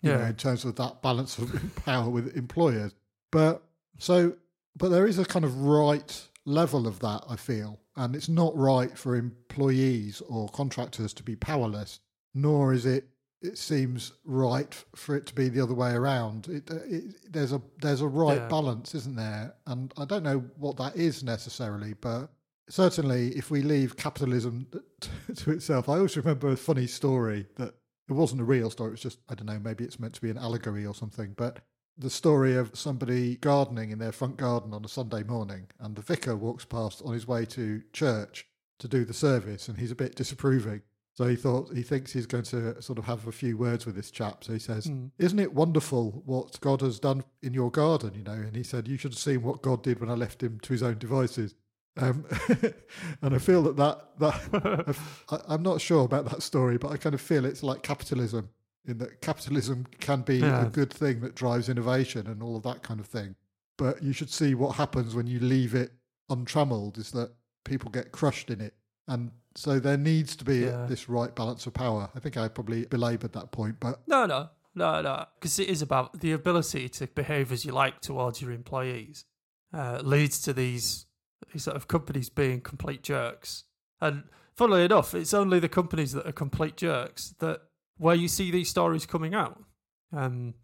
you 0.03 0.11
know 0.11 0.25
in 0.25 0.37
terms 0.37 0.65
of 0.65 0.77
that 0.77 1.03
balance 1.03 1.39
of 1.39 1.53
power 1.85 2.09
with 2.09 2.37
employers. 2.37 2.93
But 3.33 3.63
so, 3.99 4.35
but 4.77 4.89
there 4.91 5.07
is 5.07 5.19
a 5.19 5.25
kind 5.25 5.45
of 5.45 5.57
right 5.63 6.27
level 6.45 6.87
of 6.87 7.01
that, 7.01 7.23
I 7.29 7.37
feel, 7.37 7.79
and 7.97 8.15
it's 8.17 8.29
not 8.29 8.57
right 8.57 8.97
for 8.97 9.15
employees 9.17 10.21
or 10.29 10.49
contractors 10.49 11.13
to 11.15 11.23
be 11.23 11.37
powerless, 11.37 12.01
nor 12.35 12.73
is 12.73 12.87
it. 12.87 13.09
It 13.43 13.57
seems 13.57 14.13
right 14.25 14.75
for 14.95 15.17
it 15.17 15.25
to 15.27 15.35
be 15.35 15.49
the 15.49 15.63
other 15.63 15.73
way 15.75 15.93
around. 15.93 16.47
It, 16.49 16.71
uh, 16.71 16.75
it, 16.87 17.33
there's 17.33 17.53
a 17.53 17.63
there's 17.81 18.03
a 18.03 18.07
right 18.09 18.37
Yeah. 18.37 18.49
balance, 18.49 18.95
isn't 18.95 19.17
there? 19.17 19.55
And 19.67 19.93
I 19.97 20.05
don't 20.05 20.23
know 20.23 20.41
what 20.59 20.77
that 20.77 20.97
is 20.97 21.23
necessarily, 21.25 21.95
but 21.95 22.29
certainly 22.69 23.29
if 23.37 23.51
we 23.51 23.63
leave 23.63 23.97
capitalism 23.97 24.67
to 25.37 25.51
itself, 25.51 25.89
I 25.89 25.97
always 25.97 26.17
remember 26.17 26.49
a 26.49 26.57
funny 26.57 26.87
story 26.87 27.47
that 27.57 27.75
it 28.09 28.13
wasn't 28.13 28.41
a 28.41 28.45
real 28.45 28.71
story. 28.71 28.89
It 28.91 28.93
was 28.93 29.01
just 29.01 29.19
I 29.29 29.35
don't 29.35 29.47
know, 29.47 29.59
maybe 29.59 29.85
it's 29.85 30.01
meant 30.01 30.15
to 30.15 30.21
be 30.21 30.31
an 30.31 30.39
allegory 30.39 30.87
or 30.87 30.95
something, 30.95 31.35
but 31.37 31.61
the 31.97 32.11
story 32.11 32.57
of 32.57 32.77
somebody 32.79 33.37
gardening 33.37 33.91
in 33.91 33.99
their 33.99 34.13
front 34.13 34.37
garden 34.37 34.73
on 34.73 34.85
a 34.85 34.89
Sunday 34.89 35.23
morning, 35.23 35.69
and 35.79 35.95
the 35.97 36.03
vicar 36.03 36.35
walks 36.37 36.65
past 36.65 37.03
on 37.05 37.13
his 37.13 37.27
way 37.27 37.45
to 37.47 37.83
church 37.93 38.47
to 38.79 38.89
do 38.89 39.05
the 39.05 39.13
service, 39.13 39.69
and 39.69 39.79
he's 39.79 39.91
a 39.91 39.97
bit 39.97 40.17
disapproving. 40.17 40.83
So 41.13 41.27
he 41.27 41.37
thought 41.37 41.75
he 41.75 41.83
thinks 41.83 42.13
he's 42.13 42.25
going 42.27 42.45
to 42.45 42.81
sort 42.81 42.99
of 42.99 43.05
have 43.05 43.27
a 43.27 43.33
few 43.33 43.59
words 43.59 43.85
with 43.85 43.95
this 43.95 44.11
chap. 44.11 44.43
So 44.45 44.55
he 44.55 44.59
says, 44.59 44.87
Mm. 44.87 45.11
"Isn't 45.19 45.39
it 45.39 45.53
wonderful 45.53 46.23
what 46.25 46.59
God 46.61 46.81
has 46.81 46.99
done 46.99 47.25
in 47.43 47.53
your 47.53 47.71
garden?" 47.71 48.15
You 48.15 48.23
know, 48.23 48.33
and 48.33 48.57
he 48.57 48.63
said, 48.63 48.89
"You 48.89 48.97
should 48.97 49.13
have 49.13 49.19
seen 49.19 49.43
what 49.43 49.61
God 49.61 49.83
did 49.83 50.01
when 50.01 50.09
I 50.11 50.15
left 50.15 50.43
him 50.43 50.59
to 50.61 50.73
his 50.73 50.83
own 50.83 50.97
devices." 50.99 51.55
Um, 51.97 52.25
and 53.23 53.35
I 53.35 53.39
feel 53.39 53.63
that 53.65 53.77
that 53.77 54.19
that 54.21 54.97
I, 55.31 55.39
I'm 55.49 55.63
not 55.63 55.81
sure 55.81 56.05
about 56.05 56.27
that 56.31 56.43
story, 56.43 56.79
but 56.79 56.91
I 56.93 56.97
kind 56.97 57.15
of 57.15 57.21
feel 57.21 57.45
it's 57.45 57.63
like 57.63 57.83
capitalism 57.83 58.49
in 58.87 58.99
that 58.99 59.21
capitalism 59.21 59.87
can 60.01 60.23
be 60.23 60.37
Yeah. 60.39 60.67
a 60.67 60.71
good 60.71 60.93
thing 60.93 61.21
that 61.21 61.35
drives 61.35 61.69
innovation 61.69 62.27
and 62.27 62.43
all 62.43 62.57
of 62.57 62.63
that 62.63 62.83
kind 62.83 63.01
of 63.01 63.07
thing. 63.07 63.35
But 63.77 64.03
you 64.03 64.13
should 64.13 64.31
see 64.31 64.55
what 64.55 64.77
happens 64.77 65.15
when 65.15 65.27
you 65.27 65.41
leave 65.41 65.75
it 65.75 65.93
untrammeled 66.31 66.97
is 66.99 67.11
that 67.13 67.33
people 67.65 67.91
get 67.91 68.13
crushed 68.13 68.51
in 68.51 68.61
it. 68.61 68.75
And 69.09 69.33
so 69.57 69.79
there 69.81 69.97
needs 69.97 70.37
to 70.37 70.45
be 70.45 70.61
Yeah. 70.61 70.87
this 70.87 71.09
right 71.09 71.35
balance 71.35 71.67
of 71.67 71.75
power. 71.75 72.09
I 72.15 72.21
think 72.21 72.37
I 72.37 72.49
probably 72.49 72.85
belabored 72.87 73.33
that 73.33 73.51
point, 73.53 73.77
but 73.81 74.01
No, 74.07 74.25
no, 74.27 74.49
no, 74.75 75.03
no. 75.03 75.27
Because 75.39 75.59
it 75.59 75.69
is 75.69 75.83
about 75.83 76.21
the 76.21 76.33
ability 76.33 76.89
to 76.91 77.07
behave 77.09 77.51
as 77.53 77.65
you 77.65 77.73
like 77.73 78.01
towards 78.01 78.41
your 78.41 78.53
employees. 78.53 79.25
Uh, 79.73 80.01
leads 80.03 80.41
to 80.43 80.53
these, 80.53 81.07
these 81.53 81.65
sort 81.65 81.77
of 81.77 81.89
companies 81.89 82.29
being 82.29 82.61
complete 82.61 83.03
jerks. 83.03 83.65
And 84.01 84.25
funnily 84.57 84.85
enough, 84.85 85.15
it's 85.15 85.35
only 85.35 85.59
the 85.59 85.69
companies 85.69 86.13
that 86.13 86.27
are 86.27 86.33
complete 86.33 86.77
jerks 86.77 87.35
that 87.39 87.63
where 87.99 88.15
you 88.15 88.29
see 88.29 88.51
these 88.51 88.69
stories 88.69 89.07
coming 89.07 89.35
out. 89.35 89.63
Um, 90.13 90.55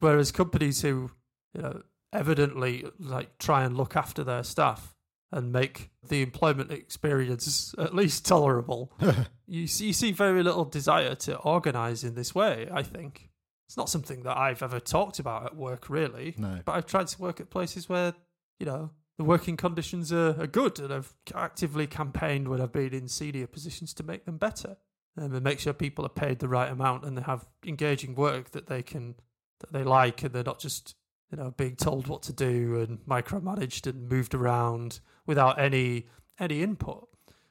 whereas 0.00 0.32
companies 0.32 0.82
who, 0.82 1.10
you 1.54 1.62
know, 1.62 1.82
evidently 2.12 2.84
like 2.98 3.38
try 3.38 3.64
and 3.64 3.76
look 3.76 3.96
after 3.96 4.22
their 4.24 4.42
staff 4.42 4.94
and 5.30 5.50
make 5.50 5.90
the 6.06 6.20
employment 6.20 6.70
experience 6.70 7.74
at 7.78 7.94
least 7.94 8.26
tolerable 8.26 8.92
you 9.52 9.66
see, 9.66 9.86
you 9.86 9.92
see 9.92 10.12
very 10.12 10.42
little 10.42 10.64
desire 10.64 11.14
to 11.14 11.36
organise 11.36 12.04
in 12.04 12.14
this 12.14 12.34
way. 12.34 12.68
I 12.72 12.82
think 12.82 13.28
it's 13.68 13.76
not 13.76 13.90
something 13.90 14.22
that 14.22 14.36
I've 14.36 14.62
ever 14.62 14.80
talked 14.80 15.18
about 15.18 15.44
at 15.44 15.56
work, 15.56 15.90
really. 15.90 16.34
no. 16.38 16.60
But 16.64 16.72
I've 16.72 16.86
tried 16.86 17.08
to 17.08 17.20
work 17.20 17.38
at 17.38 17.50
places 17.50 17.86
where 17.86 18.14
you 18.58 18.66
know 18.66 18.90
the 19.22 19.28
working 19.28 19.56
conditions 19.56 20.12
are, 20.12 20.34
are 20.40 20.48
good, 20.48 20.80
and 20.80 20.92
I've 20.92 21.14
actively 21.32 21.86
campaigned 21.86 22.48
when 22.48 22.60
I've 22.60 22.72
been 22.72 22.92
in 22.92 23.06
senior 23.06 23.46
positions 23.46 23.94
to 23.94 24.02
make 24.02 24.24
them 24.24 24.36
better 24.36 24.76
um, 25.16 25.32
and 25.32 25.44
make 25.44 25.60
sure 25.60 25.72
people 25.72 26.04
are 26.04 26.08
paid 26.08 26.40
the 26.40 26.48
right 26.48 26.70
amount 26.70 27.04
and 27.04 27.16
they 27.16 27.22
have 27.22 27.46
engaging 27.64 28.16
work 28.16 28.50
that 28.50 28.66
they 28.66 28.82
can 28.82 29.14
that 29.60 29.72
they 29.72 29.84
like, 29.84 30.24
and 30.24 30.34
they're 30.34 30.42
not 30.42 30.58
just 30.58 30.96
you 31.30 31.36
know 31.38 31.52
being 31.56 31.76
told 31.76 32.08
what 32.08 32.22
to 32.24 32.32
do 32.32 32.80
and 32.80 32.98
micromanaged 33.06 33.86
and 33.86 34.08
moved 34.08 34.34
around 34.34 34.98
without 35.24 35.60
any 35.60 36.06
any 36.40 36.60
input. 36.60 37.08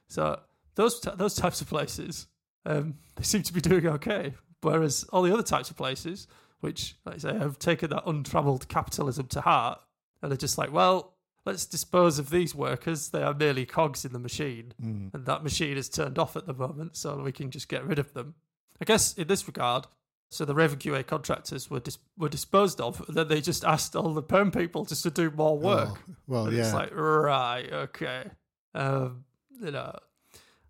So 0.08 0.40
those 0.74 1.00
t- 1.00 1.10
those 1.16 1.34
types 1.34 1.62
of 1.62 1.68
places, 1.70 2.26
um, 2.66 2.96
they 3.16 3.22
seem 3.22 3.42
to 3.44 3.52
be 3.52 3.62
doing 3.62 3.86
okay. 3.86 4.34
Whereas 4.60 5.04
all 5.10 5.22
the 5.22 5.32
other 5.32 5.42
types 5.42 5.70
of 5.70 5.76
places, 5.78 6.28
which, 6.60 6.96
like 7.06 7.14
I 7.14 7.18
say, 7.18 7.38
have 7.38 7.58
taken 7.58 7.88
that 7.90 8.04
untravelled 8.04 8.68
capitalism 8.68 9.26
to 9.28 9.40
heart, 9.40 9.80
and 10.20 10.30
they're 10.30 10.36
just 10.36 10.58
like, 10.58 10.70
well, 10.70 11.11
let's 11.44 11.66
dispose 11.66 12.18
of 12.18 12.30
these 12.30 12.54
workers. 12.54 13.08
They 13.10 13.22
are 13.22 13.34
merely 13.34 13.66
cogs 13.66 14.04
in 14.04 14.12
the 14.12 14.18
machine, 14.18 14.72
Mm. 14.82 15.12
and 15.14 15.26
that 15.26 15.42
machine 15.42 15.76
is 15.76 15.88
turned 15.88 16.18
off 16.18 16.36
at 16.36 16.46
the 16.46 16.54
moment, 16.54 16.96
so 16.96 17.16
we 17.22 17.32
can 17.32 17.50
just 17.50 17.68
get 17.68 17.84
rid 17.84 17.98
of 17.98 18.12
them. 18.14 18.34
I 18.80 18.84
guess 18.84 19.14
in 19.14 19.28
this 19.28 19.46
regard, 19.46 19.86
so 20.30 20.44
the 20.44 20.54
Raven 20.54 20.78
QA 20.78 21.02
contractors 21.06 21.68
were 21.70 21.80
dis- 21.80 21.98
were 22.16 22.28
disposed 22.28 22.80
of, 22.80 23.04
then 23.08 23.28
they 23.28 23.40
just 23.40 23.64
asked 23.64 23.94
all 23.94 24.14
the 24.14 24.22
perm 24.22 24.50
people 24.50 24.84
just 24.84 25.02
to 25.02 25.10
do 25.10 25.30
more 25.30 25.58
work. 25.58 25.98
Oh, 26.08 26.14
well, 26.26 26.46
And 26.46 26.56
yeah. 26.56 26.64
It's 26.64 26.72
like, 26.74 26.90
right, 26.94 27.70
okay. 27.72 28.30
Um, 28.74 29.24
you 29.60 29.70
know, 29.70 29.94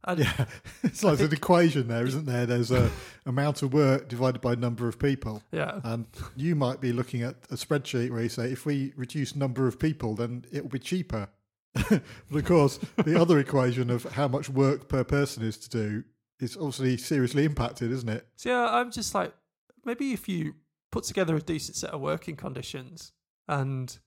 And 0.05 0.21
Yeah, 0.21 0.47
it's 0.83 1.05
like 1.05 1.21
an 1.21 1.33
equation 1.33 1.89
there, 1.89 2.05
isn't 2.07 2.27
there? 2.27 2.47
There's 2.47 2.71
a 2.71 2.91
amount 3.27 3.63
of 3.63 3.73
work 3.73 4.09
divided 4.09 4.41
by 4.41 4.55
number 4.55 4.89
of 4.89 4.99
people, 4.99 5.43
yeah, 5.53 5.81
and 5.85 6.07
you 6.37 6.55
might 6.57 6.81
be 6.81 6.93
looking 6.93 7.23
at 7.23 7.37
a 7.51 7.55
spreadsheet 7.55 8.11
where 8.11 8.23
you 8.23 8.29
say, 8.29 8.51
if 8.51 8.67
we 8.67 8.93
reduce 8.97 9.37
number 9.37 9.67
of 9.67 9.79
people, 9.79 10.15
then 10.15 10.45
it 10.53 10.63
will 10.63 10.71
be 10.71 10.79
cheaper. 10.79 11.29
but 11.75 12.03
of 12.31 12.45
course, 12.45 12.79
the 13.05 13.19
other 13.19 13.39
equation 13.39 13.91
of 13.91 14.05
how 14.05 14.29
much 14.29 14.49
work 14.51 14.89
per 14.89 15.05
person 15.05 15.43
is 15.43 15.57
to 15.57 15.71
do 15.71 16.05
is 16.41 16.57
obviously 16.57 16.97
seriously 16.97 17.45
impacted, 17.45 17.91
isn't 17.91 18.09
it? 18.09 18.27
So 18.37 18.51
yeah, 18.51 18.69
I'm 18.71 18.91
just 18.91 19.15
like, 19.15 19.33
maybe 19.85 20.13
if 20.13 20.29
you 20.29 20.55
put 20.91 21.05
together 21.05 21.37
a 21.37 21.41
decent 21.41 21.77
set 21.77 21.91
of 21.91 22.01
working 22.01 22.37
conditions 22.37 23.13
and 23.49 23.99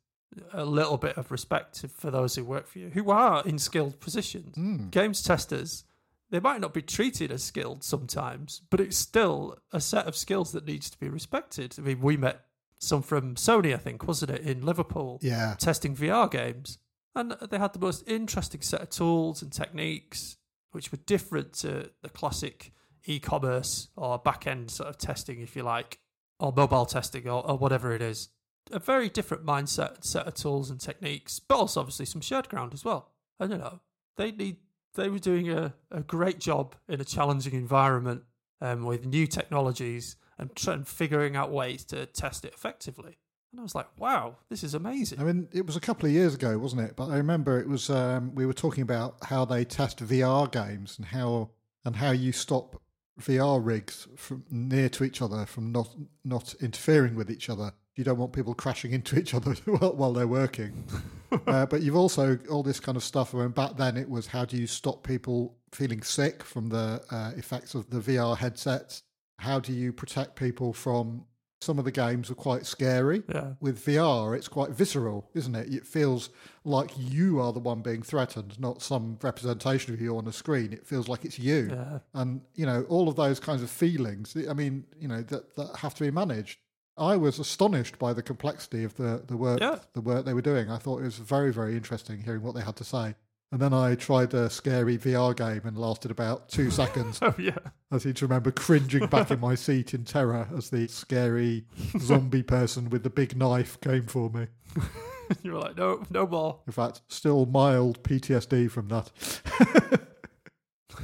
a 0.53 0.65
little 0.65 0.97
bit 0.97 1.17
of 1.17 1.31
respect 1.31 1.85
for 1.95 2.11
those 2.11 2.35
who 2.35 2.43
work 2.43 2.67
for 2.67 2.79
you, 2.79 2.89
who 2.89 3.09
are 3.11 3.41
in 3.45 3.57
skilled 3.57 3.99
positions, 3.99 4.55
Mm. 4.55 4.91
games 4.91 5.23
testers, 5.23 5.83
they 6.29 6.39
might 6.39 6.59
not 6.59 6.73
be 6.73 6.81
treated 6.81 7.31
as 7.31 7.43
skilled 7.43 7.83
sometimes, 7.83 8.61
but 8.69 8.79
it's 8.81 8.97
still 8.97 9.57
a 9.71 9.79
set 9.79 10.07
of 10.07 10.15
skills 10.15 10.51
that 10.51 10.65
needs 10.65 10.89
to 10.89 10.97
be 10.99 11.07
respected. 11.07 11.75
I 11.77 11.81
mean, 11.81 12.01
we 12.01 12.17
met 12.17 12.45
some 12.79 13.01
from 13.01 13.35
Sony, 13.35 13.73
I 13.73 13.77
think, 13.77 14.05
wasn't 14.07 14.31
it, 14.31 14.41
in 14.41 14.65
Liverpool, 14.65 15.19
Yeah, 15.21 15.55
testing 15.57 15.95
VR 15.95 16.27
games. 16.29 16.77
And 17.15 17.31
they 17.49 17.57
had 17.59 17.71
the 17.71 17.79
most 17.79 18.03
interesting 18.07 18.61
set 18.61 18.81
of 18.81 18.89
tools 18.89 19.41
and 19.41 19.53
techniques, 19.53 20.35
which 20.71 20.91
were 20.91 20.97
different 21.05 21.53
to 21.53 21.91
the 22.01 22.09
classic 22.09 22.73
e 23.05 23.19
commerce 23.19 23.87
or 23.95 24.17
back 24.19 24.45
end 24.47 24.71
sort 24.71 24.89
of 24.89 24.97
testing, 24.97 25.39
if 25.39 25.55
you 25.55 25.63
like, 25.63 25.99
or 26.39 26.51
mobile 26.51 26.85
testing 26.85 27.27
or, 27.29 27.45
or 27.49 27.57
whatever 27.57 27.93
it 27.93 28.01
is. 28.01 28.27
A 28.71 28.79
very 28.79 29.09
different 29.09 29.45
mindset, 29.45 30.03
set 30.03 30.27
of 30.27 30.33
tools 30.33 30.69
and 30.69 30.79
techniques, 30.79 31.39
but 31.39 31.55
also 31.55 31.79
obviously 31.79 32.05
some 32.05 32.21
shared 32.21 32.49
ground 32.49 32.73
as 32.73 32.83
well. 32.83 33.11
And 33.39 33.51
you 33.51 33.57
know, 33.57 33.79
they 34.17 34.31
need 34.31 34.57
they 34.95 35.09
were 35.09 35.19
doing 35.19 35.49
a, 35.51 35.73
a 35.91 36.01
great 36.01 36.39
job 36.39 36.75
in 36.87 37.01
a 37.01 37.05
challenging 37.05 37.53
environment 37.53 38.23
um, 38.61 38.85
with 38.85 39.05
new 39.05 39.27
technologies 39.27 40.15
and, 40.37 40.55
tr- 40.55 40.71
and 40.71 40.87
figuring 40.87 41.35
out 41.35 41.51
ways 41.51 41.83
to 41.85 42.05
test 42.05 42.45
it 42.45 42.53
effectively. 42.53 43.17
And 43.51 43.59
I 43.59 43.63
was 43.63 43.75
like, 43.75 43.87
wow, 43.97 44.35
this 44.49 44.63
is 44.63 44.73
amazing. 44.73 45.19
I 45.19 45.23
mean, 45.23 45.47
it 45.53 45.65
was 45.65 45.75
a 45.77 45.81
couple 45.81 46.07
of 46.07 46.11
years 46.11 46.33
ago, 46.33 46.57
wasn't 46.57 46.81
it? 46.81 46.95
But 46.95 47.09
I 47.09 47.17
remember 47.17 47.59
it 47.59 47.69
was 47.69 47.89
um, 47.89 48.35
we 48.35 48.45
were 48.45 48.53
talking 48.53 48.81
about 48.81 49.17
how 49.23 49.45
they 49.45 49.63
test 49.63 49.99
VR 50.05 50.51
games 50.51 50.97
and 50.97 51.07
how 51.07 51.51
and 51.85 51.95
how 51.95 52.11
you 52.11 52.31
stop 52.31 52.81
VR 53.21 53.63
rigs 53.63 54.07
from 54.17 54.43
near 54.49 54.89
to 54.89 55.05
each 55.05 55.21
other 55.21 55.45
from 55.45 55.71
not 55.71 55.95
not 56.25 56.53
interfering 56.55 57.15
with 57.15 57.31
each 57.31 57.49
other. 57.49 57.71
You 57.95 58.03
don't 58.03 58.17
want 58.17 58.33
people 58.33 58.53
crashing 58.53 58.91
into 58.91 59.17
each 59.17 59.33
other 59.33 59.53
while, 59.65 59.93
while 59.93 60.13
they're 60.13 60.27
working. 60.27 60.83
uh, 61.47 61.65
but 61.65 61.81
you've 61.81 61.95
also 61.95 62.37
all 62.49 62.63
this 62.63 62.79
kind 62.79 62.95
of 62.97 63.03
stuff. 63.03 63.33
I 63.33 63.39
mean, 63.39 63.49
back 63.49 63.77
then 63.77 63.97
it 63.97 64.09
was 64.09 64.27
how 64.27 64.45
do 64.45 64.57
you 64.57 64.67
stop 64.67 65.03
people 65.03 65.55
feeling 65.71 66.01
sick 66.01 66.43
from 66.43 66.67
the 66.69 67.01
uh, 67.11 67.31
effects 67.37 67.73
of 67.75 67.89
the 67.89 67.99
VR 67.99 68.37
headsets? 68.37 69.03
How 69.39 69.59
do 69.59 69.73
you 69.73 69.91
protect 69.93 70.35
people 70.35 70.73
from 70.73 71.25
some 71.61 71.79
of 71.79 71.85
the 71.85 71.91
games 71.91 72.29
are 72.29 72.35
quite 72.35 72.65
scary 72.65 73.23
Yeah. 73.33 73.53
with 73.59 73.83
VR, 73.83 74.35
it's 74.37 74.47
quite 74.47 74.71
visceral, 74.71 75.29
isn't 75.33 75.55
it? 75.55 75.73
It 75.73 75.87
feels 75.87 76.29
like 76.63 76.91
you 76.97 77.39
are 77.39 77.51
the 77.53 77.59
one 77.59 77.81
being 77.81 78.03
threatened, 78.03 78.59
not 78.59 78.81
some 78.81 79.17
representation 79.21 79.93
of 79.93 80.01
you 80.01 80.15
on 80.17 80.27
a 80.27 80.33
screen. 80.33 80.73
It 80.73 80.85
feels 80.85 81.07
like 81.07 81.25
it's 81.25 81.39
you. 81.39 81.69
Yeah. 81.71 81.99
And, 82.13 82.41
you 82.55 82.65
know, 82.65 82.83
all 82.87 83.07
of 83.09 83.15
those 83.15 83.39
kinds 83.39 83.63
of 83.63 83.69
feelings, 83.69 84.35
I 84.47 84.53
mean, 84.53 84.85
you 84.99 85.07
know, 85.07 85.21
that, 85.23 85.55
that 85.55 85.77
have 85.77 85.95
to 85.95 86.03
be 86.03 86.11
managed. 86.11 86.59
I 86.97 87.17
was 87.17 87.39
astonished 87.39 87.99
by 87.99 88.13
the 88.13 88.23
complexity 88.23 88.83
of 88.83 88.95
the, 88.95 89.23
the 89.27 89.35
work 89.37 89.59
Yeah. 89.59 89.79
the 89.93 90.01
work 90.01 90.25
they 90.25 90.33
were 90.33 90.41
doing. 90.41 90.69
I 90.69 90.77
thought 90.77 91.01
it 91.01 91.05
was 91.05 91.17
very, 91.17 91.51
very 91.51 91.75
interesting 91.75 92.21
hearing 92.23 92.41
what 92.41 92.55
they 92.55 92.61
had 92.61 92.75
to 92.77 92.83
say. 92.83 93.15
And 93.51 93.61
then 93.61 93.73
I 93.73 93.95
tried 93.95 94.33
a 94.33 94.49
scary 94.49 94.97
VR 94.97 95.35
game 95.35 95.61
and 95.65 95.77
lasted 95.77 96.09
about 96.11 96.49
two 96.49 96.71
seconds. 96.81 97.19
Oh 97.21 97.35
yeah. 97.37 97.57
I 97.91 97.97
seem 97.99 98.13
to 98.15 98.25
remember 98.25 98.51
cringing 98.51 99.07
back 99.07 99.29
in 99.31 99.39
my 99.39 99.55
seat 99.65 99.93
in 99.93 100.03
terror 100.03 100.47
as 100.57 100.69
the 100.69 100.87
scary 100.87 101.65
zombie 101.99 102.43
person 102.43 102.89
with 102.89 103.03
the 103.03 103.09
big 103.09 103.37
knife 103.37 103.79
came 103.81 104.07
for 104.07 104.29
me. 104.29 104.47
you 105.43 105.53
were 105.53 105.59
like, 105.59 105.77
no, 105.77 106.03
no 106.09 106.25
more. 106.27 106.59
In 106.65 106.73
fact, 106.73 107.01
still 107.07 107.45
mild 107.45 108.03
PTSD 108.03 108.69
from 108.71 108.87
that. 108.89 109.09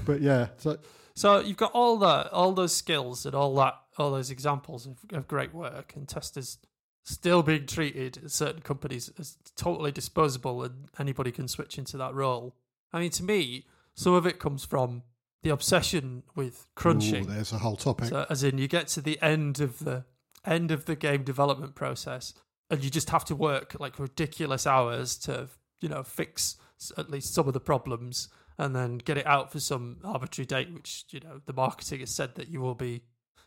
but 0.05 0.21
yeah, 0.21 0.47
so 0.57 0.77
So 1.15 1.39
you've 1.39 1.57
got 1.57 1.71
all 1.73 1.97
that, 1.99 2.31
all 2.33 2.53
those 2.53 2.75
skills 2.75 3.25
and 3.25 3.35
all 3.35 3.55
that, 3.55 3.75
all 4.01 4.11
those 4.11 4.31
examples 4.31 4.85
of, 4.85 4.97
of 5.11 5.27
great 5.27 5.53
work, 5.53 5.93
and 5.95 6.07
testers 6.07 6.57
still 7.03 7.41
being 7.43 7.65
treated 7.65 8.17
at 8.23 8.31
certain 8.31 8.61
companies 8.61 9.11
as 9.19 9.37
totally 9.55 9.91
disposable, 9.91 10.63
and 10.63 10.87
anybody 10.99 11.31
can 11.31 11.47
switch 11.47 11.77
into 11.77 11.97
that 11.97 12.13
role. 12.13 12.55
I 12.93 12.99
mean, 12.99 13.11
to 13.11 13.23
me, 13.23 13.65
some 13.95 14.13
of 14.13 14.25
it 14.25 14.39
comes 14.39 14.65
from 14.65 15.03
the 15.43 15.49
obsession 15.49 16.23
with 16.35 16.67
crunching. 16.75 17.25
Ooh, 17.25 17.33
there's 17.33 17.53
a 17.53 17.57
whole 17.57 17.75
topic. 17.75 18.09
So, 18.09 18.25
as 18.29 18.43
in, 18.43 18.57
you 18.57 18.67
get 18.67 18.87
to 18.89 19.01
the 19.01 19.21
end 19.21 19.59
of 19.59 19.79
the 19.79 20.05
end 20.45 20.71
of 20.71 20.85
the 20.85 20.95
game 20.95 21.23
development 21.23 21.75
process, 21.75 22.33
and 22.69 22.83
you 22.83 22.89
just 22.89 23.09
have 23.09 23.25
to 23.25 23.35
work 23.35 23.75
like 23.79 23.99
ridiculous 23.99 24.65
hours 24.65 25.17
to, 25.19 25.49
you 25.81 25.89
know, 25.89 26.03
fix 26.03 26.57
at 26.97 27.09
least 27.09 27.33
some 27.33 27.47
of 27.47 27.53
the 27.53 27.59
problems, 27.59 28.29
and 28.57 28.75
then 28.75 28.97
get 28.97 29.17
it 29.17 29.25
out 29.25 29.51
for 29.51 29.59
some 29.59 29.97
arbitrary 30.03 30.45
date, 30.45 30.73
which 30.73 31.05
you 31.09 31.19
know 31.19 31.41
the 31.45 31.53
marketing 31.53 31.99
has 32.01 32.11
said 32.11 32.35
that 32.35 32.47
you 32.47 32.61
will 32.61 32.75
be 32.75 33.01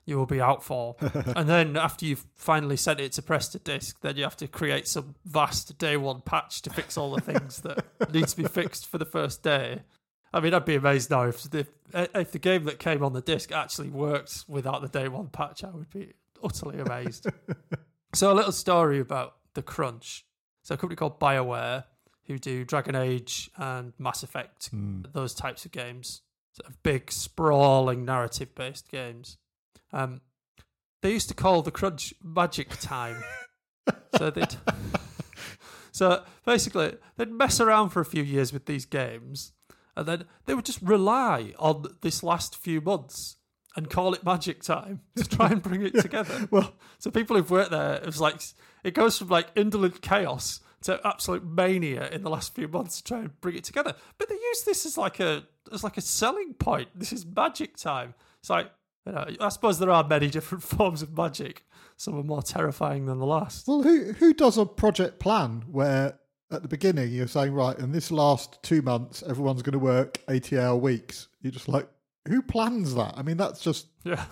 you 0.07 0.17
will 0.17 0.27
be 0.27 0.40
out 0.40 0.62
for. 0.62 0.97
and 1.37 1.49
then 1.49 1.77
after 1.77 2.05
you've 2.05 2.27
finally 2.35 2.77
sent 2.77 3.01
it 3.01 3.12
to 3.12 3.23
press 3.23 3.49
to 3.49 3.59
disk, 3.59 4.01
then 4.01 4.17
you 4.17 4.23
have 4.23 4.37
to 4.37 4.49
create 4.49 4.87
some 4.87 5.14
vast 5.25 5.77
day 5.79 5.97
one 5.97 6.21
patch 6.21 6.62
to 6.62 6.71
fix 6.71 6.97
all 6.97 7.14
the 7.14 7.21
things 7.21 7.62
that 7.62 7.85
need 8.12 8.29
to 8.29 8.37
be 8.37 8.45
fixed 8.45 8.87
for 8.87 8.99
the 8.99 9.05
first 9.05 9.43
day. 9.43 9.83
I 10.33 10.40
mean, 10.40 10.53
I'd 10.53 10.64
be 10.64 10.75
amazed 10.75 11.11
now 11.11 11.23
if 11.23 11.43
the 11.43 11.67
if 11.93 12.33
the 12.33 12.40
game 12.40 12.64
that 12.64 12.81
came 12.81 13.05
on 13.05 13.12
the 13.12 13.21
disc 13.21 13.53
actually 13.53 13.88
worked 13.88 14.45
without 14.49 14.83
the 14.83 14.88
day 14.88 15.07
one 15.07 15.29
patch. 15.29 15.62
I 15.62 15.71
would 15.71 15.90
be 15.90 16.12
utterly 16.43 16.81
amazed. 16.81 17.29
so, 18.14 18.33
a 18.33 18.35
little 18.35 18.51
story 18.51 18.99
about 18.99 19.37
the 19.55 19.62
crunch. 19.62 20.27
So, 20.62 20.75
a 20.75 20.77
company 20.77 20.97
called 20.97 21.21
BioWare, 21.21 21.85
who 22.27 22.38
do 22.38 22.64
Dragon 22.64 22.97
Age 22.97 23.49
and 23.57 23.93
Mass 23.99 24.25
Effect, 24.25 24.71
hmm. 24.71 25.03
those 25.12 25.35
types 25.35 25.64
of 25.64 25.71
games, 25.71 26.23
sort 26.51 26.69
of 26.69 26.83
big, 26.83 27.12
sprawling, 27.12 28.05
narrative 28.05 28.57
based 28.57 28.90
games. 28.90 29.38
Um, 29.92 30.20
they 31.02 31.12
used 31.12 31.28
to 31.28 31.34
call 31.34 31.62
the 31.62 31.70
crunch 31.70 32.14
magic 32.22 32.70
time. 32.80 33.22
so 34.16 34.30
they'd 34.30 34.56
so 35.92 36.24
basically 36.44 36.96
they'd 37.16 37.30
mess 37.30 37.60
around 37.60 37.90
for 37.90 38.00
a 38.00 38.04
few 38.04 38.22
years 38.22 38.52
with 38.52 38.66
these 38.66 38.87
games, 38.87 39.52
and 39.96 40.06
then 40.06 40.24
they 40.46 40.54
would 40.54 40.64
just 40.64 40.80
rely 40.82 41.52
on 41.58 41.84
this 42.00 42.22
last 42.22 42.56
few 42.56 42.80
months 42.80 43.37
and 43.76 43.90
call 43.90 44.14
it 44.14 44.24
magic 44.24 44.62
time 44.62 45.00
to 45.16 45.24
try 45.24 45.48
and 45.48 45.62
bring 45.62 45.82
it 45.82 45.94
together. 46.00 46.48
well, 46.50 46.74
So 46.98 47.10
people 47.10 47.37
who've 47.37 47.50
worked 47.50 47.70
there, 47.70 47.94
it 47.96 48.06
was 48.06 48.20
like 48.20 48.40
it 48.82 48.94
goes 48.94 49.18
from 49.18 49.28
like 49.28 49.48
indolent 49.56 50.00
chaos 50.00 50.60
to 50.82 51.00
absolute 51.04 51.44
mania 51.44 52.08
in 52.10 52.22
the 52.22 52.30
last 52.30 52.54
few 52.54 52.68
months 52.68 52.98
to 52.98 53.04
try 53.04 53.18
and 53.20 53.40
bring 53.40 53.56
it 53.56 53.64
together. 53.64 53.94
But 54.18 54.28
they 54.28 54.34
use 54.34 54.64
this 54.64 54.84
as 54.87 54.96
like 54.98 55.20
a 55.20 55.44
as 55.72 55.82
like 55.82 55.96
a 55.96 56.02
selling 56.02 56.54
point. 56.54 56.88
This 56.94 57.12
is 57.12 57.24
magic 57.26 57.76
time. 57.76 58.14
It's 58.40 58.50
like 58.50 58.70
you 59.07 59.12
know, 59.12 59.27
I 59.40 59.49
suppose 59.51 59.79
there 59.79 59.90
are 59.90 60.07
many 60.07 60.29
different 60.31 60.62
forms 60.64 61.03
of 61.03 61.17
magic. 61.17 61.64
Some 61.97 62.19
are 62.19 62.23
more 62.25 62.43
terrifying 62.43 63.07
than 63.07 63.19
the 63.19 63.27
last. 63.27 63.69
well, 63.69 63.83
who 63.83 64.12
who 64.12 64.35
does 64.35 64.59
a 64.59 64.67
project 64.67 65.19
plan 65.21 65.64
where 65.71 66.19
at 66.51 66.62
the 66.62 66.69
beginning 66.69 67.12
you're 67.12 67.27
saying 67.29 67.53
right, 67.55 67.79
in 67.79 67.93
this 67.93 68.11
last 68.11 68.62
two 68.62 68.83
months 68.83 69.23
everyone's 69.29 69.62
going 69.62 69.73
to 69.73 69.79
work 69.79 70.21
eighty 70.29 70.59
hour 70.59 70.77
weeks? 70.77 71.29
You're 71.40 71.53
just 71.53 71.69
like, 71.69 71.88
who 72.27 72.43
plans 72.43 72.95
that? 72.95 73.14
I 73.17 73.23
mean, 73.23 73.37
that's 73.37 73.61
just 73.61 73.87
Yeah. 74.05 74.25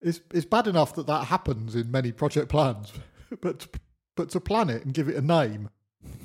it's 0.00 0.20
it's 0.32 0.44
bad 0.46 0.66
enough 0.68 0.94
that 0.94 1.06
that 1.08 1.24
happens 1.26 1.74
in 1.74 1.90
many 1.90 2.12
project 2.12 2.48
plans, 2.48 2.92
but 3.40 3.66
but 4.16 4.30
to 4.30 4.40
plan 4.40 4.70
it 4.70 4.84
and 4.84 4.94
give 4.94 5.08
it 5.08 5.16
a 5.16 5.22
name, 5.22 5.70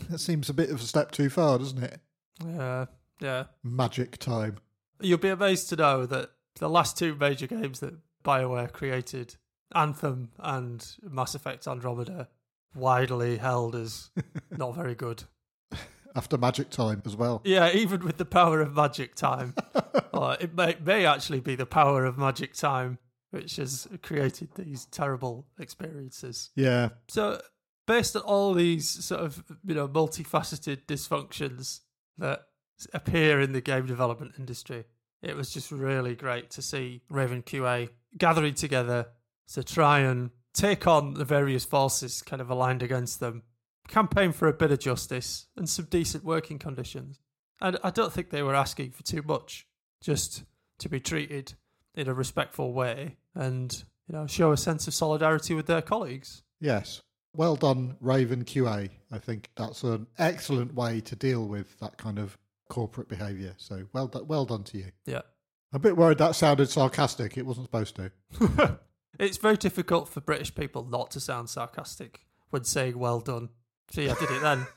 that 0.09 0.19
seems 0.19 0.49
a 0.49 0.53
bit 0.53 0.69
of 0.69 0.81
a 0.81 0.83
step 0.83 1.11
too 1.11 1.29
far, 1.29 1.57
doesn't 1.57 1.81
it? 1.83 1.99
Yeah. 2.45 2.85
Yeah. 3.21 3.45
Magic 3.63 4.17
time. 4.17 4.57
You'll 5.01 5.17
be 5.17 5.29
amazed 5.29 5.69
to 5.69 5.75
know 5.77 6.05
that 6.05 6.31
the 6.59 6.69
last 6.69 6.97
two 6.97 7.15
major 7.15 7.47
games 7.47 7.79
that 7.79 7.95
BioWare 8.23 8.71
created, 8.71 9.35
Anthem 9.73 10.31
and 10.39 10.85
Mass 11.01 11.35
Effect 11.35 11.67
Andromeda, 11.67 12.29
widely 12.73 13.37
held 13.37 13.75
as 13.75 14.11
not 14.51 14.75
very 14.75 14.95
good. 14.95 15.23
After 16.15 16.37
magic 16.37 16.69
time 16.69 17.01
as 17.05 17.15
well. 17.15 17.41
Yeah, 17.43 17.73
even 17.73 18.03
with 18.05 18.17
the 18.17 18.25
power 18.25 18.61
of 18.61 18.73
magic 18.73 19.15
time. 19.15 19.53
or 20.13 20.37
it 20.39 20.55
may, 20.55 20.77
may 20.83 21.05
actually 21.05 21.41
be 21.41 21.55
the 21.55 21.65
power 21.65 22.05
of 22.05 22.17
magic 22.17 22.53
time 22.53 22.99
which 23.35 23.57
has 23.57 23.85
created 24.01 24.47
these 24.55 24.85
terrible 24.85 25.45
experiences. 25.59 26.51
Yeah. 26.55 26.89
So, 27.09 27.41
based 27.85 28.15
on 28.15 28.21
all 28.21 28.53
these 28.53 28.89
sort 28.89 29.21
of 29.21 29.43
you 29.65 29.75
know 29.75 29.89
multifaceted 29.89 30.85
dysfunctions 30.87 31.81
that 32.17 32.43
appear 32.93 33.41
in 33.41 33.51
the 33.51 33.59
game 33.59 33.85
development 33.85 34.35
industry, 34.39 34.85
it 35.25 35.35
was 35.35 35.51
just 35.51 35.71
really 35.71 36.15
great 36.15 36.51
to 36.51 36.61
see 36.61 37.01
Raven 37.09 37.43
QA 37.43 37.89
gathering 38.17 38.53
together 38.53 39.07
to 39.53 39.63
try 39.63 39.99
and 39.99 40.29
take 40.53 40.87
on 40.87 41.15
the 41.15 41.25
various 41.25 41.65
forces 41.65 42.21
kind 42.21 42.41
of 42.41 42.49
aligned 42.49 42.81
against 42.81 43.19
them, 43.19 43.43
campaign 43.87 44.31
for 44.31 44.47
a 44.47 44.53
bit 44.53 44.71
of 44.71 44.79
justice 44.79 45.47
and 45.57 45.69
some 45.69 45.85
decent 45.85 46.23
working 46.23 46.59
conditions. 46.59 47.19
And 47.59 47.77
I 47.83 47.89
don't 47.89 48.13
think 48.13 48.29
they 48.29 48.43
were 48.43 48.55
asking 48.55 48.91
for 48.91 49.03
too 49.03 49.21
much. 49.25 49.67
just 50.01 50.43
to 50.77 50.89
be 50.89 50.99
treated 50.99 51.53
in 51.95 52.07
a 52.07 52.13
respectful 52.13 52.73
way 52.73 53.15
and 53.33 53.83
you 54.07 54.13
know 54.13 54.27
show 54.27 54.51
a 54.51 54.57
sense 54.57 54.87
of 54.87 54.93
solidarity 54.93 55.53
with 55.53 55.65
their 55.65 55.81
colleagues. 55.81 56.43
Yes. 56.59 57.01
Well 57.33 57.55
done, 57.55 57.97
Raven 57.99 58.43
QA. 58.43 58.89
I 59.11 59.17
think 59.17 59.49
that's 59.57 59.83
an 59.83 60.07
excellent 60.17 60.73
way 60.73 61.01
to 61.01 61.15
deal 61.15 61.47
with 61.47 61.79
that 61.79 61.97
kind 61.97 62.19
of 62.19 62.37
corporate 62.69 63.07
behaviour. 63.07 63.53
So 63.57 63.85
well 63.93 64.07
done, 64.07 64.27
well 64.27 64.45
done 64.45 64.63
to 64.65 64.77
you. 64.77 64.91
Yeah. 65.05 65.21
I'm 65.73 65.77
a 65.77 65.79
bit 65.79 65.97
worried 65.97 66.19
that 66.19 66.35
sounded 66.35 66.69
sarcastic. 66.69 67.37
It 67.37 67.45
wasn't 67.45 67.67
supposed 67.67 67.95
to. 67.97 68.11
it's 69.19 69.37
very 69.37 69.57
difficult 69.57 70.09
for 70.09 70.21
British 70.21 70.53
people 70.55 70.85
not 70.85 71.11
to 71.11 71.19
sound 71.19 71.49
sarcastic 71.49 72.25
when 72.49 72.63
saying 72.63 72.97
well 72.97 73.19
done. 73.19 73.49
See, 73.91 74.09
I 74.09 74.13
did 74.15 74.31
it 74.31 74.41
then. 74.41 74.67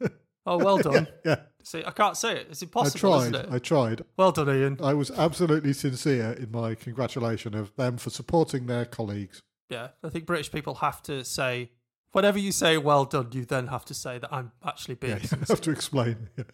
oh, 0.46 0.58
well 0.58 0.78
done. 0.78 1.08
Yeah, 1.24 1.36
See, 1.62 1.84
I 1.84 1.90
can't 1.90 2.16
say 2.16 2.36
it. 2.36 2.46
It's 2.50 2.62
I 2.62 2.66
impossible, 2.66 3.20
isn't 3.20 3.32
tried. 3.32 3.44
it? 3.44 3.52
I 3.52 3.58
tried. 3.58 4.04
Well 4.16 4.32
done, 4.32 4.48
Ian. 4.48 4.78
I 4.82 4.94
was 4.94 5.10
absolutely 5.10 5.72
sincere 5.72 6.32
in 6.32 6.50
my 6.50 6.74
congratulation 6.74 7.54
of 7.54 7.74
them 7.76 7.96
for 7.96 8.10
supporting 8.10 8.66
their 8.66 8.84
colleagues. 8.84 9.42
Yeah, 9.68 9.88
I 10.02 10.08
think 10.08 10.26
British 10.26 10.50
people 10.50 10.76
have 10.76 11.02
to 11.04 11.24
say, 11.24 11.70
whenever 12.12 12.38
you 12.38 12.52
say 12.52 12.78
well 12.78 13.04
done, 13.04 13.28
you 13.32 13.44
then 13.44 13.68
have 13.68 13.84
to 13.86 13.94
say 13.94 14.18
that 14.18 14.32
I'm 14.32 14.52
actually 14.64 14.96
being 14.96 15.18
Yeah, 15.18 15.28
you 15.32 15.44
have 15.48 15.60
to 15.62 15.70
explain 15.70 16.28
yeah, 16.36 16.44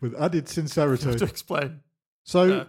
with 0.00 0.14
added 0.20 0.48
sincerity. 0.48 1.04
You 1.04 1.10
have 1.10 1.18
to 1.20 1.24
explain. 1.24 1.80
So, 2.24 2.44
Yeah. 2.44 2.64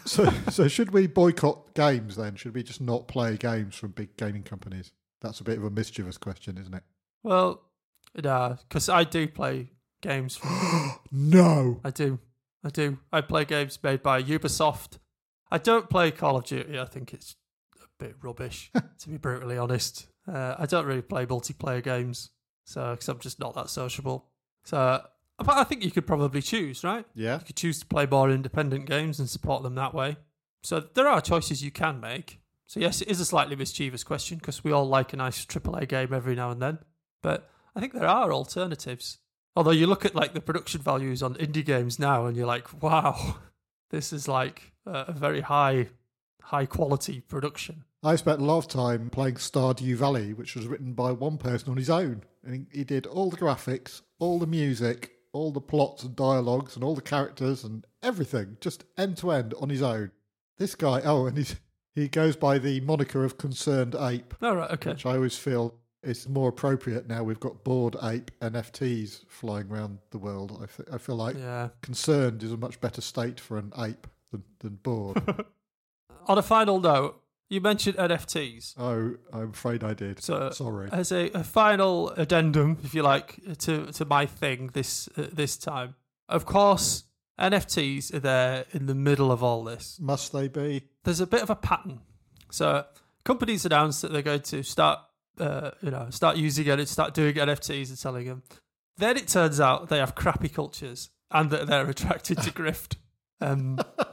so, 0.04 0.28
so 0.50 0.66
should 0.66 0.90
we 0.90 1.06
boycott 1.06 1.74
games 1.74 2.16
then? 2.16 2.34
Should 2.34 2.54
we 2.54 2.62
just 2.62 2.80
not 2.80 3.06
play 3.06 3.36
games 3.36 3.76
from 3.76 3.92
big 3.92 4.16
gaming 4.16 4.42
companies? 4.42 4.92
That's 5.20 5.40
a 5.40 5.44
bit 5.44 5.58
of 5.58 5.64
a 5.64 5.70
mischievous 5.70 6.18
question, 6.18 6.58
isn't 6.58 6.74
it? 6.74 6.82
Well, 7.22 7.62
nah, 8.20 8.56
because 8.68 8.88
I 8.88 9.04
do 9.04 9.28
play 9.28 9.70
games. 10.02 10.36
From, 10.36 10.92
No. 11.12 11.80
I 11.84 11.90
do. 11.90 12.18
I 12.64 12.70
do. 12.70 12.98
I 13.12 13.20
play 13.20 13.44
games 13.44 13.78
made 13.82 14.02
by 14.02 14.22
Ubisoft. 14.22 14.98
I 15.50 15.58
don't 15.58 15.88
play 15.88 16.10
Call 16.10 16.36
of 16.36 16.44
Duty. 16.44 16.78
I 16.78 16.84
think 16.84 17.14
it's 17.14 17.36
a 17.80 17.86
bit 18.04 18.16
rubbish, 18.20 18.70
to 18.98 19.08
be 19.08 19.16
brutally 19.16 19.56
honest. 19.56 20.08
Uh, 20.28 20.56
I 20.58 20.66
don't 20.66 20.86
really 20.86 21.02
play 21.02 21.26
multiplayer 21.26 21.82
games, 21.82 22.30
so 22.64 22.90
because 22.90 23.08
I'm 23.08 23.18
just 23.18 23.40
not 23.40 23.54
that 23.54 23.70
sociable. 23.70 24.26
So, 24.64 25.02
but 25.38 25.56
I 25.56 25.64
think 25.64 25.84
you 25.84 25.90
could 25.90 26.06
probably 26.06 26.42
choose, 26.42 26.84
right? 26.84 27.06
Yeah. 27.14 27.38
You 27.38 27.46
could 27.46 27.56
choose 27.56 27.80
to 27.80 27.86
play 27.86 28.06
more 28.06 28.30
independent 28.30 28.86
games 28.86 29.18
and 29.18 29.28
support 29.28 29.62
them 29.62 29.74
that 29.76 29.94
way. 29.94 30.16
So 30.62 30.80
there 30.80 31.08
are 31.08 31.20
choices 31.20 31.62
you 31.62 31.70
can 31.70 32.00
make. 32.00 32.40
So 32.66 32.80
yes, 32.80 33.00
it 33.00 33.08
is 33.08 33.20
a 33.20 33.24
slightly 33.24 33.56
mischievous 33.56 34.04
question 34.04 34.36
because 34.38 34.62
we 34.62 34.72
all 34.72 34.86
like 34.86 35.12
a 35.12 35.16
nice 35.16 35.46
AAA 35.46 35.88
game 35.88 36.12
every 36.12 36.34
now 36.34 36.50
and 36.50 36.60
then. 36.60 36.78
But 37.22 37.48
I 37.74 37.80
think 37.80 37.94
there 37.94 38.06
are 38.06 38.32
alternatives. 38.32 39.18
Although 39.56 39.70
you 39.70 39.86
look 39.86 40.04
at 40.04 40.14
like 40.14 40.34
the 40.34 40.40
production 40.40 40.82
values 40.82 41.22
on 41.22 41.34
indie 41.36 41.64
games 41.64 41.98
now, 41.98 42.26
and 42.26 42.36
you're 42.36 42.46
like, 42.46 42.82
wow, 42.82 43.36
this 43.90 44.12
is 44.12 44.28
like 44.28 44.72
a, 44.84 45.06
a 45.08 45.12
very 45.12 45.40
high, 45.40 45.88
high 46.42 46.66
quality 46.66 47.20
production. 47.20 47.84
I 48.02 48.14
spent 48.16 48.40
a 48.40 48.44
lot 48.44 48.58
of 48.58 48.68
time 48.68 49.10
playing 49.10 49.34
Stardew 49.36 49.96
Valley, 49.96 50.32
which 50.32 50.54
was 50.54 50.66
written 50.68 50.92
by 50.92 51.10
one 51.12 51.36
person 51.36 51.70
on 51.70 51.76
his 51.76 51.90
own. 51.90 52.22
And 52.44 52.66
he, 52.72 52.78
he 52.78 52.84
did 52.84 53.06
all 53.06 53.30
the 53.30 53.36
graphics, 53.36 54.02
all 54.20 54.38
the 54.38 54.46
music, 54.46 55.12
all 55.32 55.50
the 55.50 55.60
plots 55.60 56.04
and 56.04 56.14
dialogues, 56.14 56.74
and 56.76 56.84
all 56.84 56.94
the 56.94 57.02
characters 57.02 57.64
and 57.64 57.84
everything, 58.02 58.56
just 58.60 58.84
end 58.96 59.16
to 59.18 59.32
end 59.32 59.52
on 59.60 59.68
his 59.68 59.82
own. 59.82 60.12
This 60.58 60.74
guy, 60.76 61.00
oh, 61.04 61.26
and 61.26 61.36
he's, 61.36 61.56
he 61.94 62.06
goes 62.08 62.36
by 62.36 62.58
the 62.58 62.80
moniker 62.82 63.24
of 63.24 63.36
Concerned 63.36 63.96
Ape, 63.98 64.32
All 64.42 64.56
right, 64.56 64.70
okay. 64.72 64.90
which 64.90 65.04
I 65.06 65.14
always 65.16 65.36
feel 65.36 65.74
is 66.04 66.28
more 66.28 66.48
appropriate 66.48 67.08
now 67.08 67.24
we've 67.24 67.40
got 67.40 67.64
bored 67.64 67.96
ape 68.04 68.30
NFTs 68.40 69.24
flying 69.28 69.68
around 69.68 69.98
the 70.10 70.18
world. 70.18 70.52
I, 70.62 70.66
th- 70.66 70.88
I 70.92 70.96
feel 70.98 71.16
like 71.16 71.36
Yeah. 71.36 71.70
concerned 71.82 72.44
is 72.44 72.52
a 72.52 72.56
much 72.56 72.80
better 72.80 73.00
state 73.00 73.40
for 73.40 73.58
an 73.58 73.72
ape 73.76 74.06
than, 74.30 74.44
than 74.60 74.76
bored. 74.76 75.20
On 76.28 76.38
a 76.38 76.42
final 76.42 76.78
note, 76.80 77.20
you 77.48 77.60
mentioned 77.60 77.96
NFTs. 77.96 78.74
oh, 78.78 79.16
I'm 79.32 79.50
afraid 79.50 79.82
I 79.82 79.94
did. 79.94 80.22
So 80.22 80.50
Sorry. 80.50 80.88
as 80.92 81.12
a, 81.12 81.30
a 81.30 81.44
final 81.44 82.10
addendum, 82.10 82.78
if 82.84 82.94
you 82.94 83.02
like, 83.02 83.40
to 83.58 83.86
to 83.92 84.04
my 84.04 84.26
thing 84.26 84.70
this 84.72 85.08
uh, 85.16 85.26
this 85.32 85.56
time. 85.56 85.94
Of 86.28 86.44
course, 86.44 87.04
NFTs 87.40 88.12
are 88.12 88.18
there 88.20 88.64
in 88.72 88.86
the 88.86 88.94
middle 88.94 89.32
of 89.32 89.42
all 89.42 89.64
this. 89.64 89.98
Must 90.00 90.32
they 90.32 90.48
be? 90.48 90.84
There's 91.04 91.20
a 91.20 91.26
bit 91.26 91.42
of 91.42 91.50
a 91.50 91.56
pattern. 91.56 92.00
So 92.50 92.84
companies 93.24 93.64
announce 93.64 94.00
that 94.00 94.12
they're 94.12 94.22
going 94.22 94.40
to 94.42 94.62
start, 94.62 95.00
uh, 95.38 95.70
you 95.80 95.90
know, 95.90 96.08
start 96.10 96.36
using 96.36 96.66
it, 96.66 96.88
start 96.88 97.14
doing 97.14 97.34
NFTs 97.34 97.88
and 97.88 97.98
selling 97.98 98.26
them. 98.26 98.42
Then 98.96 99.16
it 99.16 99.28
turns 99.28 99.60
out 99.60 99.88
they 99.88 99.98
have 99.98 100.14
crappy 100.14 100.48
cultures 100.48 101.10
and 101.30 101.50
that 101.50 101.66
they're 101.66 101.88
attracted 101.90 102.38
to 102.42 102.50
grift. 102.50 102.96
Um, 103.40 103.78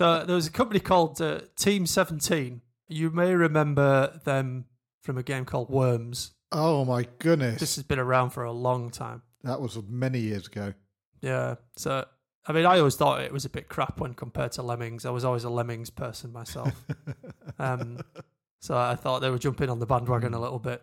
so 0.00 0.24
there 0.24 0.34
was 0.34 0.46
a 0.46 0.50
company 0.50 0.80
called 0.80 1.20
uh, 1.20 1.40
Team 1.56 1.84
Seventeen. 1.84 2.62
You 2.88 3.10
may 3.10 3.34
remember 3.34 4.18
them 4.24 4.64
from 5.02 5.18
a 5.18 5.22
game 5.22 5.44
called 5.44 5.68
Worms. 5.68 6.32
Oh 6.50 6.86
my 6.86 7.06
goodness. 7.18 7.60
This 7.60 7.76
has 7.76 7.84
been 7.84 7.98
around 7.98 8.30
for 8.30 8.44
a 8.44 8.50
long 8.50 8.88
time. 8.88 9.20
that 9.42 9.60
was 9.60 9.78
many 9.86 10.20
years 10.20 10.46
ago. 10.46 10.72
Yeah. 11.20 11.56
So 11.76 12.06
I 12.46 12.52
mean, 12.54 12.64
I 12.64 12.78
always 12.78 12.96
thought 12.96 13.20
it 13.20 13.30
was 13.30 13.44
a 13.44 13.50
bit 13.50 13.68
crap 13.68 14.00
when 14.00 14.14
compared 14.14 14.52
to 14.52 14.62
Lemmings. 14.62 15.04
I 15.04 15.10
was 15.10 15.22
always 15.22 15.44
a 15.44 15.50
Lemmings 15.50 15.90
person 15.90 16.32
myself. 16.32 16.72
um, 17.58 18.00
so 18.58 18.78
I 18.78 18.94
thought 18.94 19.18
they 19.18 19.28
were 19.28 19.38
jumping 19.38 19.68
on 19.68 19.80
the 19.80 19.86
bandwagon 19.86 20.32
a 20.32 20.40
little 20.40 20.58
bit. 20.58 20.82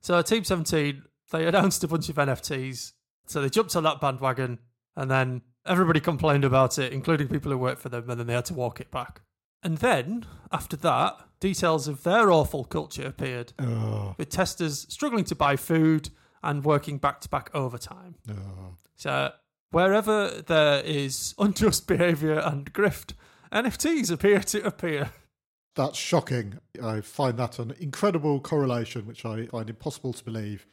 So 0.00 0.22
Team 0.22 0.42
Seventeen, 0.42 1.02
they 1.32 1.46
announced 1.46 1.84
a 1.84 1.88
bunch 1.88 2.08
of 2.08 2.16
NFTs. 2.16 2.92
So 3.26 3.42
they 3.42 3.50
jumped 3.50 3.76
on 3.76 3.82
that 3.82 4.00
bandwagon, 4.00 4.58
and 4.96 5.10
then 5.10 5.42
everybody 5.66 6.00
complained 6.00 6.44
about 6.44 6.78
it, 6.78 6.92
including 6.92 7.28
people 7.28 7.50
who 7.52 7.58
work 7.58 7.78
for 7.78 7.88
them, 7.88 8.08
and 8.10 8.18
then 8.20 8.26
they 8.26 8.34
had 8.34 8.44
to 8.46 8.54
walk 8.54 8.80
it 8.80 8.90
back. 8.90 9.20
And 9.62 9.78
then 9.78 10.26
after 10.52 10.76
that, 10.76 11.16
details 11.40 11.88
of 11.88 12.02
their 12.02 12.30
awful 12.30 12.64
culture 12.64 13.06
appeared, 13.06 13.52
Oh, 13.58 14.14
with 14.18 14.28
testers 14.28 14.86
struggling 14.90 15.24
to 15.24 15.34
buy 15.34 15.56
food 15.56 16.10
and 16.42 16.64
working 16.64 16.98
back 16.98 17.20
to 17.22 17.28
back 17.28 17.50
overtime. 17.54 18.16
oh. 18.30 18.76
So 18.96 19.32
wherever 19.70 20.42
there 20.46 20.80
is 20.84 21.34
unjust 21.38 21.86
behaviour 21.88 22.38
and 22.38 22.72
grift, 22.72 23.14
NFTs 23.52 24.10
appear 24.10 24.40
to 24.40 24.64
appear. 24.66 25.10
That's 25.76 25.98
shocking. 25.98 26.58
I 26.82 27.00
find 27.00 27.36
that 27.38 27.58
an 27.58 27.74
incredible 27.80 28.38
correlation, 28.40 29.06
which 29.06 29.24
I 29.24 29.46
find 29.46 29.68
impossible 29.70 30.12
to 30.12 30.24
believe. 30.24 30.66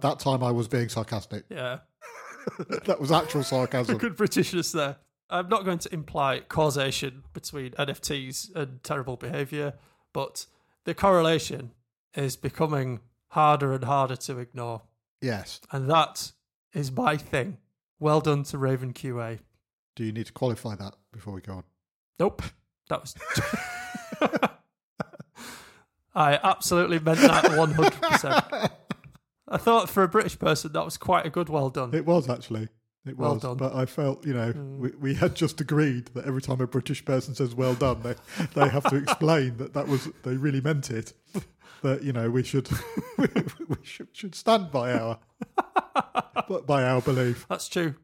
That 0.00 0.18
time 0.20 0.42
I 0.42 0.50
was 0.52 0.68
being 0.68 0.88
sarcastic. 0.88 1.44
Yeah, 1.50 1.78
that 2.86 3.00
was 3.00 3.12
actual 3.12 3.42
sarcasm. 3.42 3.98
good 3.98 4.16
Britishness 4.16 4.72
there. 4.72 4.96
I'm 5.28 5.48
not 5.48 5.64
going 5.64 5.78
to 5.78 5.92
imply 5.92 6.40
causation 6.40 7.24
between 7.32 7.72
NFTs 7.72 8.54
and 8.54 8.82
terrible 8.84 9.16
behaviour, 9.16 9.74
but 10.12 10.46
the 10.84 10.94
correlation 10.94 11.72
is 12.14 12.36
becoming 12.36 13.00
harder 13.28 13.72
and 13.72 13.84
harder 13.84 14.16
to 14.16 14.38
ignore. 14.38 14.82
Yes. 15.20 15.60
And 15.72 15.90
that 15.90 16.32
is 16.72 16.92
my 16.92 17.16
thing. 17.16 17.58
Well 17.98 18.20
done 18.20 18.44
to 18.44 18.58
Raven 18.58 18.92
QA. 18.92 19.40
Do 19.96 20.04
you 20.04 20.12
need 20.12 20.26
to 20.26 20.32
qualify 20.32 20.76
that 20.76 20.94
before 21.12 21.32
we 21.32 21.40
go 21.40 21.54
on? 21.54 21.64
Nope. 22.20 22.42
That 22.88 23.00
was. 23.00 23.14
I 26.14 26.38
absolutely 26.42 26.98
meant 26.98 27.18
that 27.20 27.44
100%. 27.44 28.70
I 29.56 29.58
thought 29.58 29.88
for 29.90 30.02
a 30.02 30.08
British 30.08 30.38
person 30.38 30.72
that 30.72 30.84
was 30.84 30.96
quite 30.96 31.24
a 31.26 31.30
good 31.30 31.48
well 31.48 31.70
done. 31.70 31.94
It 31.94 32.04
was 32.06 32.28
actually. 32.28 32.68
It 33.06 33.16
Well 33.16 33.34
was. 33.34 33.42
done. 33.42 33.56
But 33.56 33.74
I 33.74 33.86
felt, 33.86 34.26
you 34.26 34.34
know, 34.34 34.52
Mm. 34.52 34.78
we, 34.78 34.90
we 35.00 35.14
had 35.14 35.34
just 35.36 35.60
agreed 35.60 36.06
that 36.14 36.24
every 36.26 36.42
time 36.42 36.60
a 36.60 36.66
British 36.66 37.04
person 37.04 37.34
says 37.36 37.54
well 37.54 37.74
done, 37.74 38.02
they, 38.02 38.14
they 38.54 38.68
have 38.68 38.82
to 38.90 38.96
explain 39.04 39.56
that 39.58 39.74
that 39.74 39.86
was, 39.86 40.08
they 40.24 40.36
really 40.36 40.60
meant 40.60 40.90
it. 40.90 41.12
That, 41.82 42.02
you 42.02 42.12
know, 42.12 42.28
we 42.30 42.42
should, 42.42 42.68
we, 43.18 43.26
we 43.68 43.76
should, 43.84 44.08
should 44.12 44.34
stand 44.34 44.72
by 44.72 44.92
our, 44.92 45.18
but 46.48 46.66
by 46.66 46.82
our 46.84 47.00
belief. 47.00 47.46
That's 47.48 47.68
true. 47.68 47.94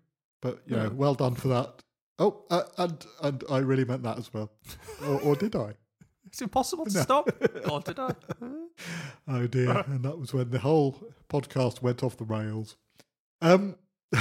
But, 0.41 0.63
you 0.67 0.77
know, 0.77 0.91
well 0.95 1.15
done 1.15 1.35
for 1.35 1.49
that. 1.49 1.83
Oh, 2.19 2.45
uh, 2.51 2.63
and, 2.79 3.05
and 3.23 3.43
I 3.51 3.59
really 3.59 3.85
meant 3.85 4.03
that 4.05 4.19
as 4.19 4.33
well. 4.33 4.53
Or, 5.05 5.21
or 5.21 5.35
did 5.37 5.57
I? 5.57 5.75
It's 6.33 6.41
impossible 6.43 6.87
to 6.87 6.95
No. 6.95 7.03
stop. 7.03 7.29
Or 7.71 7.81
did 7.81 7.99
I? 7.99 8.15
Oh 9.29 9.47
dear. 9.47 9.85
And 9.87 10.03
that 10.05 10.19
was 10.19 10.33
when 10.33 10.51
the 10.51 10.59
whole 10.59 10.99
podcast 11.29 11.83
went 11.83 12.03
off 12.03 12.17
the 12.17 12.25
rails. 12.25 12.77
Um, 13.41 13.77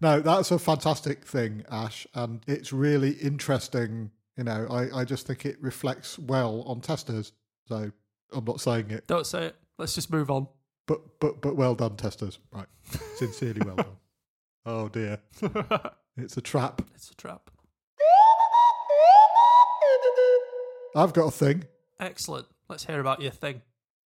no, 0.00 0.20
that's 0.20 0.50
a 0.50 0.58
fantastic 0.58 1.24
thing, 1.26 1.64
Ash. 1.70 2.06
And 2.14 2.42
it's 2.46 2.72
really 2.72 3.10
interesting. 3.12 4.10
You 4.36 4.44
know, 4.44 4.66
I, 4.70 5.00
I 5.00 5.04
just 5.04 5.26
think 5.26 5.44
it 5.46 5.56
reflects 5.62 6.18
well 6.18 6.62
on 6.66 6.80
testers. 6.80 7.32
So 7.68 7.90
I'm 8.32 8.44
not 8.44 8.60
saying 8.60 8.90
it, 8.90 9.06
Don't 9.06 9.26
say 9.26 9.46
it. 9.46 9.56
Let's 9.78 9.94
just 9.94 10.10
move 10.10 10.30
on. 10.30 10.46
but 10.86 11.00
but 11.20 11.40
but 11.40 11.56
well 11.56 11.74
done, 11.74 11.96
testers. 11.96 12.38
Right. 12.52 12.66
Sincerely 13.16 13.62
well 13.64 13.76
done. 13.76 13.86
Oh 14.66 14.88
dear. 14.88 15.18
It's 16.16 16.36
a 16.38 16.40
trap. 16.40 16.80
it's 16.94 17.10
a 17.10 17.14
trap. 17.16 17.50
I've 20.94 21.12
got 21.12 21.26
a 21.26 21.30
thing. 21.30 21.64
Excellent. 22.00 22.46
Let's 22.68 22.84
hear 22.86 23.00
about 23.00 23.20
your 23.20 23.30
thing. 23.32 23.62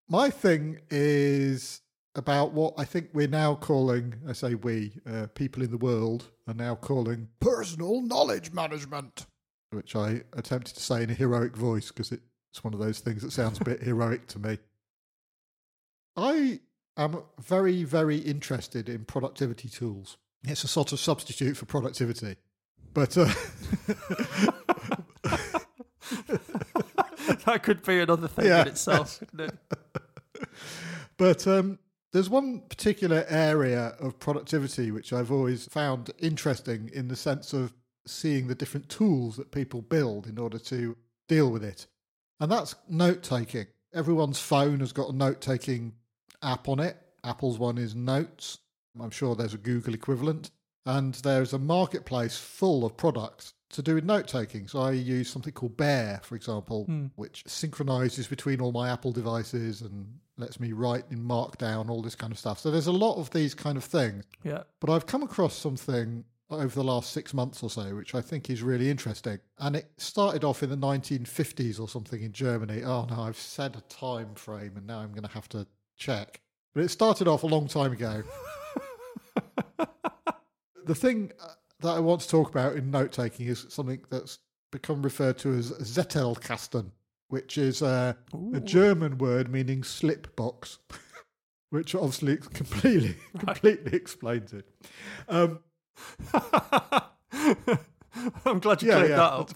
My 0.08 0.30
thing 0.30 0.80
is 0.90 1.80
about 2.14 2.52
what 2.52 2.74
I 2.78 2.84
think 2.84 3.10
we're 3.12 3.28
now 3.28 3.54
calling, 3.54 4.14
I 4.28 4.32
say 4.32 4.54
we, 4.54 4.92
uh, 5.08 5.26
people 5.34 5.62
in 5.62 5.70
the 5.70 5.76
world 5.76 6.30
are 6.46 6.54
now 6.54 6.74
calling 6.74 7.28
personal 7.40 8.00
knowledge 8.02 8.52
management. 8.52 9.26
which 9.70 9.94
I 9.94 10.22
attempted 10.32 10.74
to 10.76 10.82
say 10.82 11.02
in 11.02 11.10
a 11.10 11.14
heroic 11.14 11.54
voice 11.54 11.88
because 11.88 12.10
it's 12.10 12.64
one 12.64 12.72
of 12.72 12.80
those 12.80 13.00
things 13.00 13.20
that 13.22 13.32
sounds 13.32 13.60
a 13.60 13.64
bit 13.64 13.82
heroic 13.90 14.26
to 14.28 14.38
me. 14.38 14.58
I 16.16 16.60
am 16.96 17.22
very, 17.38 17.84
very 17.84 18.16
interested 18.16 18.88
in 18.88 19.04
productivity 19.04 19.68
tools. 19.68 20.16
It's 20.42 20.64
a 20.64 20.68
sort 20.68 20.92
of 20.92 21.00
substitute 21.00 21.56
for 21.56 21.66
productivity. 21.66 22.36
But 22.94 23.16
uh, 23.18 23.28
that 27.46 27.62
could 27.62 27.82
be 27.84 28.00
another 28.00 28.28
thing 28.28 28.46
Yeah. 28.46 28.62
in 28.62 28.68
itself, 28.68 29.18
couldn't 29.20 29.52
it? 29.52 30.48
but 31.16 31.46
um, 31.46 31.78
there's 32.12 32.30
one 32.30 32.60
particular 32.68 33.24
area 33.28 33.94
of 34.00 34.18
productivity 34.18 34.90
which 34.90 35.12
I've 35.12 35.32
always 35.32 35.66
found 35.66 36.10
interesting 36.18 36.90
in 36.92 37.08
the 37.08 37.16
sense 37.16 37.52
of 37.52 37.72
seeing 38.06 38.46
the 38.46 38.54
different 38.54 38.88
tools 38.88 39.36
that 39.36 39.50
people 39.52 39.82
build 39.82 40.26
in 40.26 40.38
order 40.38 40.58
to 40.58 40.96
deal 41.28 41.50
with 41.50 41.62
it. 41.62 41.86
And 42.40 42.50
that's 42.50 42.74
note 42.88 43.22
taking. 43.22 43.66
Everyone's 43.94 44.38
phone 44.38 44.80
has 44.80 44.92
got 44.92 45.10
a 45.10 45.16
note 45.16 45.40
taking 45.40 45.92
app 46.42 46.68
on 46.68 46.80
it. 46.80 46.96
Apple's 47.24 47.58
one 47.58 47.78
is 47.78 47.94
Notes. 47.94 48.58
I'm 49.00 49.10
sure 49.10 49.34
there's 49.34 49.54
a 49.54 49.58
Google 49.58 49.94
equivalent. 49.94 50.50
And 50.86 51.14
there's 51.14 51.52
a 51.52 51.58
marketplace 51.58 52.38
full 52.38 52.84
of 52.86 52.96
products 52.96 53.52
to 53.70 53.82
do 53.82 53.94
with 53.94 54.04
note 54.04 54.26
taking. 54.26 54.66
So 54.66 54.80
I 54.80 54.92
use 54.92 55.28
something 55.28 55.52
called 55.52 55.76
Bear, 55.76 56.20
for 56.22 56.34
example, 56.36 56.86
which 57.16 57.44
synchronizes 57.46 58.26
between 58.26 58.60
all 58.60 58.72
my 58.72 58.90
Apple 58.90 59.12
devices 59.12 59.82
and 59.82 60.18
lets 60.38 60.60
me 60.60 60.72
write 60.72 61.04
in 61.10 61.18
Markdown, 61.18 61.90
all 61.90 62.00
this 62.00 62.14
kind 62.14 62.32
of 62.32 62.38
stuff. 62.38 62.58
So 62.58 62.70
there's 62.70 62.86
a 62.86 62.92
lot 62.92 63.16
of 63.16 63.30
these 63.30 63.54
kind 63.54 63.76
of 63.76 63.84
things. 63.84 64.24
Yeah. 64.44 64.62
But 64.80 64.90
I've 64.90 65.06
come 65.06 65.22
across 65.22 65.54
something 65.56 66.24
over 66.50 66.74
the 66.74 66.84
last 66.84 67.12
six 67.12 67.34
months 67.34 67.62
or 67.62 67.68
so, 67.68 67.94
which 67.94 68.14
I 68.14 68.20
think 68.20 68.48
is 68.48 68.62
really 68.62 68.88
interesting. 68.88 69.38
And 69.58 69.76
it 69.76 69.90
started 69.98 70.44
off 70.44 70.62
in 70.62 70.70
the 70.70 70.76
1950s 70.76 71.78
or 71.78 71.88
something 71.88 72.22
in 72.22 72.32
Germany. 72.32 72.82
Oh 72.84 73.04
no, 73.04 73.20
I've 73.20 73.36
said 73.36 73.76
a 73.76 73.80
time 73.92 74.34
frame 74.34 74.72
and 74.76 74.86
now 74.86 75.00
I'm 75.00 75.10
going 75.10 75.24
to 75.24 75.34
have 75.34 75.48
to 75.50 75.66
check. 75.96 76.40
But 76.74 76.84
it 76.84 76.88
started 76.88 77.28
off 77.28 77.42
a 77.42 77.46
long 77.46 77.66
time 77.66 77.92
ago. 77.92 78.22
the 80.86 80.94
thing 80.94 81.32
uh, 81.42 81.48
that 81.80 81.96
I 81.96 82.00
want 82.00 82.22
to 82.22 82.28
talk 82.28 82.50
about 82.50 82.76
in 82.76 82.90
note 82.90 83.12
taking 83.12 83.46
is 83.46 83.66
something 83.68 84.00
that's 84.10 84.38
become 84.70 85.02
referred 85.02 85.38
to 85.38 85.54
as 85.54 85.70
Zettelkasten, 85.72 86.90
which 87.28 87.56
is 87.58 87.82
uh, 87.82 88.14
a 88.54 88.60
German 88.60 89.18
word 89.18 89.50
meaning 89.50 89.82
slip 89.82 90.34
box, 90.36 90.78
which 91.70 91.94
obviously 91.94 92.36
completely 92.36 93.16
completely 93.38 93.96
explains 93.96 94.52
it. 94.52 94.68
Um, 95.28 95.60
I'm 98.44 98.58
glad 98.58 98.82
you 98.82 98.88
yeah, 98.88 98.94
cleared 98.96 99.10
yeah, 99.10 99.16
that 99.16 99.32
up. 99.32 99.50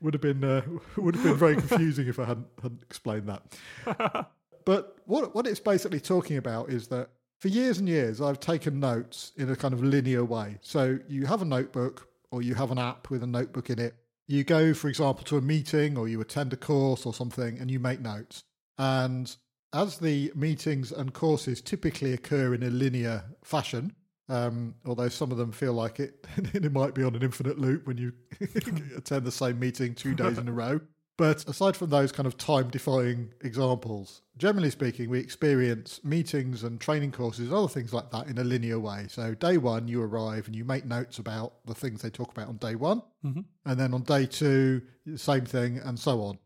would 0.00 0.14
have 0.14 0.22
been 0.22 0.42
uh, 0.42 0.62
would 0.96 1.14
have 1.14 1.24
been 1.24 1.36
very 1.36 1.56
confusing 1.56 2.08
if 2.08 2.18
I 2.18 2.24
hadn't, 2.24 2.46
hadn't 2.62 2.82
explained 2.82 3.28
that. 3.28 4.30
But 4.64 4.96
what 5.04 5.34
what 5.34 5.46
it's 5.46 5.60
basically 5.60 6.00
talking 6.00 6.36
about 6.36 6.70
is 6.70 6.88
that 6.88 7.10
for 7.38 7.48
years 7.48 7.78
and 7.78 7.88
years 7.88 8.20
I've 8.20 8.40
taken 8.40 8.80
notes 8.80 9.32
in 9.36 9.50
a 9.50 9.56
kind 9.56 9.74
of 9.74 9.82
linear 9.82 10.24
way. 10.24 10.58
So 10.62 10.98
you 11.08 11.26
have 11.26 11.42
a 11.42 11.44
notebook 11.44 12.08
or 12.30 12.42
you 12.42 12.54
have 12.54 12.70
an 12.70 12.78
app 12.78 13.10
with 13.10 13.22
a 13.22 13.26
notebook 13.26 13.70
in 13.70 13.78
it. 13.78 13.94
You 14.26 14.42
go, 14.42 14.74
for 14.74 14.88
example, 14.88 15.24
to 15.24 15.36
a 15.36 15.40
meeting 15.40 15.96
or 15.96 16.08
you 16.08 16.20
attend 16.20 16.52
a 16.52 16.56
course 16.56 17.06
or 17.06 17.14
something 17.14 17.58
and 17.58 17.70
you 17.70 17.78
make 17.78 18.00
notes. 18.00 18.42
And 18.78 19.34
as 19.72 19.98
the 19.98 20.32
meetings 20.34 20.90
and 20.90 21.12
courses 21.12 21.60
typically 21.60 22.12
occur 22.12 22.54
in 22.54 22.62
a 22.62 22.70
linear 22.70 23.24
fashion, 23.44 23.94
um, 24.28 24.74
although 24.84 25.08
some 25.08 25.30
of 25.30 25.38
them 25.38 25.52
feel 25.52 25.72
like 25.72 26.00
it, 26.00 26.26
it 26.36 26.72
might 26.72 26.94
be 26.94 27.04
on 27.04 27.14
an 27.14 27.22
infinite 27.22 27.58
loop 27.58 27.86
when 27.86 27.98
you 27.98 28.12
attend 28.96 29.24
the 29.24 29.32
same 29.32 29.58
meeting 29.58 29.94
two 29.94 30.14
days 30.14 30.38
in 30.38 30.48
a 30.48 30.52
row. 30.52 30.80
But 31.18 31.48
aside 31.48 31.76
from 31.76 31.88
those 31.88 32.12
kind 32.12 32.26
of 32.26 32.36
time 32.36 32.68
defying 32.68 33.32
examples, 33.40 34.20
generally 34.36 34.70
speaking, 34.70 35.08
we 35.08 35.18
experience 35.18 36.00
meetings 36.04 36.62
and 36.62 36.78
training 36.78 37.12
courses 37.12 37.46
and 37.46 37.54
other 37.54 37.68
things 37.68 37.94
like 37.94 38.10
that 38.10 38.26
in 38.26 38.36
a 38.36 38.44
linear 38.44 38.78
way. 38.78 39.06
So, 39.08 39.34
day 39.34 39.56
one, 39.56 39.88
you 39.88 40.02
arrive 40.02 40.46
and 40.46 40.54
you 40.54 40.64
make 40.64 40.84
notes 40.84 41.18
about 41.18 41.54
the 41.64 41.74
things 41.74 42.02
they 42.02 42.10
talk 42.10 42.32
about 42.32 42.48
on 42.48 42.58
day 42.58 42.74
one. 42.74 43.02
Mm-hmm. 43.24 43.40
And 43.64 43.80
then 43.80 43.94
on 43.94 44.02
day 44.02 44.26
two, 44.26 44.82
same 45.16 45.46
thing, 45.46 45.78
and 45.78 45.98
so 45.98 46.20
on. 46.20 46.38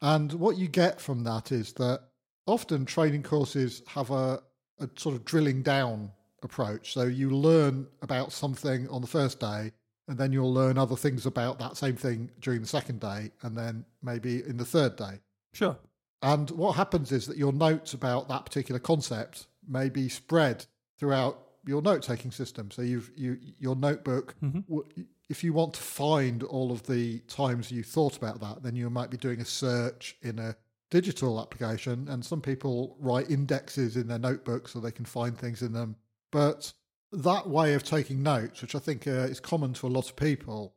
And 0.00 0.32
what 0.32 0.56
you 0.56 0.68
get 0.68 1.00
from 1.00 1.24
that 1.24 1.52
is 1.52 1.74
that 1.74 2.00
often 2.46 2.86
training 2.86 3.24
courses 3.24 3.82
have 3.88 4.10
a, 4.10 4.40
a 4.80 4.88
sort 4.96 5.16
of 5.16 5.24
drilling 5.26 5.62
down 5.62 6.10
approach. 6.42 6.94
So 6.94 7.02
you 7.02 7.30
learn 7.30 7.86
about 8.00 8.32
something 8.32 8.88
on 8.88 9.02
the 9.02 9.06
first 9.06 9.40
day, 9.40 9.72
and 10.08 10.18
then 10.18 10.32
you'll 10.32 10.52
learn 10.52 10.78
other 10.78 10.96
things 10.96 11.26
about 11.26 11.58
that 11.58 11.76
same 11.76 11.96
thing 11.96 12.30
during 12.40 12.60
the 12.60 12.66
second 12.66 13.00
day, 13.00 13.30
and 13.42 13.56
then 13.56 13.84
maybe 14.02 14.42
in 14.44 14.56
the 14.56 14.64
third 14.64 14.96
day. 14.96 15.20
Sure. 15.52 15.76
And 16.22 16.50
what 16.50 16.74
happens 16.74 17.12
is 17.12 17.26
that 17.26 17.36
your 17.36 17.52
notes 17.52 17.94
about 17.94 18.28
that 18.28 18.44
particular 18.44 18.80
concept 18.80 19.46
may 19.68 19.88
be 19.88 20.08
spread 20.08 20.66
throughout 20.98 21.40
your 21.64 21.82
note 21.82 22.02
taking 22.02 22.30
system. 22.30 22.70
So 22.70 22.82
you've 22.82 23.10
you 23.14 23.38
your 23.58 23.76
notebook. 23.76 24.34
Mm-hmm. 24.42 24.60
w 24.60 24.84
If 25.28 25.44
you 25.44 25.52
want 25.52 25.74
to 25.74 25.82
find 25.82 26.42
all 26.42 26.72
of 26.72 26.82
the 26.84 27.18
times 27.28 27.70
you 27.70 27.82
thought 27.82 28.16
about 28.16 28.40
that, 28.40 28.62
then 28.62 28.74
you 28.74 28.88
might 28.88 29.10
be 29.10 29.18
doing 29.18 29.40
a 29.40 29.44
search 29.44 30.16
in 30.22 30.38
a 30.38 30.56
digital 30.90 31.38
application. 31.38 32.08
And 32.08 32.24
some 32.24 32.40
people 32.40 32.96
write 32.98 33.30
indexes 33.30 33.96
in 33.96 34.08
their 34.08 34.18
notebook 34.18 34.68
so 34.68 34.80
they 34.80 34.90
can 34.90 35.04
find 35.04 35.36
things 35.36 35.60
in 35.60 35.72
them. 35.72 35.96
But 36.30 36.72
that 37.12 37.48
way 37.48 37.74
of 37.74 37.82
taking 37.84 38.22
notes, 38.22 38.60
which 38.62 38.74
I 38.74 38.78
think 38.78 39.06
uh, 39.06 39.10
is 39.32 39.40
common 39.40 39.72
to 39.74 39.86
a 39.86 39.88
lot 39.88 40.08
of 40.08 40.16
people, 40.16 40.74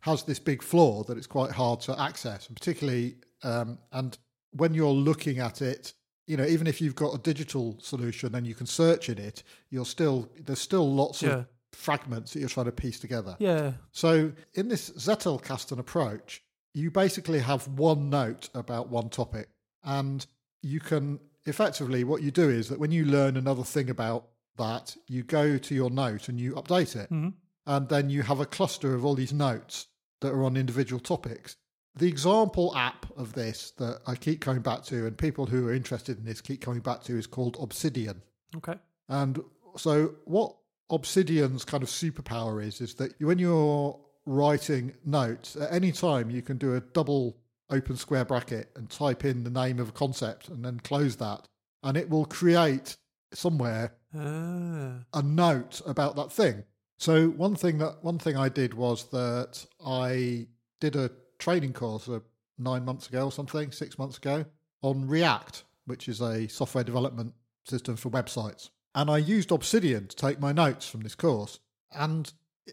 has 0.00 0.22
this 0.24 0.38
big 0.38 0.62
flaw 0.62 1.04
that 1.04 1.18
it's 1.18 1.26
quite 1.26 1.50
hard 1.50 1.80
to 1.82 2.00
access, 2.00 2.46
and 2.48 2.56
particularly 2.56 3.16
um, 3.42 3.78
and 3.92 4.16
when 4.52 4.72
you're 4.74 4.88
looking 4.92 5.38
at 5.38 5.60
it, 5.62 5.92
you 6.26 6.36
know, 6.36 6.44
even 6.46 6.66
if 6.66 6.80
you've 6.80 6.94
got 6.94 7.14
a 7.14 7.18
digital 7.18 7.76
solution 7.80 8.34
and 8.34 8.46
you 8.46 8.54
can 8.54 8.66
search 8.66 9.08
in 9.08 9.18
it, 9.18 9.42
you're 9.70 9.84
still 9.84 10.28
there's 10.46 10.60
still 10.60 10.90
lots 10.92 11.22
Yeah. 11.22 11.30
of 11.30 11.46
fragments 11.72 12.32
that 12.32 12.40
you're 12.40 12.48
trying 12.48 12.66
to 12.66 12.72
piece 12.72 12.98
together. 12.98 13.36
Yeah. 13.38 13.72
So 13.92 14.32
in 14.54 14.68
this 14.68 14.90
Zettelkasten 14.90 15.78
approach, 15.78 16.42
you 16.74 16.90
basically 16.90 17.38
have 17.40 17.68
one 17.68 18.10
note 18.10 18.48
about 18.54 18.88
one 18.88 19.08
topic, 19.10 19.48
and 19.84 20.26
you 20.62 20.80
can 20.80 21.20
effectively 21.46 22.04
what 22.04 22.22
you 22.22 22.30
do 22.30 22.48
is 22.48 22.68
that 22.68 22.78
when 22.78 22.90
you 22.92 23.04
learn 23.04 23.36
another 23.36 23.64
thing 23.64 23.88
about 23.90 24.26
that, 24.60 24.96
you 25.08 25.22
go 25.22 25.58
to 25.58 25.74
your 25.74 25.90
note 25.90 26.28
and 26.28 26.40
you 26.40 26.54
update 26.54 26.96
it, 26.96 27.10
mm-hmm. 27.10 27.30
and 27.66 27.88
then 27.88 28.10
you 28.10 28.22
have 28.22 28.40
a 28.40 28.46
cluster 28.46 28.94
of 28.94 29.04
all 29.04 29.14
these 29.14 29.32
notes 29.32 29.86
that 30.20 30.32
are 30.32 30.44
on 30.44 30.56
individual 30.56 31.00
topics. 31.00 31.56
The 31.96 32.08
example 32.08 32.76
app 32.76 33.06
of 33.16 33.32
this 33.32 33.72
that 33.78 33.98
I 34.06 34.14
keep 34.14 34.40
coming 34.40 34.62
back 34.62 34.84
to, 34.84 35.06
and 35.06 35.18
people 35.18 35.46
who 35.46 35.68
are 35.68 35.74
interested 35.74 36.18
in 36.18 36.24
this 36.24 36.40
keep 36.40 36.60
coming 36.60 36.80
back 36.80 37.02
to, 37.04 37.18
is 37.18 37.26
called 37.26 37.56
Obsidian. 37.60 38.22
Okay. 38.56 38.74
And 39.08 39.40
so, 39.76 40.14
what 40.24 40.54
Obsidian's 40.90 41.64
kind 41.64 41.82
of 41.82 41.88
superpower 41.88 42.64
is, 42.64 42.80
is 42.80 42.94
that 42.94 43.20
when 43.20 43.38
you're 43.38 43.98
writing 44.26 44.92
notes, 45.04 45.56
at 45.56 45.72
any 45.72 45.92
time 45.92 46.30
you 46.30 46.42
can 46.42 46.58
do 46.58 46.74
a 46.76 46.80
double 46.80 47.36
open 47.70 47.96
square 47.96 48.24
bracket 48.24 48.70
and 48.76 48.90
type 48.90 49.24
in 49.24 49.44
the 49.44 49.50
name 49.50 49.78
of 49.78 49.90
a 49.90 49.92
concept 49.92 50.48
and 50.48 50.64
then 50.64 50.80
close 50.80 51.16
that. 51.16 51.46
And 51.82 51.96
it 51.96 52.10
will 52.10 52.26
create 52.26 52.96
somewhere 53.32 53.94
Ah. 54.14 55.04
a 55.14 55.22
note 55.22 55.80
about 55.86 56.16
that 56.16 56.32
thing. 56.32 56.64
So 56.98 57.28
one 57.28 57.54
thing 57.54 57.78
that 57.78 58.02
one 58.02 58.18
thing 58.18 58.36
I 58.36 58.48
did 58.48 58.74
was 58.74 59.04
that 59.10 59.66
I 59.84 60.48
did 60.80 60.96
a 60.96 61.10
training 61.38 61.72
course 61.72 62.08
uh, 62.08 62.20
nine 62.58 62.84
months 62.84 63.08
ago 63.08 63.26
or 63.26 63.32
something, 63.32 63.72
six 63.72 63.98
months 63.98 64.18
ago, 64.18 64.44
on 64.82 65.06
React, 65.08 65.64
which 65.86 66.08
is 66.08 66.20
a 66.20 66.48
software 66.48 66.84
development 66.84 67.34
system 67.64 67.96
for 67.96 68.10
websites. 68.10 68.70
And 68.94 69.08
I 69.08 69.18
used 69.18 69.52
Obsidian 69.52 70.08
to 70.08 70.16
take 70.16 70.40
my 70.40 70.52
notes 70.52 70.88
from 70.88 71.00
this 71.02 71.14
course. 71.14 71.60
And 71.92 72.32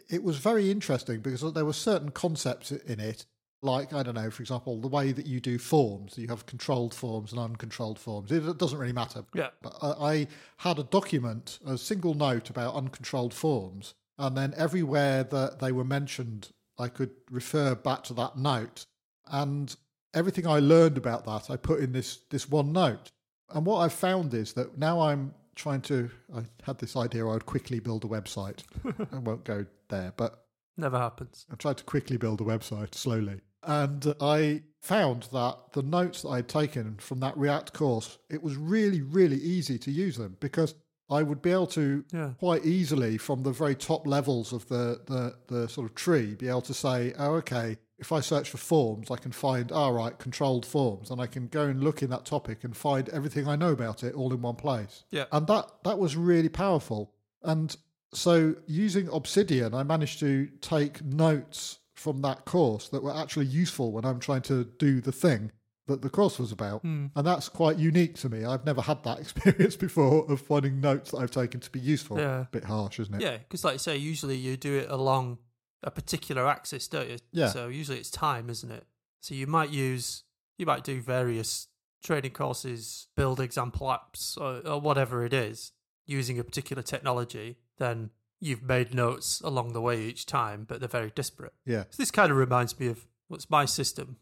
it 0.10 0.24
was 0.24 0.38
very 0.38 0.72
interesting 0.72 1.22
because 1.22 1.54
there 1.54 1.65
were 1.65 1.74
certain 1.74 2.10
concepts 2.10 2.72
in 2.72 3.00
it, 3.00 3.26
like, 3.62 3.93
I 3.93 4.04
don't 4.04 4.15
know, 4.15 4.30
for 4.30 4.43
example, 4.43 4.80
the 4.80 4.88
way 4.88 5.12
that 5.12 5.26
you 5.26 5.39
do 5.39 5.58
forms. 5.58 6.17
You 6.17 6.28
have 6.28 6.46
controlled 6.46 6.93
forms 6.93 7.32
and 7.32 7.41
uncontrolled 7.41 8.00
forms. 8.00 8.32
It 8.32 8.58
doesn't 8.58 8.78
really 8.78 8.93
matter. 8.93 9.24
Yeah. 9.34 9.50
But 9.62 9.77
I 9.81 10.27
had 10.58 10.79
a 10.79 10.84
document, 10.84 11.60
a 11.65 11.77
single 11.77 12.13
note 12.13 12.50
about 12.50 12.75
uncontrolled 12.75 13.34
forms, 13.34 13.94
and 14.17 14.38
then 14.38 14.54
everywhere 14.58 15.23
that 15.23 15.60
they 15.60 15.71
were 15.71 15.84
mentioned, 15.84 16.50
I 16.77 16.88
could 16.88 17.12
refer 17.31 17.75
back 17.75 18.04
to 18.06 18.13
that 18.15 18.38
note. 18.38 18.86
And 19.27 19.75
everything 20.13 20.46
I 20.48 20.60
learned 20.60 20.98
about 20.98 21.25
that, 21.25 21.50
I 21.50 21.58
put 21.58 21.79
in 21.79 21.92
this 21.92 22.19
this 22.29 22.50
one 22.50 22.71
note. 22.71 23.12
And 23.50 23.65
what 23.65 23.77
I've 23.77 23.94
found 23.94 24.34
is 24.34 24.54
that 24.54 24.77
now 24.77 25.02
I'm 25.02 25.34
trying 25.56 25.81
to. 25.81 26.10
I 26.36 26.44
had 26.63 26.77
this 26.77 26.96
idea 26.96 27.25
I 27.25 27.34
would 27.34 27.46
quickly 27.46 27.79
build 27.79 28.06
a 28.06 28.08
website. 28.08 28.63
I 29.12 29.17
won't 29.17 29.44
go 29.44 29.65
there, 29.90 30.13
but 30.15 30.48
Never 30.77 31.00
happens. 31.00 31.46
I 31.52 31.56
tried 31.56 31.77
to 31.77 31.84
quickly 31.84 32.17
build 32.17 32.40
a 32.40 32.44
website 32.44 32.94
slowly. 32.94 33.42
And 33.68 34.15
I 34.22 34.63
found 34.82 35.24
that 35.34 35.58
the 35.74 35.84
notes 35.84 36.22
that 36.22 36.30
I'd 36.30 36.48
taken 36.48 36.96
from 36.98 37.20
that 37.20 37.38
React 37.38 37.74
course, 37.74 38.18
it 38.30 38.42
was 38.42 38.56
really, 38.56 39.02
really 39.02 39.36
easy 39.38 39.78
to 39.80 39.92
use 39.92 40.18
them 40.18 40.38
because 40.40 40.74
I 41.10 41.24
would 41.24 41.42
be 41.42 41.52
able 41.52 41.68
to 41.68 42.04
Yeah. 42.13 42.32
quite 42.40 42.65
easily 42.65 43.18
from 43.18 43.44
the 43.44 43.52
very 43.52 43.76
top 43.76 44.08
levels 44.08 44.54
of 44.54 44.68
the, 44.68 45.02
the, 45.06 45.36
the 45.48 45.70
sort 45.70 45.90
of 45.90 45.96
tree 45.96 46.36
be 46.36 46.48
able 46.48 46.62
to 46.62 46.74
say, 46.74 47.13
oh, 47.18 47.34
okay, 47.36 47.78
if 48.00 48.12
I 48.12 48.20
search 48.20 48.50
for 48.50 48.58
forms, 48.58 49.10
I 49.10 49.15
can 49.15 49.32
find, 49.32 49.72
all 49.72 49.92
right, 49.94 50.18
controlled 50.20 50.65
forms, 50.65 51.10
and 51.10 51.20
I 51.20 51.28
can 51.28 51.48
go 51.48 51.63
and 51.63 51.84
look 51.84 52.04
in 52.04 52.10
that 52.12 52.26
topic 52.26 52.63
and 52.63 52.76
find 52.78 53.10
everything 53.10 53.48
I 53.48 53.56
know 53.56 53.72
about 53.72 54.04
it 54.04 54.13
all 54.13 54.34
in 54.34 54.42
one 54.42 54.56
place. 54.56 55.04
Yeah. 55.10 55.26
And 55.32 55.48
that, 55.48 55.72
that 55.84 55.98
was 55.98 56.15
really 56.15 56.50
powerful. 56.50 57.13
And 57.44 57.76
so 58.13 58.56
using 58.68 59.10
Obsidian, 59.12 59.74
I 59.74 59.84
managed 59.84 60.20
to 60.20 60.48
take 60.62 61.04
notes 61.04 61.80
from 61.98 62.21
that 62.21 62.45
course 62.45 62.89
that 62.89 63.04
were 63.04 63.15
actually 63.15 63.48
useful 63.48 63.91
when 63.91 64.06
I'm 64.06 64.19
trying 64.19 64.43
to 64.43 64.63
do 64.63 65.02
the 65.02 65.12
thing 65.12 65.52
that 65.87 66.02
the 66.02 66.10
course 66.10 66.37
was 66.37 66.52
about. 66.52 66.81
Hmm. 66.81 67.08
And 67.15 67.25
that's 67.25 67.50
quite 67.50 67.77
unique 67.77 68.15
to 68.17 68.29
me. 68.29 68.45
I've 68.45 68.65
never 68.65 68.81
had 68.81 69.04
that 69.04 69.19
experience 69.21 69.75
before 69.75 70.29
of 70.31 70.39
finding 70.39 70.79
notes 70.79 71.12
that 71.12 71.17
I've 71.17 71.31
taken 71.31 71.60
to 71.62 71.71
be 71.71 71.79
useful. 71.79 72.19
Yeah. 72.19 72.45
bit 72.52 72.65
harsh, 72.65 73.00
isn't 73.00 73.15
it? 73.15 73.21
Yeah, 73.21 73.37
because 73.37 73.63
like 73.63 73.73
you 73.73 73.79
say, 73.79 73.98
usually 73.98 74.37
you 74.37 74.58
do 74.58 74.77
it 74.77 74.89
along 74.89 75.39
a 75.83 75.91
particular 75.91 76.48
axis, 76.48 76.87
don't 76.87 77.10
you? 77.10 77.17
Yeah. 77.31 77.48
So 77.48 77.67
usually 77.67 77.98
it's 77.98 78.12
time, 78.12 78.50
isn't 78.50 78.71
it? 78.71 78.85
So 79.21 79.33
you 79.33 79.48
might 79.48 79.69
use, 79.69 80.23
you 80.58 80.65
might 80.65 80.83
do 80.83 81.02
various 81.02 81.67
training 82.04 82.31
courses, 82.31 83.08
build 83.15 83.39
example 83.39 83.87
apps, 83.87 84.37
or, 84.37 84.67
or 84.69 84.79
whatever 84.79 85.25
it 85.25 85.33
is, 85.33 85.71
using 86.06 86.37
a 86.37 86.43
particular 86.43 86.83
technology. 86.83 87.58
Then 87.77 88.12
you've 88.40 88.63
made 88.63 88.94
notes 88.94 89.42
along 89.42 89.73
the 89.73 89.81
way 89.81 90.02
each 90.02 90.25
time, 90.25 90.65
but 90.67 90.79
they're 90.79 90.88
very 90.90 91.12
disparate. 91.13 91.54
Yeah. 91.65 91.83
So 91.90 92.02
this 92.02 92.12
kind 92.12 92.31
of 92.31 92.38
reminds 92.38 92.79
me 92.79 92.88
of 92.88 93.08
what's 93.27 93.50
my 93.50 93.65
system. 93.65 94.17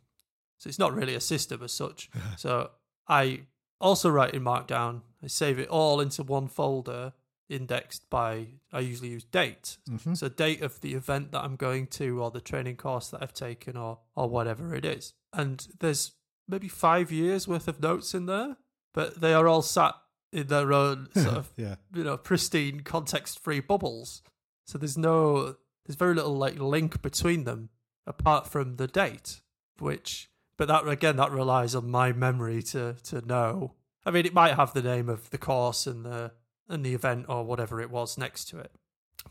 So 0.57 0.67
it's 0.69 0.79
not 0.79 0.93
really 0.93 1.15
a 1.15 1.19
system 1.21 1.61
as 1.63 1.73
such. 1.73 2.09
so 2.37 2.71
I 3.07 3.41
also 3.81 4.09
write 4.09 4.33
in 4.33 4.43
Markdown. 4.43 5.01
I 5.23 5.27
save 5.27 5.59
it 5.59 5.69
all 5.69 5.99
into 5.99 6.23
one 6.23 6.47
folder, 6.47 7.13
indexed 7.49 8.09
by. 8.09 8.47
I 8.71 8.79
usually 8.79 9.09
use 9.09 9.25
date. 9.25 9.77
Mhm. 9.89 10.15
So 10.17 10.29
date 10.29 10.61
of 10.61 10.79
the 10.81 10.93
event 10.93 11.31
that 11.31 11.43
I'm 11.43 11.55
going 11.57 11.87
to, 11.87 12.21
or 12.23 12.31
the 12.31 12.41
training 12.41 12.77
course 12.77 13.09
that 13.09 13.21
I've 13.21 13.33
taken, 13.33 13.75
or 13.75 13.99
or 14.15 14.29
whatever 14.29 14.73
it 14.73 14.85
is. 14.85 15.13
And 15.33 15.67
there's 15.79 16.13
maybe 16.47 16.69
five 16.69 17.11
years 17.11 17.47
worth 17.47 17.67
of 17.67 17.81
notes 17.81 18.13
in 18.13 18.27
there, 18.27 18.57
but 18.93 19.19
they 19.19 19.33
are 19.33 19.47
all 19.47 19.61
sat 19.61 19.95
in 20.35 20.47
their 20.47 20.73
own 20.73 21.07
sort 21.15 21.37
of 21.37 21.51
yeah. 21.55 21.75
you 21.93 22.03
know 22.03 22.17
pristine 22.17 22.81
context 22.81 23.39
free 23.39 23.61
bubbles. 23.61 24.21
So 24.65 24.77
there's 24.77 24.97
no 24.97 25.55
there's 25.85 25.95
very 25.95 26.13
little 26.13 26.35
like 26.35 26.59
link 26.59 27.01
between 27.01 27.45
them 27.45 27.69
apart 28.05 28.47
from 28.47 28.75
the 28.75 28.87
date 28.87 29.41
which 29.79 30.29
but 30.57 30.67
that 30.67 30.87
again 30.87 31.15
that 31.15 31.31
relies 31.31 31.73
on 31.73 31.89
my 31.89 32.11
memory 32.11 32.61
to 32.61 32.95
to 33.03 33.21
know. 33.25 33.75
I 34.05 34.11
mean 34.11 34.25
it 34.25 34.33
might 34.33 34.55
have 34.55 34.73
the 34.73 34.81
name 34.81 35.09
of 35.09 35.29
the 35.29 35.37
course 35.37 35.87
and 35.87 36.05
the 36.05 36.33
and 36.67 36.85
the 36.85 36.93
event 36.93 37.27
or 37.29 37.43
whatever 37.43 37.79
it 37.79 37.89
was 37.89 38.17
next 38.17 38.45
to 38.49 38.59
it. 38.59 38.71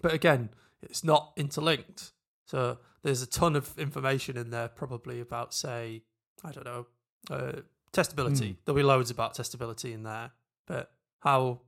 But 0.00 0.14
again 0.14 0.50
it's 0.82 1.04
not 1.04 1.32
interlinked. 1.36 2.12
So 2.46 2.78
there's 3.02 3.20
a 3.20 3.26
ton 3.26 3.56
of 3.56 3.78
information 3.78 4.38
in 4.38 4.50
there 4.50 4.68
probably 4.68 5.20
about 5.20 5.52
say 5.52 6.02
i 6.42 6.50
don't 6.50 6.64
know 6.64 6.86
uh, 7.30 7.60
testability. 7.92 8.48
Hmm. 8.48 8.58
there'll 8.64 8.76
be 8.76 8.82
loads 8.82 9.10
about 9.10 9.34
testability 9.34 9.92
in 9.92 10.02
there. 10.02 10.30
But 10.66 10.90
how 11.24 11.60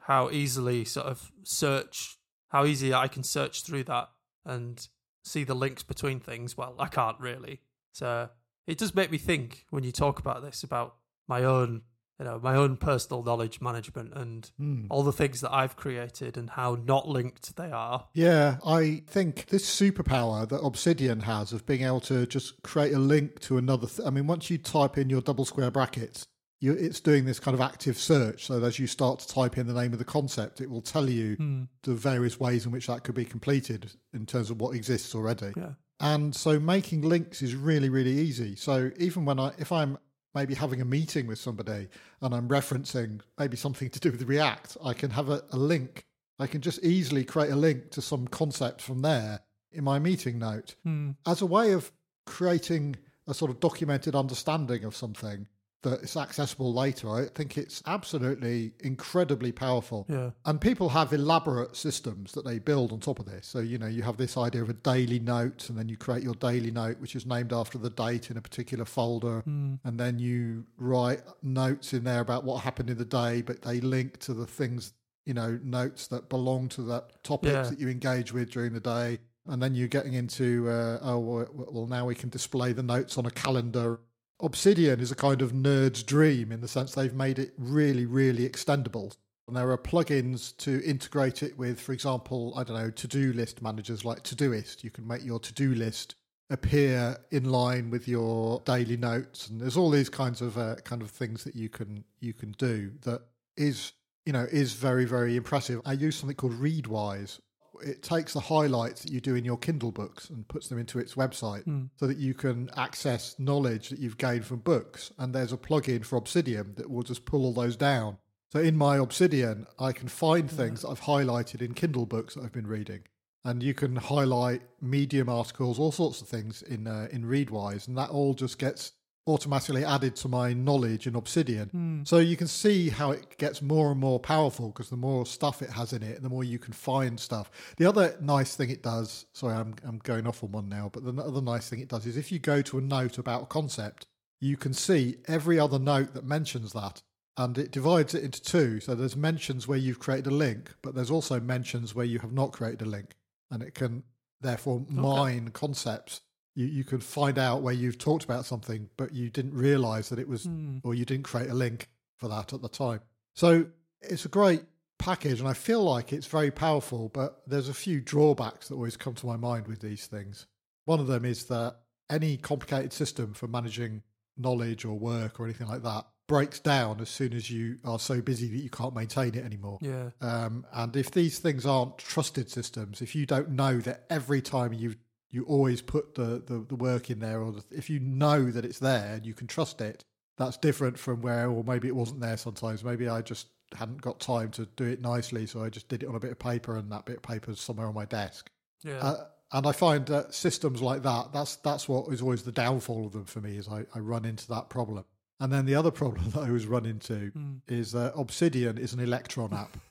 how 0.00 0.28
easily 0.30 0.84
sort 0.84 1.06
of 1.06 1.32
search 1.44 2.18
how 2.48 2.64
easy 2.66 2.92
I 2.92 3.08
can 3.08 3.22
search 3.22 3.62
through 3.64 3.84
that 3.84 4.10
and 4.44 4.86
see 5.24 5.42
the 5.44 5.54
links 5.54 5.82
between 5.82 6.20
things. 6.20 6.56
Well, 6.56 6.74
I 6.78 6.86
can't 6.88 7.18
really. 7.18 7.60
So 7.92 8.28
it 8.66 8.76
does 8.78 8.94
make 8.94 9.10
me 9.10 9.18
think 9.18 9.64
when 9.70 9.82
you 9.84 9.92
talk 9.92 10.18
about 10.18 10.42
this 10.42 10.62
about 10.62 10.96
my 11.26 11.42
own 11.44 11.82
you 12.18 12.24
know 12.26 12.38
my 12.40 12.54
own 12.54 12.76
personal 12.76 13.22
knowledge 13.24 13.60
management 13.60 14.12
and 14.14 14.48
Hmm. 14.56 14.86
all 14.90 15.02
the 15.02 15.12
things 15.12 15.40
that 15.40 15.52
I've 15.52 15.74
created 15.74 16.36
and 16.36 16.50
how 16.50 16.76
not 16.84 17.08
linked 17.08 17.56
they 17.56 17.72
are. 17.72 18.06
Yeah, 18.14 18.58
I 18.64 19.02
think 19.08 19.46
this 19.46 19.64
superpower 19.68 20.48
that 20.48 20.60
Obsidian 20.60 21.20
has 21.20 21.52
of 21.52 21.66
being 21.66 21.82
able 21.82 22.00
to 22.02 22.24
just 22.26 22.62
create 22.62 22.92
a 22.92 22.98
link 23.00 23.40
to 23.40 23.56
another. 23.56 23.88
Th- 23.88 24.06
I 24.06 24.10
mean, 24.10 24.26
once 24.28 24.48
you 24.50 24.58
type 24.58 24.96
in 24.98 25.10
your 25.10 25.22
double 25.22 25.44
square 25.44 25.72
brackets, 25.72 26.24
you, 26.60 26.72
it's 26.72 27.00
doing 27.00 27.24
this 27.24 27.38
kind 27.40 27.54
of 27.54 27.60
active 27.60 27.98
search. 27.98 28.46
So 28.46 28.62
as 28.64 28.78
you 28.78 28.86
start 28.86 29.18
to 29.20 29.28
type 29.28 29.58
in 29.58 29.66
the 29.66 29.74
name 29.74 29.92
of 29.92 29.98
the 29.98 30.04
concept, 30.04 30.60
it 30.60 30.70
will 30.70 30.80
tell 30.82 31.08
you 31.10 31.34
Hmm. 31.36 31.62
the 31.82 31.94
various 31.94 32.38
ways 32.40 32.64
in 32.66 32.72
which 32.72 32.86
that 32.86 33.04
could 33.04 33.14
be 33.14 33.24
completed 33.24 33.92
in 34.12 34.24
terms 34.26 34.50
of 34.50 34.60
what 34.60 34.74
exists 34.74 35.14
already. 35.14 35.52
Yeah. 35.56 35.72
And 36.00 36.34
so 36.34 36.58
making 36.58 37.02
links 37.02 37.42
is 37.42 37.54
really, 37.54 37.88
really 37.88 38.12
easy. 38.18 38.56
So 38.56 38.90
even 38.98 39.24
when 39.24 39.38
I, 39.38 39.52
if 39.58 39.70
I'm 39.72 39.98
maybe 40.34 40.54
having 40.54 40.80
a 40.80 40.84
meeting 40.84 41.26
with 41.26 41.38
somebody 41.38 41.88
and 42.20 42.34
I'm 42.34 42.48
referencing 42.48 43.20
maybe 43.38 43.56
something 43.56 43.90
to 43.90 44.00
do 44.00 44.10
with 44.10 44.22
React, 44.22 44.76
I 44.84 44.92
can 44.94 45.10
have 45.10 45.28
a, 45.28 45.42
a 45.52 45.56
link. 45.56 46.04
I 46.40 46.46
can 46.48 46.60
just 46.60 46.82
easily 46.82 47.24
create 47.24 47.50
a 47.52 47.56
link 47.56 47.90
to 47.92 48.02
some 48.02 48.26
concept 48.26 48.80
from 48.82 49.02
there 49.02 49.40
in 49.70 49.84
my 49.84 49.98
meeting 49.98 50.38
note 50.38 50.74
Hmm. 50.82 51.10
as 51.26 51.42
a 51.42 51.46
way 51.46 51.72
of 51.72 51.92
creating 52.26 52.96
a 53.26 53.34
sort 53.34 53.50
of 53.50 53.60
documented 53.60 54.14
understanding 54.14 54.84
of 54.84 54.96
something 54.96 55.46
that 55.84 56.02
is 56.02 56.16
accessible 56.16 56.74
later. 56.74 57.08
I 57.10 57.26
think 57.34 57.56
it's 57.56 57.82
absolutely 57.86 58.72
incredibly 58.80 59.52
powerful. 59.52 60.04
Yeah. 60.08 60.30
And 60.44 60.60
people 60.60 60.88
have 60.90 61.12
elaborate 61.12 61.76
systems 61.76 62.32
that 62.32 62.44
they 62.44 62.58
build 62.58 62.92
on 62.92 63.00
top 63.00 63.18
of 63.20 63.26
this. 63.26 63.46
So, 63.46 63.60
you 63.60 63.78
know, 63.78 63.86
you 63.86 64.02
have 64.02 64.16
this 64.16 64.36
idea 64.36 64.62
of 64.62 64.68
a 64.70 64.74
daily 64.74 65.20
note, 65.20 65.68
and 65.68 65.78
then 65.78 65.88
you 65.88 65.96
create 65.96 66.22
your 66.22 66.34
daily 66.34 66.70
note, 66.70 66.98
which 67.00 67.14
is 67.16 67.24
named 67.26 67.52
after 67.52 67.78
the 67.78 67.90
date 67.90 68.30
in 68.30 68.36
a 68.36 68.40
particular 68.42 68.84
folder. 68.84 69.40
Hmm. 69.40 69.74
And 69.84 69.98
then 69.98 70.18
you 70.18 70.66
write 70.76 71.22
notes 71.42 71.92
in 71.92 72.04
there 72.04 72.20
about 72.20 72.44
what 72.44 72.62
happened 72.64 72.90
in 72.90 72.98
the 72.98 73.04
day, 73.04 73.42
but 73.42 73.62
they 73.62 73.80
link 73.80 74.18
to 74.20 74.34
the 74.34 74.46
things, 74.46 74.92
you 75.24 75.34
know, 75.34 75.58
notes 75.62 76.08
that 76.08 76.28
belong 76.28 76.68
to 76.70 76.82
that 76.82 77.22
topics 77.22 77.52
Yeah. 77.52 77.62
that 77.62 77.78
you 77.78 77.88
engage 77.88 78.32
with 78.32 78.50
during 78.50 78.72
the 78.72 78.80
day. 78.80 79.18
And 79.46 79.62
then 79.62 79.74
you're 79.74 79.88
getting 79.88 80.14
into, 80.14 80.70
uh, 80.70 80.98
oh, 81.02 81.18
well, 81.18 81.46
well, 81.52 81.86
now 81.86 82.06
we 82.06 82.14
can 82.14 82.30
display 82.30 82.72
the 82.72 82.82
notes 82.82 83.18
on 83.18 83.26
a 83.26 83.30
calendar. 83.30 84.00
Obsidian 84.40 85.00
is 85.00 85.12
a 85.12 85.16
kind 85.16 85.42
of 85.42 85.52
nerd's 85.52 86.02
dream 86.02 86.50
in 86.50 86.60
the 86.60 86.68
sense 86.68 86.94
they've 86.94 87.14
made 87.14 87.38
it 87.38 87.54
really, 87.56 88.06
really 88.06 88.48
extendable. 88.48 89.16
And 89.46 89.56
there 89.56 89.70
are 89.70 89.78
plugins 89.78 90.56
to 90.58 90.82
integrate 90.84 91.42
it 91.42 91.58
with, 91.58 91.78
for 91.80 91.92
example, 91.92 92.54
I 92.56 92.64
don't 92.64 92.76
know, 92.76 92.90
to 92.90 93.06
do 93.08 93.32
list 93.32 93.60
managers 93.60 94.04
like 94.04 94.22
Todoist. 94.22 94.82
You 94.82 94.90
can 94.90 95.06
make 95.06 95.24
your 95.24 95.38
to 95.40 95.52
do 95.52 95.74
list 95.74 96.14
appear 96.50 97.16
in 97.30 97.44
line 97.44 97.90
with 97.90 98.08
your 98.08 98.60
daily 98.64 98.96
notes, 98.96 99.48
and 99.48 99.60
there's 99.60 99.76
all 99.76 99.90
these 99.90 100.08
kinds 100.08 100.40
of 100.40 100.58
uh, 100.58 100.76
kind 100.76 101.02
of 101.02 101.10
things 101.10 101.44
that 101.44 101.54
you 101.54 101.68
can 101.68 102.04
you 102.20 102.32
can 102.32 102.52
do 102.52 102.92
that 103.02 103.22
is 103.56 103.92
you 104.26 104.32
know 104.32 104.46
is 104.50 104.72
very 104.74 105.04
very 105.04 105.36
impressive. 105.36 105.80
I 105.84 105.92
use 105.92 106.16
something 106.16 106.36
called 106.36 106.60
Readwise. 106.60 107.40
It 107.82 108.02
takes 108.02 108.32
the 108.32 108.40
highlights 108.40 109.02
that 109.02 109.12
you 109.12 109.20
do 109.20 109.34
in 109.34 109.44
your 109.44 109.56
Kindle 109.58 109.92
books 109.92 110.30
and 110.30 110.46
puts 110.48 110.68
them 110.68 110.78
into 110.78 110.98
its 110.98 111.14
website 111.14 111.64
Hmm. 111.64 111.84
so 111.96 112.06
that 112.06 112.18
you 112.18 112.34
can 112.34 112.70
access 112.76 113.36
knowledge 113.38 113.88
that 113.90 113.98
you've 113.98 114.18
gained 114.18 114.44
from 114.44 114.60
books. 114.60 115.12
And 115.18 115.34
there's 115.34 115.52
a 115.52 115.56
plugin 115.56 116.04
for 116.04 116.16
Obsidian 116.16 116.74
that 116.76 116.90
will 116.90 117.02
just 117.02 117.24
pull 117.24 117.42
all 117.44 117.52
those 117.52 117.76
down. 117.76 118.18
So 118.52 118.60
in 118.60 118.76
my 118.76 118.96
Obsidian, 118.98 119.66
I 119.78 119.92
can 119.92 120.08
find 120.08 120.48
things 120.50 120.82
that 120.82 120.88
I've 120.88 121.00
highlighted 121.02 121.60
in 121.60 121.74
Kindle 121.74 122.06
books 122.06 122.34
that 122.34 122.44
I've 122.44 122.52
been 122.52 122.66
reading. 122.68 123.00
And 123.44 123.62
you 123.62 123.74
can 123.74 123.96
highlight 123.96 124.62
Medium 124.80 125.28
articles, 125.28 125.78
all 125.78 125.92
sorts 125.92 126.22
of 126.22 126.28
things 126.28 126.62
in 126.62 126.86
uh, 126.86 127.08
in 127.10 127.24
Readwise, 127.24 127.88
and 127.88 127.98
that 127.98 128.10
all 128.10 128.32
just 128.32 128.58
gets 128.58 128.92
automatically 129.26 129.84
added 129.84 130.14
to 130.16 130.28
my 130.28 130.52
knowledge 130.52 131.06
in 131.06 131.14
Obsidian. 131.16 131.68
Hmm. 131.68 132.04
So 132.04 132.18
you 132.18 132.36
can 132.36 132.46
see 132.46 132.90
how 132.90 133.10
it 133.10 133.38
gets 133.38 133.62
more 133.62 133.90
and 133.90 134.00
more 134.00 134.20
powerful 134.20 134.68
because 134.68 134.90
the 134.90 134.96
more 134.96 135.24
stuff 135.24 135.62
it 135.62 135.70
has 135.70 135.92
in 135.92 136.02
it, 136.02 136.22
the 136.22 136.28
more 136.28 136.44
you 136.44 136.58
can 136.58 136.72
find 136.74 137.18
stuff. 137.18 137.50
The 137.78 137.86
other 137.86 138.16
nice 138.20 138.54
thing 138.54 138.70
it 138.70 138.82
does, 138.82 139.26
sorry, 139.32 139.54
I'm 139.54 139.74
I'm 139.86 139.98
going 139.98 140.26
off 140.26 140.44
on 140.44 140.52
one 140.52 140.68
now, 140.68 140.90
but 140.92 141.04
the 141.04 141.22
other 141.22 141.40
nice 141.40 141.68
thing 141.68 141.80
it 141.80 141.88
does 141.88 142.06
is 142.06 142.16
if 142.16 142.30
you 142.30 142.38
go 142.38 142.60
to 142.62 142.78
a 142.78 142.82
note 142.82 143.18
about 143.18 143.44
a 143.44 143.46
concept, 143.46 144.06
you 144.40 144.56
can 144.56 144.74
see 144.74 145.16
every 145.26 145.58
other 145.58 145.78
note 145.78 146.12
that 146.14 146.24
mentions 146.24 146.72
that. 146.72 147.02
And 147.36 147.58
it 147.58 147.72
divides 147.72 148.14
it 148.14 148.22
into 148.22 148.40
two. 148.40 148.78
So 148.78 148.94
there's 148.94 149.16
mentions 149.16 149.66
where 149.66 149.78
you've 149.78 149.98
created 149.98 150.28
a 150.28 150.34
link, 150.34 150.72
but 150.82 150.94
there's 150.94 151.10
also 151.10 151.40
mentions 151.40 151.92
where 151.92 152.04
you 152.04 152.20
have 152.20 152.32
not 152.32 152.52
created 152.52 152.82
a 152.82 152.88
link. 152.88 153.16
And 153.50 153.60
it 153.62 153.74
can 153.74 154.04
therefore 154.40 154.84
mine 154.88 155.48
concepts. 155.48 156.20
You, 156.54 156.66
you 156.66 156.84
can 156.84 157.00
find 157.00 157.38
out 157.38 157.62
where 157.62 157.74
you've 157.74 157.98
talked 157.98 158.24
about 158.24 158.44
something, 158.44 158.88
but 158.96 159.12
you 159.12 159.30
didn't 159.30 159.54
realize 159.54 160.08
that 160.10 160.18
it 160.18 160.28
was, 160.28 160.44
Hmm. 160.44 160.78
or 160.84 160.94
you 160.94 161.04
didn't 161.04 161.24
create 161.24 161.50
a 161.50 161.54
link 161.54 161.88
for 162.16 162.28
that 162.28 162.52
at 162.52 162.62
the 162.62 162.68
time. 162.68 163.00
So 163.34 163.66
it's 164.00 164.24
a 164.24 164.28
great 164.28 164.62
package, 164.98 165.40
and 165.40 165.48
I 165.48 165.54
feel 165.54 165.82
like 165.82 166.12
it's 166.12 166.26
very 166.26 166.50
powerful, 166.50 167.08
but 167.08 167.42
there's 167.46 167.68
a 167.68 167.74
few 167.74 168.00
drawbacks 168.00 168.68
that 168.68 168.74
always 168.76 168.96
come 168.96 169.14
to 169.14 169.26
my 169.26 169.36
mind 169.36 169.66
with 169.66 169.80
these 169.80 170.06
things. 170.06 170.46
One 170.84 171.00
of 171.00 171.06
them 171.08 171.24
is 171.24 171.46
that 171.46 171.76
any 172.08 172.36
complicated 172.36 172.92
system 172.92 173.34
for 173.34 173.48
managing 173.48 174.02
knowledge 174.36 174.84
or 174.84 174.98
work 174.98 175.40
or 175.40 175.44
anything 175.44 175.66
like 175.68 175.82
that 175.82 176.06
breaks 176.26 176.58
down 176.60 177.00
as 177.00 177.08
soon 177.10 177.32
as 177.34 177.50
you 177.50 177.78
are 177.84 177.98
so 177.98 178.20
busy 178.22 178.48
that 178.48 178.56
you 178.62 178.70
can't 178.70 178.94
maintain 178.94 179.34
it 179.34 179.44
anymore. 179.44 179.78
Yeah. 179.82 180.10
Um, 180.22 180.64
and 180.72 180.96
if 180.96 181.10
these 181.10 181.38
things 181.38 181.66
aren't 181.66 181.98
trusted 181.98 182.50
systems, 182.50 183.02
if 183.02 183.14
you 183.14 183.26
don't 183.26 183.50
know 183.50 183.78
that 183.80 184.04
every 184.08 184.40
time 184.40 184.72
you 184.72 184.94
you 185.34 185.44
always 185.44 185.82
put 185.82 186.14
the, 186.14 186.42
the, 186.46 186.64
the 186.68 186.76
work 186.76 187.10
in 187.10 187.18
there, 187.18 187.40
or 187.42 187.52
the, 187.52 187.64
if 187.70 187.90
you 187.90 188.00
know 188.00 188.50
that 188.50 188.64
it's 188.64 188.78
there 188.78 189.14
and 189.14 189.26
you 189.26 189.34
can 189.34 189.46
trust 189.46 189.80
it, 189.80 190.04
that's 190.38 190.56
different 190.56 190.98
from 190.98 191.20
where, 191.22 191.48
or 191.50 191.62
maybe 191.64 191.88
it 191.88 191.96
wasn't 191.96 192.20
there 192.20 192.36
sometimes. 192.36 192.82
Maybe 192.84 193.08
I 193.08 193.22
just 193.22 193.48
hadn't 193.76 194.00
got 194.00 194.20
time 194.20 194.50
to 194.52 194.66
do 194.76 194.84
it 194.84 195.00
nicely, 195.00 195.46
so 195.46 195.62
I 195.62 195.68
just 195.68 195.88
did 195.88 196.02
it 196.02 196.08
on 196.08 196.14
a 196.14 196.20
bit 196.20 196.32
of 196.32 196.38
paper, 196.38 196.76
and 196.76 196.90
that 196.92 197.04
bit 197.06 197.16
of 197.16 197.22
paper 197.22 197.50
is 197.50 197.60
somewhere 197.60 197.86
on 197.86 197.94
my 197.94 198.04
desk. 198.04 198.50
Yeah. 198.82 198.98
Uh, 198.98 199.24
and 199.52 199.66
I 199.66 199.72
find 199.72 200.06
that 200.06 200.34
systems 200.34 200.82
like 200.82 201.02
that, 201.04 201.32
that's 201.32 201.56
that's 201.56 201.88
what 201.88 202.12
is 202.12 202.20
always 202.22 202.42
the 202.42 202.50
downfall 202.52 203.06
of 203.06 203.12
them 203.12 203.24
for 203.26 203.40
me, 203.40 203.56
is 203.56 203.68
I, 203.68 203.84
I 203.94 204.00
run 204.00 204.24
into 204.24 204.48
that 204.48 204.68
problem. 204.68 205.04
And 205.40 205.52
then 205.52 205.66
the 205.66 205.74
other 205.74 205.90
problem 206.02 206.30
that 206.30 206.40
I 206.40 206.46
always 206.48 206.66
run 206.66 206.86
into 206.86 207.30
Hmm. 207.30 207.54
is 207.68 207.92
that 207.92 208.14
Obsidian 208.16 208.78
is 208.78 208.92
an 208.92 209.00
Electron 209.00 209.52
app. 209.52 209.76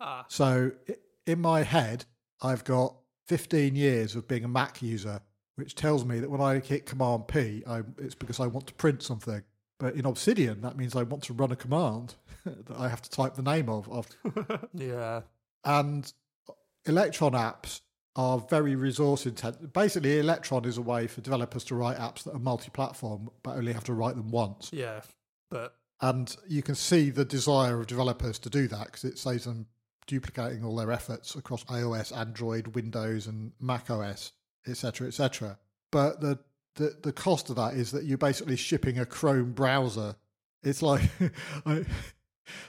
Ah, 0.00 0.24
So 0.28 0.70
in 1.26 1.40
my 1.40 1.62
head, 1.64 2.04
I've 2.40 2.62
got 2.62 2.94
15 3.28 3.76
years 3.76 4.16
of 4.16 4.26
being 4.26 4.44
a 4.44 4.48
Mac 4.48 4.82
user, 4.82 5.20
which 5.56 5.74
tells 5.74 6.04
me 6.04 6.18
that 6.20 6.30
when 6.30 6.40
I 6.40 6.58
hit 6.58 6.86
Command 6.86 7.28
P, 7.28 7.62
I, 7.66 7.82
it's 7.98 8.14
because 8.14 8.40
I 8.40 8.46
want 8.46 8.66
to 8.68 8.74
print 8.74 9.02
something. 9.02 9.42
But 9.78 9.94
in 9.94 10.06
Obsidian, 10.06 10.60
that 10.62 10.76
means 10.76 10.96
I 10.96 11.04
want 11.04 11.22
to 11.24 11.32
run 11.32 11.52
a 11.52 11.56
command 11.56 12.14
that 12.44 12.76
I 12.76 12.88
have 12.88 13.02
to 13.02 13.10
type 13.10 13.34
the 13.34 13.42
name 13.42 13.68
of. 13.68 13.88
of. 13.88 14.08
yeah. 14.74 15.20
And 15.64 16.12
Electron 16.86 17.32
apps 17.32 17.82
are 18.16 18.38
very 18.38 18.74
resource 18.74 19.26
intensive. 19.26 19.72
Basically, 19.72 20.18
Electron 20.18 20.64
is 20.64 20.78
a 20.78 20.82
way 20.82 21.06
for 21.06 21.20
developers 21.20 21.62
to 21.64 21.76
write 21.76 21.98
apps 21.98 22.24
that 22.24 22.34
are 22.34 22.40
multi 22.40 22.70
platform, 22.70 23.30
but 23.44 23.56
only 23.56 23.72
have 23.72 23.84
to 23.84 23.92
write 23.92 24.16
them 24.16 24.30
once. 24.30 24.70
Yeah. 24.72 25.02
But 25.50 25.76
And 26.00 26.34
you 26.48 26.62
can 26.62 26.74
see 26.74 27.10
the 27.10 27.24
desire 27.24 27.78
of 27.78 27.86
developers 27.86 28.38
to 28.40 28.50
do 28.50 28.66
that 28.68 28.86
because 28.86 29.04
it 29.04 29.18
saves 29.18 29.44
them 29.44 29.66
duplicating 30.08 30.64
all 30.64 30.74
their 30.74 30.90
efforts 30.90 31.36
across 31.36 31.62
iOS, 31.64 32.16
Android, 32.16 32.74
Windows, 32.74 33.28
and 33.28 33.52
Mac 33.60 33.88
OS, 33.90 34.32
etc., 34.66 35.06
etc. 35.06 35.58
But 35.92 36.20
the, 36.20 36.40
the 36.74 36.96
the 37.02 37.12
cost 37.12 37.50
of 37.50 37.56
that 37.56 37.74
is 37.74 37.92
that 37.92 38.04
you're 38.04 38.18
basically 38.18 38.56
shipping 38.56 38.98
a 38.98 39.06
Chrome 39.06 39.52
browser. 39.52 40.16
It's 40.64 40.82
like, 40.82 41.02
I, 41.66 41.84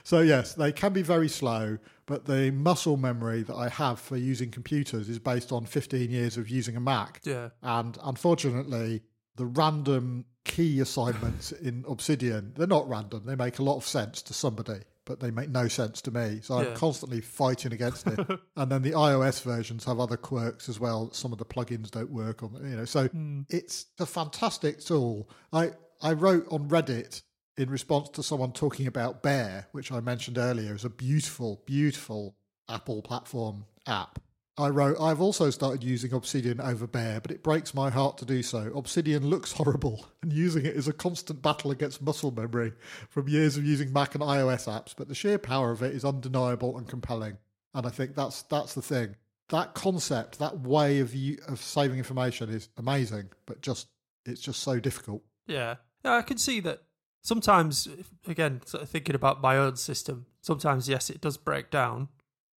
so 0.04 0.20
yes, 0.20 0.54
they 0.54 0.70
can 0.70 0.92
be 0.92 1.02
very 1.02 1.28
slow, 1.28 1.78
but 2.06 2.26
the 2.26 2.50
muscle 2.52 2.96
memory 2.96 3.42
that 3.42 3.56
I 3.56 3.68
have 3.68 3.98
for 3.98 4.16
using 4.16 4.50
computers 4.50 5.08
is 5.08 5.18
based 5.18 5.50
on 5.50 5.64
15 5.64 6.10
years 6.10 6.36
of 6.36 6.48
using 6.48 6.76
a 6.76 6.80
Mac. 6.80 7.20
yeah. 7.24 7.48
And 7.62 7.98
unfortunately, 8.04 9.02
the 9.36 9.46
random 9.46 10.26
key 10.44 10.80
assignments 10.80 11.52
in 11.52 11.84
Obsidian, 11.88 12.52
they're 12.56 12.66
not 12.66 12.88
random. 12.88 13.24
They 13.24 13.36
make 13.36 13.58
a 13.58 13.62
lot 13.62 13.76
of 13.76 13.84
sense 13.86 14.22
to 14.22 14.34
somebody, 14.34 14.80
but 15.04 15.20
they 15.20 15.30
make 15.30 15.50
no 15.50 15.66
sense 15.68 16.00
to 16.02 16.10
me. 16.10 16.40
So 16.42 16.54
I'm 16.54 16.74
constantly 16.74 17.20
fighting 17.20 17.72
against 17.72 18.06
it. 18.06 18.18
and 18.56 18.70
then 18.70 18.82
the 18.82 18.92
iOS 18.92 19.42
versions 19.42 19.84
have 19.84 19.98
other 19.98 20.16
quirks 20.16 20.68
as 20.68 20.78
well. 20.78 21.10
Some 21.12 21.32
of 21.32 21.38
the 21.38 21.44
plugins 21.44 21.90
don't 21.90 22.10
work 22.10 22.42
on, 22.42 22.54
you 22.62 22.76
know. 22.76 22.84
So 22.84 23.08
Hmm. 23.08 23.42
it's 23.48 23.86
a 23.98 24.06
fantastic 24.06 24.80
tool. 24.80 25.28
I, 25.52 25.70
I 26.02 26.12
wrote 26.12 26.46
on 26.50 26.68
Reddit 26.68 27.22
in 27.56 27.68
response 27.70 28.08
to 28.10 28.22
someone 28.22 28.52
talking 28.52 28.86
about 28.86 29.22
Bear, 29.22 29.66
which 29.72 29.90
I 29.92 30.00
mentioned 30.00 30.38
earlier, 30.38 30.74
is 30.74 30.84
a 30.84 30.90
beautiful, 30.90 31.62
beautiful 31.66 32.36
Apple 32.68 33.02
platform 33.02 33.64
app. 33.86 34.18
I 34.60 34.68
wrote, 34.68 35.00
I've 35.00 35.22
also 35.22 35.48
started 35.48 35.82
using 35.82 36.12
Obsidian 36.12 36.60
over 36.60 36.86
Bear, 36.86 37.20
but 37.20 37.30
it 37.30 37.42
breaks 37.42 37.72
my 37.72 37.88
heart 37.88 38.18
to 38.18 38.26
do 38.26 38.42
so. 38.42 38.70
Obsidian 38.74 39.26
looks 39.26 39.52
horrible, 39.52 40.06
and 40.20 40.32
using 40.32 40.66
it 40.66 40.76
is 40.76 40.86
a 40.86 40.92
constant 40.92 41.40
battle 41.40 41.70
against 41.70 42.02
muscle 42.02 42.30
memory 42.30 42.74
from 43.08 43.26
years 43.26 43.56
of 43.56 43.64
using 43.64 43.90
Mac 43.90 44.14
and 44.14 44.22
iOS 44.22 44.68
apps, 44.68 44.94
but 44.94 45.08
the 45.08 45.14
sheer 45.14 45.38
power 45.38 45.70
of 45.70 45.82
it 45.82 45.94
is 45.94 46.04
undeniable 46.04 46.76
and 46.76 46.86
compelling. 46.86 47.38
And 47.72 47.86
I 47.86 47.90
think 47.90 48.14
that's 48.14 48.42
that's 48.42 48.74
the 48.74 48.82
thing. 48.82 49.16
That 49.48 49.74
concept, 49.74 50.38
that 50.40 50.60
way 50.60 51.00
of 51.00 51.14
of 51.48 51.60
saving 51.60 51.98
information 51.98 52.50
is 52.50 52.68
amazing, 52.76 53.30
but 53.46 53.62
just 53.62 53.88
it's 54.26 54.42
just 54.42 54.62
so 54.62 54.78
difficult. 54.78 55.22
Yeah. 55.46 55.76
Yeah, 56.04 56.16
I 56.16 56.22
can 56.22 56.36
see 56.38 56.60
that 56.60 56.82
sometimes, 57.22 57.88
again, 58.26 58.60
sort 58.66 58.82
of 58.82 58.90
thinking 58.90 59.14
about 59.14 59.40
my 59.40 59.56
own 59.56 59.76
system, 59.76 60.26
sometimes, 60.42 60.88
yes, 60.88 61.08
it 61.08 61.20
does 61.20 61.36
break 61.36 61.70
down, 61.70 62.08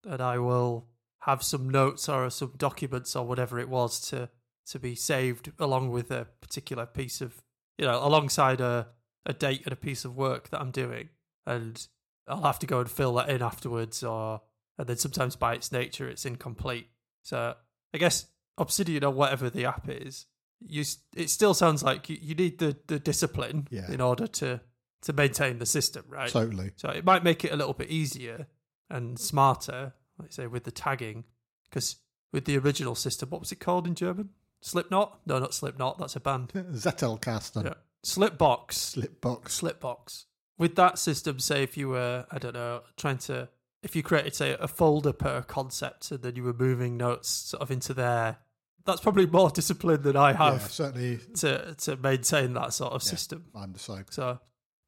and 0.06 0.20
I 0.20 0.38
will 0.38 0.86
have 1.26 1.42
some 1.42 1.68
notes 1.68 2.08
or 2.08 2.28
some 2.30 2.52
documents 2.56 3.14
or 3.16 3.26
whatever 3.26 3.58
it 3.58 3.68
was 3.68 4.00
to, 4.10 4.28
to 4.66 4.78
be 4.78 4.94
saved 4.94 5.52
along 5.58 5.90
with 5.90 6.10
a 6.10 6.26
particular 6.40 6.86
piece 6.86 7.20
of, 7.20 7.42
you 7.78 7.84
know, 7.86 7.98
alongside 8.06 8.60
a, 8.60 8.88
a 9.26 9.32
date 9.32 9.62
and 9.64 9.72
a 9.72 9.76
piece 9.76 10.04
of 10.04 10.16
work 10.16 10.50
that 10.50 10.60
I'm 10.60 10.70
doing. 10.70 11.08
And 11.46 11.86
I'll 12.28 12.42
have 12.42 12.58
to 12.60 12.66
go 12.66 12.80
and 12.80 12.90
fill 12.90 13.14
that 13.14 13.28
in 13.30 13.42
afterwards, 13.42 14.02
or, 14.02 14.42
and 14.78 14.86
then 14.86 14.96
sometimes 14.96 15.36
by 15.36 15.54
its 15.54 15.70
nature, 15.72 16.08
it's 16.08 16.24
incomplete. 16.26 16.88
So 17.22 17.54
I 17.92 17.98
guess 17.98 18.26
Obsidian 18.58 19.04
or 19.04 19.10
whatever 19.10 19.50
the 19.50 19.64
app 19.66 19.88
is, 19.88 20.26
you 20.66 20.84
it 21.14 21.28
still 21.30 21.52
sounds 21.54 21.82
like 21.82 22.08
you, 22.08 22.16
you 22.20 22.34
need 22.34 22.58
the, 22.58 22.76
the 22.86 22.98
discipline 22.98 23.68
Yeah. 23.70 23.90
in 23.90 24.00
order 24.00 24.26
to 24.26 24.60
to 25.02 25.12
maintain 25.12 25.58
the 25.58 25.66
system, 25.66 26.04
right? 26.08 26.30
Totally. 26.30 26.70
So 26.76 26.88
it 26.88 27.04
might 27.04 27.22
make 27.22 27.44
it 27.44 27.52
a 27.52 27.56
little 27.56 27.74
bit 27.74 27.90
easier 27.90 28.46
and 28.88 29.18
smarter, 29.18 29.92
like 30.18 30.32
say 30.32 30.46
with 30.46 30.64
the 30.64 30.70
tagging, 30.70 31.24
because 31.68 31.96
with 32.32 32.44
the 32.44 32.58
original 32.58 32.94
system, 32.94 33.30
what 33.30 33.40
was 33.40 33.52
it 33.52 33.60
called 33.60 33.86
in 33.86 33.94
German? 33.94 34.30
Slipknot? 34.60 35.18
No, 35.26 35.38
not 35.38 35.54
Slipknot. 35.54 35.98
That's 35.98 36.16
a 36.16 36.20
band. 36.20 36.48
Zettelkasten, 36.54 37.64
Yeah. 37.64 37.74
Slipbox. 38.04 38.68
Slipbox. 38.96 39.44
Slipbox. 39.48 40.24
With 40.58 40.76
that 40.76 40.98
system, 40.98 41.38
say 41.38 41.62
if 41.62 41.76
you 41.76 41.88
were, 41.88 42.26
I 42.30 42.38
don't 42.38 42.54
know, 42.54 42.82
trying 42.96 43.18
to, 43.18 43.48
if 43.82 43.96
you 43.96 44.02
created, 44.02 44.34
say, 44.34 44.56
a 44.58 44.68
folder 44.68 45.12
per 45.12 45.42
concept 45.42 46.10
and 46.10 46.22
then 46.22 46.36
you 46.36 46.44
were 46.44 46.52
moving 46.52 46.96
notes 46.96 47.28
sort 47.28 47.62
of 47.62 47.70
into 47.70 47.92
there, 47.94 48.38
that's 48.84 49.00
probably 49.00 49.26
more 49.26 49.50
discipline 49.54 50.02
than 50.02 50.16
I 50.16 50.30
Yeah, 50.30 50.52
have 50.52 50.70
certainly. 50.70 51.18
to, 51.36 51.74
to 51.74 51.96
maintain 51.96 52.52
that 52.54 52.72
sort 52.72 52.92
of 52.92 53.02
Yeah. 53.02 53.10
system. 53.10 53.46
I'm 53.54 53.72
the 53.72 53.78
same. 53.78 54.04
So 54.10 54.38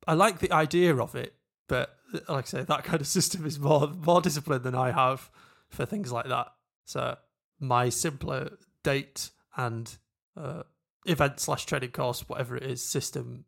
I 0.07 0.15
like 0.15 0.39
the 0.39 0.53
idea 0.53 0.95
of 0.97 1.15
it, 1.15 1.35
but 1.69 1.97
like 2.29 2.47
I 2.47 2.49
say, 2.49 2.63
that 2.63 2.85
kind 2.85 3.01
of 3.01 3.07
system 3.19 3.47
is 3.47 3.59
more 3.59 3.89
more 3.89 4.21
disciplined 4.21 4.65
than 4.65 4.75
I 4.75 4.91
have 4.93 5.31
for 5.69 5.87
things 5.87 6.13
like 6.13 6.29
that. 6.29 6.49
So 6.85 7.17
my 7.59 7.89
simpler 7.89 8.57
date 8.83 9.31
and 9.57 9.97
uh, 10.37 10.63
event 11.07 11.41
slash 11.41 11.67
training 11.67 11.91
course, 11.91 12.29
whatever 12.29 12.57
it 12.57 12.63
is, 12.63 12.83
system 12.83 13.45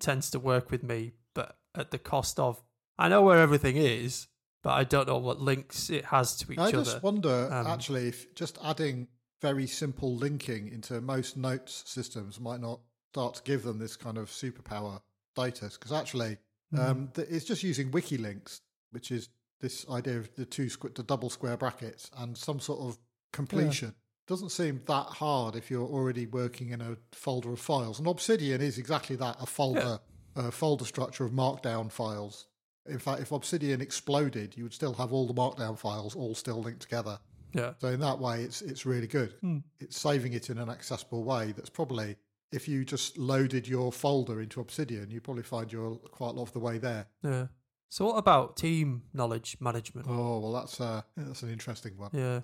tends 0.00 0.30
to 0.30 0.38
work 0.38 0.70
with 0.70 0.82
me, 0.82 1.12
but 1.34 1.58
at 1.74 1.90
the 1.90 1.98
cost 1.98 2.40
of 2.40 2.62
I 2.98 3.08
know 3.08 3.22
where 3.22 3.38
everything 3.38 3.76
is, 3.76 4.28
but 4.62 4.70
I 4.70 4.84
don't 4.84 5.08
know 5.08 5.18
what 5.18 5.40
links 5.40 5.88
it 5.90 6.06
has 6.06 6.36
to 6.38 6.52
each 6.52 6.58
I 6.58 6.68
other. 6.68 6.78
I 6.78 6.82
just 6.82 7.02
wonder, 7.02 7.48
Um, 7.50 7.66
actually, 7.66 8.08
if 8.08 8.34
just 8.34 8.58
adding 8.62 9.08
very 9.40 9.66
simple 9.66 10.14
linking 10.16 10.68
into 10.68 11.00
most 11.00 11.36
notes 11.36 11.82
systems 11.86 12.38
might 12.38 12.60
not 12.60 12.80
start 13.12 13.34
to 13.34 13.42
give 13.42 13.62
them 13.62 13.78
this 13.78 13.96
kind 13.96 14.18
of 14.18 14.28
superpower 14.28 15.00
status. 15.32 15.78
Because 15.78 15.92
actually. 15.92 16.38
Um, 16.78 17.10
it's 17.16 17.44
just 17.44 17.62
using 17.62 17.90
wiki 17.90 18.16
links, 18.18 18.60
which 18.90 19.10
is 19.10 19.28
this 19.60 19.88
idea 19.90 20.18
of 20.18 20.34
the 20.36 20.44
two 20.46 20.66
squ- 20.66 20.94
the 20.94 21.02
double 21.02 21.30
square 21.30 21.56
brackets 21.56 22.10
and 22.18 22.36
some 22.36 22.60
sort 22.60 22.80
of 22.80 22.98
completion. 23.32 23.94
Doesn't 24.26 24.50
seem 24.50 24.80
that 24.86 25.06
hard 25.06 25.56
if 25.56 25.70
you're 25.70 25.86
already 25.88 26.26
working 26.26 26.70
in 26.70 26.80
a 26.80 26.96
folder 27.12 27.52
of 27.52 27.58
files. 27.60 27.98
And 27.98 28.06
Obsidian 28.06 28.60
is 28.60 28.78
exactly 28.78 29.16
that 29.16 29.36
a 29.40 29.46
folder, 29.46 29.98
a 30.36 30.50
folder 30.52 30.84
structure 30.84 31.24
of 31.24 31.32
markdown 31.32 31.90
files. 31.90 32.46
In 32.86 32.98
fact, 32.98 33.20
if 33.20 33.32
Obsidian 33.32 33.80
exploded, 33.80 34.56
you 34.56 34.62
would 34.62 34.72
still 34.72 34.94
have 34.94 35.12
all 35.12 35.26
the 35.26 35.34
markdown 35.34 35.76
files 35.78 36.14
all 36.14 36.34
still 36.34 36.62
linked 36.62 36.80
together. 36.82 37.18
yeah, 37.52 37.72
So 37.78 37.88
in 37.88 38.00
that 38.00 38.18
way, 38.20 38.42
it's 38.42 38.62
it's 38.62 38.86
really 38.86 39.08
good. 39.08 39.34
Hmm. 39.40 39.58
It's 39.80 39.98
saving 39.98 40.32
it 40.32 40.48
in 40.48 40.58
an 40.58 40.70
accessible 40.70 41.24
way. 41.24 41.52
That's 41.52 41.70
probably 41.70 42.16
if 42.52 42.68
you 42.68 42.84
just 42.84 43.16
loaded 43.18 43.66
your 43.68 43.92
folder 43.92 44.40
into 44.40 44.60
Obsidian, 44.60 45.10
you 45.10 45.20
probably 45.20 45.42
find 45.42 45.72
you're 45.72 45.96
quite 45.96 46.30
a 46.30 46.32
lot 46.32 46.42
of 46.42 46.52
the 46.52 46.58
way 46.60 46.78
there. 46.78 47.06
yeah. 47.22 47.46
So 47.92 48.04
what 48.06 48.16
about 48.18 48.56
team 48.56 49.02
knowledge 49.12 49.56
management? 49.58 50.06
Oh 50.08 50.38
well, 50.38 50.52
that's 50.52 50.80
uh, 50.80 51.02
that's 51.16 51.42
an 51.42 51.50
interesting 51.50 51.96
one. 51.98 52.10
Yeah, 52.12 52.40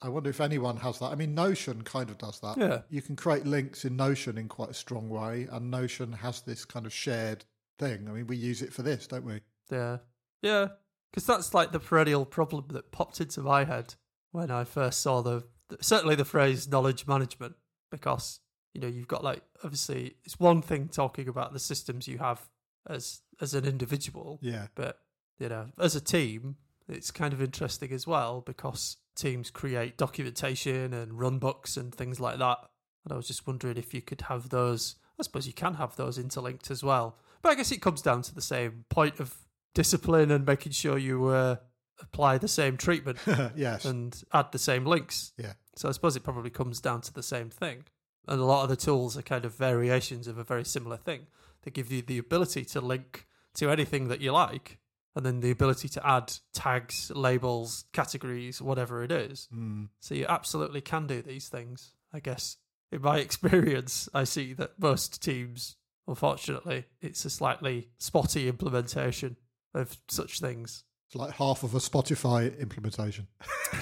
I 0.00 0.08
wonder 0.08 0.30
if 0.30 0.40
anyone 0.40 0.76
has 0.76 1.00
that. 1.00 1.06
I 1.06 1.16
mean, 1.16 1.34
Notion 1.34 1.82
kind 1.82 2.10
of 2.10 2.18
does 2.18 2.38
that. 2.40 2.56
yeah, 2.58 2.82
You 2.90 3.02
can 3.02 3.16
create 3.16 3.44
links 3.44 3.84
in 3.84 3.96
Notion 3.96 4.38
in 4.38 4.46
quite 4.46 4.70
a 4.70 4.74
strong 4.74 5.08
way, 5.08 5.48
and 5.50 5.68
Notion 5.68 6.12
has 6.12 6.42
this 6.42 6.64
kind 6.64 6.86
of 6.86 6.92
shared 6.92 7.44
thing. 7.78 8.06
I 8.08 8.12
mean, 8.12 8.28
we 8.28 8.36
use 8.36 8.62
it 8.62 8.72
for 8.72 8.82
this, 8.82 9.08
don't 9.08 9.24
we? 9.24 9.40
Yeah. 9.68 9.96
Yeah. 10.42 10.68
Because 11.10 11.26
that's 11.26 11.54
like 11.54 11.72
the 11.72 11.80
perennial 11.80 12.24
problem 12.24 12.66
that 12.70 12.92
popped 12.92 13.20
into 13.20 13.40
my 13.40 13.64
head 13.64 13.94
when 14.30 14.50
I 14.52 14.62
first 14.62 15.00
saw 15.00 15.22
the, 15.22 15.42
certainly 15.80 16.14
the 16.14 16.24
phrase 16.24 16.68
knowledge 16.68 17.06
management. 17.08 17.54
Because, 17.90 18.38
you 18.74 18.80
know, 18.80 18.88
you've 18.88 19.08
got 19.08 19.22
like, 19.24 19.42
obviously, 19.62 20.16
it's 20.24 20.38
one 20.38 20.60
thing 20.62 20.88
talking 20.88 21.28
about 21.28 21.52
the 21.52 21.58
systems 21.58 22.06
you 22.08 22.18
have 22.18 22.40
as 22.88 23.20
as 23.40 23.54
an 23.54 23.64
individual, 23.64 24.38
Yeah. 24.42 24.66
but, 24.74 24.98
you 25.38 25.48
know, 25.48 25.66
as 25.78 25.96
a 25.96 26.00
team, 26.00 26.56
it's 26.88 27.10
kind 27.10 27.32
of 27.32 27.40
interesting 27.42 27.90
as 27.92 28.06
well 28.06 28.40
because 28.42 28.98
teams 29.16 29.50
create 29.50 29.96
documentation 29.96 30.92
and 30.92 31.18
run 31.18 31.38
books 31.38 31.76
and 31.76 31.94
things 31.94 32.20
like 32.20 32.38
that. 32.38 32.58
And 33.04 33.12
I 33.12 33.16
was 33.16 33.26
just 33.26 33.46
wondering 33.46 33.76
if 33.76 33.92
you 33.94 34.02
could 34.02 34.22
have 34.22 34.50
those. 34.50 34.96
I 35.18 35.22
suppose 35.22 35.46
you 35.46 35.52
can 35.52 35.74
have 35.74 35.96
those 35.96 36.18
interlinked 36.18 36.70
as 36.70 36.82
well. 36.84 37.16
But 37.42 37.50
I 37.50 37.54
guess 37.54 37.70
it 37.72 37.80
comes 37.82 38.02
down 38.02 38.22
to 38.22 38.34
the 38.34 38.40
same 38.42 38.84
point 38.88 39.18
of 39.20 39.34
discipline 39.74 40.30
and 40.30 40.46
making 40.46 40.72
sure 40.72 40.96
you 40.98 41.26
uh, 41.26 41.56
apply 42.00 42.38
the 42.38 42.48
same 42.48 42.76
treatment 42.76 43.18
yes. 43.56 43.84
and 43.84 44.20
add 44.32 44.52
the 44.52 44.58
same 44.58 44.84
links. 44.86 45.32
Yeah. 45.38 45.52
So 45.76 45.88
I 45.88 45.92
suppose 45.92 46.16
it 46.16 46.22
probably 46.24 46.50
comes 46.50 46.80
down 46.80 47.00
to 47.02 47.12
the 47.12 47.22
same 47.22 47.50
thing. 47.50 47.84
And 48.26 48.40
a 48.40 48.44
lot 48.44 48.62
of 48.62 48.68
the 48.68 48.76
tools 48.76 49.16
are 49.16 49.22
kind 49.22 49.44
of 49.44 49.54
variations 49.54 50.26
of 50.26 50.38
a 50.38 50.44
very 50.44 50.64
similar 50.64 50.96
thing. 50.96 51.26
They 51.62 51.70
give 51.70 51.90
you 51.90 52.02
the 52.02 52.18
ability 52.18 52.64
to 52.66 52.80
link 52.80 53.26
to 53.54 53.70
anything 53.70 54.08
that 54.08 54.20
you 54.20 54.32
like, 54.32 54.78
and 55.14 55.24
then 55.24 55.40
the 55.40 55.50
ability 55.50 55.88
to 55.90 56.06
add 56.06 56.32
tags, 56.52 57.10
labels, 57.14 57.84
categories, 57.92 58.60
whatever 58.60 59.02
it 59.04 59.12
is. 59.12 59.48
Mm. 59.54 59.88
So 60.00 60.14
you 60.14 60.26
absolutely 60.28 60.80
can 60.80 61.06
do 61.06 61.22
these 61.22 61.48
things. 61.48 61.92
I 62.12 62.20
guess 62.20 62.56
in 62.90 63.02
my 63.02 63.18
experience, 63.20 64.08
I 64.12 64.24
see 64.24 64.52
that 64.54 64.78
most 64.78 65.22
teams, 65.22 65.76
unfortunately, 66.06 66.86
it's 67.00 67.24
a 67.24 67.30
slightly 67.30 67.88
spotty 67.98 68.48
implementation 68.48 69.36
of 69.74 69.98
such 70.08 70.40
things. 70.40 70.84
It's 71.08 71.16
like 71.16 71.34
half 71.34 71.62
of 71.62 71.74
a 71.74 71.78
Spotify 71.78 72.58
implementation. 72.58 73.28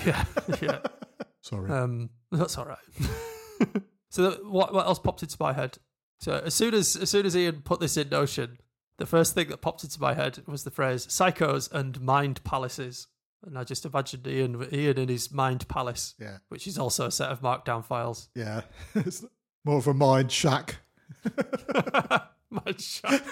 Yeah, 0.06 0.24
yeah. 0.62 0.78
Sorry. 1.42 1.70
Um, 1.70 2.10
that's 2.32 2.56
all 2.56 2.64
right. 2.64 3.82
So 4.12 4.32
what 4.42 4.74
what 4.74 4.86
else 4.86 4.98
popped 4.98 5.22
into 5.22 5.38
my 5.40 5.54
head? 5.54 5.78
So 6.20 6.34
as 6.44 6.52
soon 6.52 6.74
as 6.74 6.96
as 6.96 7.08
soon 7.08 7.24
as 7.24 7.34
Ian 7.34 7.62
put 7.62 7.80
this 7.80 7.96
in 7.96 8.10
Notion, 8.10 8.58
the 8.98 9.06
first 9.06 9.34
thing 9.34 9.48
that 9.48 9.62
popped 9.62 9.84
into 9.84 9.98
my 10.00 10.12
head 10.12 10.42
was 10.46 10.64
the 10.64 10.70
phrase 10.70 11.06
"psychos" 11.06 11.72
and 11.72 11.98
"mind 11.98 12.44
palaces," 12.44 13.08
and 13.42 13.58
I 13.58 13.64
just 13.64 13.86
imagined 13.86 14.26
Ian 14.26 14.68
Ian 14.70 14.98
in 14.98 15.08
his 15.08 15.32
mind 15.32 15.66
palace, 15.66 16.14
yeah. 16.20 16.38
which 16.50 16.66
is 16.66 16.76
also 16.76 17.06
a 17.06 17.10
set 17.10 17.30
of 17.30 17.40
markdown 17.40 17.82
files. 17.82 18.28
Yeah. 18.34 18.60
it's 18.94 19.24
more 19.64 19.78
of 19.78 19.86
a 19.86 19.94
mind 19.94 20.30
shack. 20.30 20.76
mind 22.50 22.80
shack, 22.80 23.22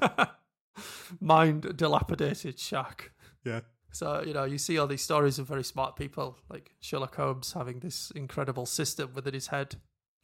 mind 1.20 1.76
dilapidated 1.76 2.60
shack. 2.60 3.10
Yeah. 3.44 3.62
So, 3.90 4.22
you 4.24 4.34
know, 4.34 4.44
you 4.44 4.56
see 4.56 4.78
all 4.78 4.86
these 4.86 5.02
stories 5.02 5.40
of 5.40 5.48
very 5.48 5.64
smart 5.64 5.96
people 5.96 6.38
like 6.48 6.70
Sherlock 6.78 7.16
Holmes 7.16 7.54
having 7.54 7.80
this 7.80 8.12
incredible 8.12 8.66
system 8.66 9.10
within 9.14 9.34
his 9.34 9.48
head 9.48 9.76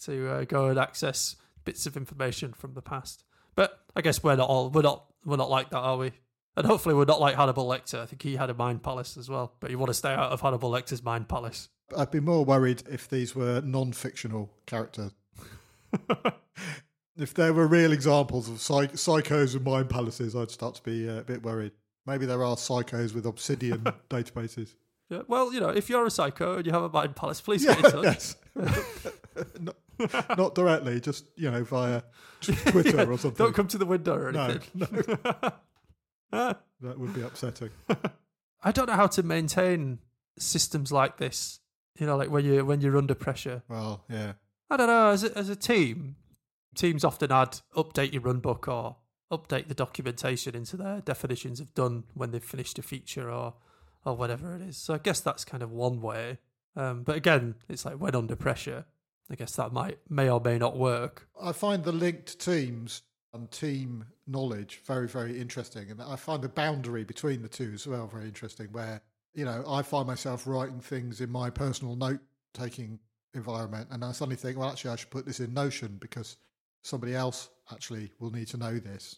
to 0.05 0.29
uh, 0.31 0.45
go 0.45 0.67
and 0.69 0.79
access 0.79 1.37
bits 1.65 1.87
of 1.87 1.97
information 1.97 2.53
from 2.53 2.75
the 2.75 2.83
past. 2.83 3.25
But 3.55 3.79
I 3.97 4.01
guess 4.03 4.23
we're 4.23 4.37
not 4.37 4.49
all 4.49 4.71
we're 4.71 4.83
not 4.83 5.05
we're 5.25 5.37
not 5.37 5.51
like 5.51 5.71
that, 5.71 5.79
are 5.79 5.97
we? 5.97 6.13
And 6.57 6.67
hopefully 6.67 6.95
we're 6.95 7.05
not 7.05 7.21
like 7.21 7.37
Hannibal 7.37 7.67
Lecter. 7.69 8.01
I 8.01 8.07
think 8.07 8.23
he 8.23 8.37
had 8.37 8.51
a 8.51 8.55
mind 8.55 8.83
palace 8.83 9.17
as 9.17 9.29
well. 9.29 9.55
But 9.61 9.71
you 9.71 9.79
want 9.79 9.89
to 9.91 9.95
stay 9.95 10.11
out 10.13 10.33
of 10.33 10.41
Hannibal 10.41 10.71
Lecter's 10.71 11.03
mind 11.03 11.29
palace. 11.29 11.69
I'd 11.97 12.11
be 12.11 12.21
more 12.21 12.45
worried 12.45 12.83
if 12.91 13.09
these 13.09 13.35
were 13.35 13.61
non 13.61 13.93
fictional 13.93 14.51
characters. 14.67 15.13
if 17.17 17.35
there 17.35 17.53
were 17.53 17.67
real 17.67 17.93
examples 17.93 18.49
of 18.49 18.61
psych- 18.61 18.93
psychos 18.95 19.55
and 19.55 19.65
mind 19.65 19.89
palaces, 19.91 20.35
I'd 20.37 20.51
start 20.51 20.75
to 20.77 20.83
be 20.83 21.09
uh, 21.09 21.19
a 21.21 21.23
bit 21.25 21.43
worried. 21.43 21.73
Maybe 22.07 22.27
there 22.27 22.45
are 22.45 22.57
psychos 22.57 23.15
with 23.15 23.27
obsidian 23.27 23.85
databases. 24.11 24.75
Yeah, 25.11 25.23
well, 25.29 25.53
you 25.53 25.61
know, 25.61 25.71
if 25.71 25.89
you're 25.89 26.05
a 26.07 26.11
psycho 26.11 26.57
and 26.59 26.67
you 26.67 26.73
have 26.73 26.83
a 26.83 26.89
mind 26.89 27.17
palace, 27.17 27.41
please 27.41 27.65
Yeah, 27.65 27.75
get 27.81 27.85
in 27.85 27.91
touch. 28.03 28.05
yes. 28.05 28.37
not 30.37 30.55
directly, 30.55 31.01
just, 31.01 31.27
you 31.37 31.51
know, 31.51 31.65
via 31.65 32.03
t- 32.41 32.55
Twitter 32.55 32.97
Yeah, 32.97 33.05
or 33.05 33.19
something. 33.19 33.45
Don't 33.47 33.55
come 33.55 33.69
to 33.69 33.79
the 33.79 33.87
window 33.87 34.15
or 34.17 34.33
no, 34.33 34.41
anything. 34.45 34.89
no, 35.25 35.53
Ah. 36.33 36.57
that 36.81 36.99
would 36.99 37.15
be 37.15 37.23
upsetting. 37.23 37.71
I 38.63 38.71
don't 38.73 38.87
know 38.87 38.95
how 38.95 39.07
to 39.09 39.23
maintain 39.23 39.99
systems 40.39 40.93
like 40.93 41.17
this. 41.17 41.61
You 41.99 42.07
know, 42.07 42.17
like 42.17 42.31
when 42.31 42.45
you 42.45 42.65
when 42.65 42.81
you're 42.81 42.97
under 42.97 43.15
pressure. 43.15 43.63
Well, 43.69 44.05
yeah. 44.09 44.35
I 44.71 44.77
don't 44.77 44.87
know. 44.87 45.09
As 45.11 45.25
a, 45.25 45.37
as 45.37 45.49
a 45.49 45.57
team, 45.57 46.17
teams 46.77 47.03
often 47.03 47.33
add 47.33 47.61
update 47.75 48.13
your 48.13 48.23
run 48.23 48.39
book 48.41 48.69
or 48.69 48.97
update 49.33 49.69
the 49.69 49.75
documentation 49.75 50.55
into 50.55 50.77
their 50.77 51.01
definitions 51.01 51.61
of 51.61 51.75
done 51.75 52.05
when 52.15 52.31
they've 52.31 52.45
finished 52.45 52.79
a 52.79 52.83
feature 52.83 53.31
or 53.31 53.55
or 54.05 54.15
whatever 54.17 54.55
it 54.55 54.63
is. 54.63 54.77
So 54.77 54.95
I 54.95 54.99
guess 54.99 55.21
that's 55.21 55.45
kind 55.45 55.63
of 55.63 55.73
one 55.73 56.01
way. 56.01 56.39
Um, 56.77 57.03
but 57.03 57.17
again, 57.17 57.57
it's 57.69 57.85
like 57.85 57.97
when 57.97 58.15
under 58.15 58.37
pressure. 58.37 58.85
I 59.31 59.35
guess 59.35 59.57
that 59.57 59.73
might 59.73 59.99
may 60.09 60.31
or 60.31 60.41
may 60.41 60.59
not 60.59 60.77
work. 60.77 61.29
I 61.41 61.53
find 61.53 61.85
the 61.85 61.93
linked 61.93 62.39
teams 62.41 63.03
and 63.35 63.51
team 63.51 64.05
knowledge 64.27 64.81
very, 64.85 65.09
very 65.09 65.39
interesting. 65.39 65.91
And 65.91 66.01
I 66.01 66.17
find 66.17 66.43
the 66.43 66.49
boundary 66.49 67.05
between 67.05 67.43
the 67.43 67.49
two 67.49 67.73
as 67.75 67.87
well 67.87 68.07
very 68.07 68.25
interesting, 68.25 68.69
where, 68.73 69.03
you 69.35 69.45
know, 69.45 69.65
I 69.69 69.83
find 69.83 70.07
myself 70.07 70.47
writing 70.47 70.81
things 70.81 71.21
in 71.21 71.31
my 71.31 71.51
personal 71.51 71.97
note 71.97 72.21
taking 72.55 72.99
environment. 73.35 73.89
And 73.91 74.05
I 74.05 74.13
suddenly 74.13 74.37
think, 74.37 74.59
well, 74.59 74.71
actually, 74.71 74.93
I 74.93 74.97
should 74.97 75.11
put 75.11 75.27
this 75.27 75.41
in 75.41 75.53
Notion 75.53 75.99
because 76.01 76.37
somebody 76.83 77.15
else 77.15 77.51
actually 77.71 78.13
will 78.19 78.31
need 78.31 78.49
to 78.49 78.57
know 78.57 78.79
this. 78.79 79.17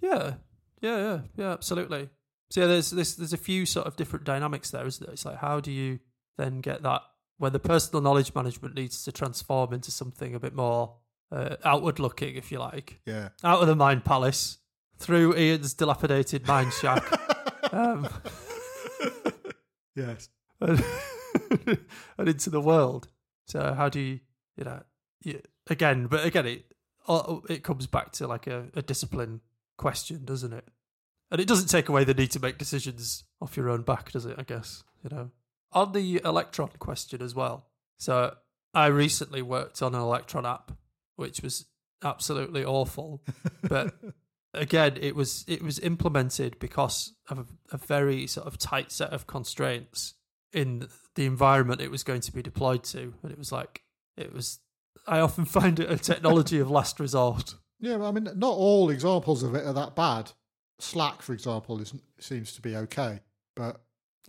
Yeah, 0.00 0.34
yeah, 0.80 0.98
yeah, 0.98 1.20
yeah, 1.36 1.52
absolutely. 1.52 2.10
So 2.50 2.60
yeah, 2.60 2.66
there's 2.66 2.90
this 2.90 3.14
there's 3.14 3.32
a 3.32 3.38
few 3.38 3.66
sort 3.66 3.86
of 3.86 3.96
different 3.96 4.24
dynamics 4.24 4.70
there, 4.70 4.86
isn't 4.86 5.04
there? 5.04 5.12
It's 5.12 5.24
like 5.24 5.38
how 5.38 5.60
do 5.60 5.72
you 5.72 5.98
then 6.36 6.60
get 6.60 6.82
that 6.82 7.02
when 7.38 7.52
the 7.52 7.58
personal 7.58 8.00
knowledge 8.02 8.34
management 8.34 8.74
needs 8.74 9.04
to 9.04 9.12
transform 9.12 9.72
into 9.72 9.90
something 9.90 10.34
a 10.34 10.40
bit 10.40 10.54
more 10.54 10.96
uh, 11.30 11.56
outward 11.64 11.98
looking, 11.98 12.36
if 12.36 12.50
you 12.52 12.58
like, 12.58 13.00
Yeah. 13.04 13.28
out 13.44 13.60
of 13.60 13.66
the 13.68 13.76
mind 13.76 14.04
palace 14.04 14.58
through 14.98 15.36
Ian's 15.36 15.74
dilapidated 15.74 16.46
mind 16.46 16.72
shack, 16.72 17.04
um, 17.72 18.08
yes. 19.94 20.28
and, 20.60 20.82
and 22.18 22.28
into 22.28 22.50
the 22.50 22.60
world. 22.60 23.08
So 23.46 23.74
how 23.74 23.88
do 23.88 24.00
you, 24.00 24.20
you 24.56 24.64
know, 24.64 24.82
you, 25.22 25.40
again, 25.68 26.06
but 26.06 26.24
again, 26.24 26.46
it 26.46 26.64
uh, 27.08 27.36
it 27.48 27.62
comes 27.62 27.86
back 27.86 28.10
to 28.12 28.26
like 28.26 28.46
a, 28.46 28.66
a 28.74 28.82
discipline 28.82 29.40
question, 29.76 30.24
doesn't 30.24 30.52
it? 30.52 30.66
And 31.30 31.40
it 31.40 31.46
doesn't 31.48 31.68
take 31.68 31.88
away 31.88 32.04
the 32.04 32.14
need 32.14 32.30
to 32.32 32.40
make 32.40 32.58
decisions 32.58 33.24
off 33.40 33.56
your 33.56 33.68
own 33.68 33.82
back, 33.82 34.10
does 34.12 34.26
it? 34.26 34.36
I 34.38 34.42
guess 34.42 34.82
you 35.04 35.10
know. 35.16 35.30
On 35.72 35.92
the 35.92 36.20
electron 36.24 36.70
question 36.78 37.20
as 37.20 37.34
well. 37.34 37.66
So 37.98 38.34
I 38.74 38.86
recently 38.86 39.42
worked 39.42 39.82
on 39.82 39.94
an 39.94 40.00
electron 40.00 40.46
app, 40.46 40.72
which 41.16 41.42
was 41.42 41.66
absolutely 42.02 42.64
awful, 42.64 43.22
but 43.62 43.94
again, 44.56 44.98
it 45.00 45.14
was 45.14 45.44
it 45.46 45.62
was 45.62 45.78
implemented 45.78 46.58
because 46.58 47.14
of 47.28 47.46
a, 47.70 47.78
very 47.78 48.26
sort 48.26 48.46
of 48.46 48.58
tight 48.58 48.90
set 48.90 49.12
of 49.12 49.26
constraints 49.26 50.14
in 50.52 50.88
the 51.14 51.26
environment 51.26 51.80
it 51.80 51.90
was 51.90 52.02
going 52.02 52.20
to 52.22 52.32
be 52.32 52.42
deployed 52.42 52.84
to, 52.84 53.14
and 53.22 53.32
it 53.32 53.38
was 53.38 53.52
like 53.52 53.82
it 54.16 54.32
was. 54.32 54.58
I 55.06 55.20
often 55.20 55.44
find 55.46 55.78
it 55.78 55.90
a 55.90 55.96
technology 55.96 56.58
of 56.58 56.70
last 56.70 56.98
resort. 56.98 57.54
Yeah, 57.78 58.02
I 58.02 58.10
mean, 58.10 58.24
not 58.24 58.54
all 58.54 58.90
examples 58.90 59.42
of 59.42 59.54
it 59.54 59.66
are 59.66 59.74
that 59.74 59.94
bad. 59.94 60.32
Slack, 60.78 61.22
for 61.22 61.32
example, 61.32 61.80
is, 61.80 61.94
seems 62.18 62.52
to 62.54 62.62
be 62.62 62.76
okay, 62.76 63.20
but 63.54 63.80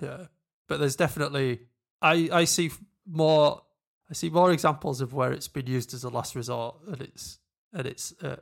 Yeah, 0.02 0.28
but 0.68 0.80
there's 0.80 0.96
definitely 0.96 1.62
I 2.02 2.30
I 2.32 2.44
see 2.46 2.72
more 3.06 3.62
I 4.10 4.14
see 4.14 4.30
more 4.30 4.52
examples 4.52 5.02
of 5.02 5.14
where 5.14 5.32
it's 5.32 5.48
been 5.48 5.68
used 5.68 5.94
as 5.94 6.04
a 6.04 6.10
last 6.10 6.36
resort, 6.36 6.78
and 6.88 7.02
it's 7.02 7.40
and 7.74 7.86
it's 7.86 8.14
a, 8.22 8.40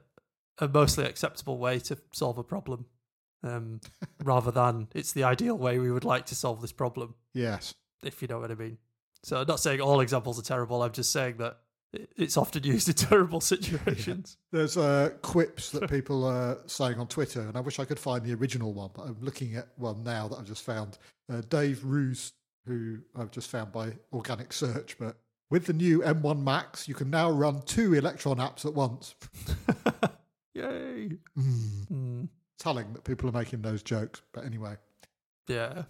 a 0.60 0.68
mostly 0.68 1.06
acceptable 1.06 1.58
way 1.58 1.80
to 1.80 1.98
solve 2.12 2.38
a 2.38 2.44
problem, 2.44 2.86
um, 3.44 3.82
rather 4.24 4.52
than 4.52 4.88
it's 4.94 5.14
the 5.14 5.24
ideal 5.24 5.58
way 5.58 5.80
we 5.80 5.92
would 5.92 6.06
like 6.06 6.28
to 6.28 6.36
solve 6.36 6.62
this 6.62 6.72
problem. 6.72 7.16
yes. 7.34 7.74
if 8.04 8.22
you 8.22 8.28
know 8.28 8.40
what 8.40 8.52
I 8.52 8.56
mean. 8.56 8.78
So 9.24 9.38
I'm 9.38 9.48
not 9.48 9.60
saying 9.60 9.82
all 9.82 10.02
examples 10.02 10.40
are 10.40 10.44
terrible. 10.44 10.84
I'm 10.84 10.92
just 10.92 11.12
saying 11.12 11.38
that 11.38 11.58
it's 12.18 12.38
often 12.38 12.64
used 12.64 12.88
in 12.88 12.94
terrible 13.10 13.42
situations. 13.42 14.38
There's 14.52 14.78
uh, 14.78 15.12
quips 15.22 15.72
that 15.72 15.90
people 15.90 16.24
are 16.26 16.58
saying 16.68 17.00
on 17.00 17.08
Twitter, 17.08 17.42
and 17.42 17.58
I 17.58 17.60
wish 17.62 17.80
I 17.80 17.86
could 17.86 18.00
find 18.00 18.24
the 18.24 18.34
original 18.34 18.74
one, 18.74 18.90
but 18.94 19.04
I'm 19.04 19.18
looking 19.22 19.56
at 19.56 19.68
one 19.78 20.04
now 20.04 20.28
that 20.28 20.38
I've 20.38 20.46
just 20.46 20.64
found. 20.64 20.98
Uh, 21.32 21.42
Dave 21.50 21.84
Roos, 21.84 22.34
who 22.66 23.00
I've 23.16 23.32
just 23.32 23.50
found 23.50 23.72
by 23.72 23.94
organic 24.14 24.54
search, 24.54 24.98
but 25.00 25.18
with 25.52 25.66
the 25.66 25.74
new 25.74 26.00
M1 26.02 26.42
Max, 26.42 26.88
you 26.88 26.96
can 26.96 27.10
now 27.10 27.30
run 27.30 27.62
two 27.66 27.94
Electron 27.94 28.38
apps 28.38 28.66
at 28.66 28.74
once. 28.74 29.16
Yay! 30.54 31.12
Mm, 31.38 31.88
Mm, 31.92 32.30
telling 32.58 32.94
that 32.94 33.04
people 33.04 33.30
are 33.30 33.34
making 33.34 33.62
those 33.62 33.84
jokes, 33.84 34.22
but 34.34 34.46
anyway. 34.46 34.76
yeah. 35.48 35.84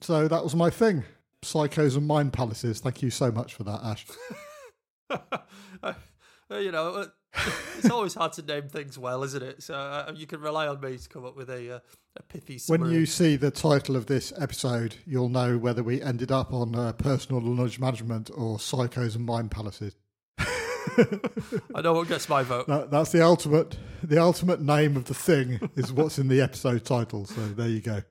So 0.00 0.26
that 0.28 0.42
was 0.42 0.54
my 0.56 0.70
thing. 0.70 1.04
Psychos 1.42 1.96
and 1.96 2.06
mind 2.06 2.32
palaces. 2.32 2.80
Thank 2.80 3.02
you 3.02 3.10
so 3.10 3.30
much 3.30 3.54
for 3.54 3.64
that, 3.64 3.80
Ash. 3.84 4.06
You 6.60 6.70
know, 6.70 6.90
uh, 6.90 7.06
it's 7.78 7.88
always 7.90 8.14
hard 8.14 8.34
to 8.34 8.42
name 8.42 8.68
things 8.68 8.98
well, 8.98 9.22
isn't 9.22 9.42
it? 9.42 9.62
So 9.62 9.74
uh, 9.74 10.12
you 10.14 10.26
can 10.26 10.40
rely 10.40 10.66
on 10.66 10.80
me 10.80 10.98
to 10.98 11.08
come 11.08 11.24
up 11.24 11.34
with 11.34 11.48
a 11.48 11.76
uh, 11.76 11.78
a 12.16 12.22
pithy 12.24 12.58
summary. 12.58 12.90
When 12.90 12.98
you 12.98 13.06
see 13.06 13.36
the 13.36 13.50
title 13.50 13.96
of 13.96 14.06
this 14.06 14.32
episode, 14.38 14.96
you'll 15.06 15.30
know 15.30 15.56
whether 15.56 15.82
we 15.82 16.02
ended 16.02 16.30
up 16.30 16.52
on 16.52 16.74
uh, 16.74 16.92
personal 16.92 17.40
knowledge 17.40 17.78
management 17.78 18.30
or 18.34 18.58
psychos 18.58 19.16
and 19.16 19.24
mind 19.24 19.50
palaces. 19.50 19.96
I 20.38 21.80
know 21.82 21.94
what 21.94 22.08
gets 22.08 22.28
my 22.28 22.42
vote. 22.42 22.66
That, 22.66 22.90
that's 22.90 23.12
the 23.12 23.22
ultimate. 23.22 23.78
The 24.02 24.18
ultimate 24.18 24.60
name 24.60 24.96
of 24.96 25.06
the 25.06 25.14
thing 25.14 25.70
is 25.76 25.92
what's 25.92 26.18
in 26.18 26.28
the 26.28 26.40
episode 26.40 26.84
title. 26.84 27.24
So 27.24 27.40
there 27.48 27.68
you 27.68 27.80
go. 27.80 28.02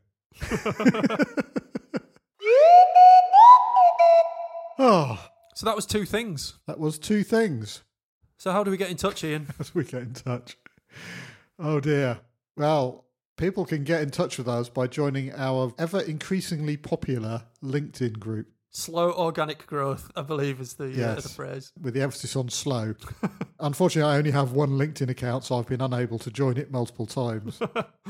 oh, 4.80 5.28
So 5.62 5.68
that 5.68 5.76
was 5.76 5.86
two 5.86 6.06
things. 6.06 6.56
that 6.66 6.80
was 6.80 6.98
two 6.98 7.22
things. 7.24 7.84
So 8.40 8.52
how 8.52 8.64
do 8.64 8.72
we 8.72 8.78
get 8.78 8.90
in 8.90 8.98
touch, 8.98 9.24
Ian? 9.24 9.46
as 9.60 9.76
we 9.76 9.84
get 9.84 10.02
in 10.02 10.14
touch. 10.14 10.58
Oh 11.60 11.80
dear. 11.80 12.22
Well, 12.58 13.06
people 13.38 13.66
can 13.66 13.84
get 13.84 14.02
in 14.02 14.10
touch 14.10 14.40
with 14.40 14.48
us 14.48 14.70
by 14.70 14.88
joining 14.88 15.32
our 15.34 15.72
ever 15.78 16.00
increasingly 16.02 16.78
popular 16.78 17.44
LinkedIn 17.64 18.18
group. 18.18 18.48
Slow 18.74 19.12
organic 19.12 19.68
growth, 19.68 20.10
I 20.16 20.22
believe, 20.22 20.62
is 20.62 20.76
the, 20.76 20.86
uh, 21.06 21.16
the 21.16 21.28
phrase. 21.28 21.74
with 21.82 21.94
the 21.94 22.02
emphasis 22.02 22.38
on 22.38 22.48
slow. 22.48 22.96
Unfortunately, 23.60 24.10
I 24.10 24.18
only 24.18 24.32
have 24.32 24.54
one 24.54 24.72
LinkedIn 24.72 25.10
account, 25.10 25.44
so 25.44 25.60
I've 25.60 25.68
been 25.68 25.82
unable 25.82 26.18
to 26.20 26.32
join 26.32 26.56
it 26.56 26.72
multiple 26.72 27.06
times. 27.06 27.60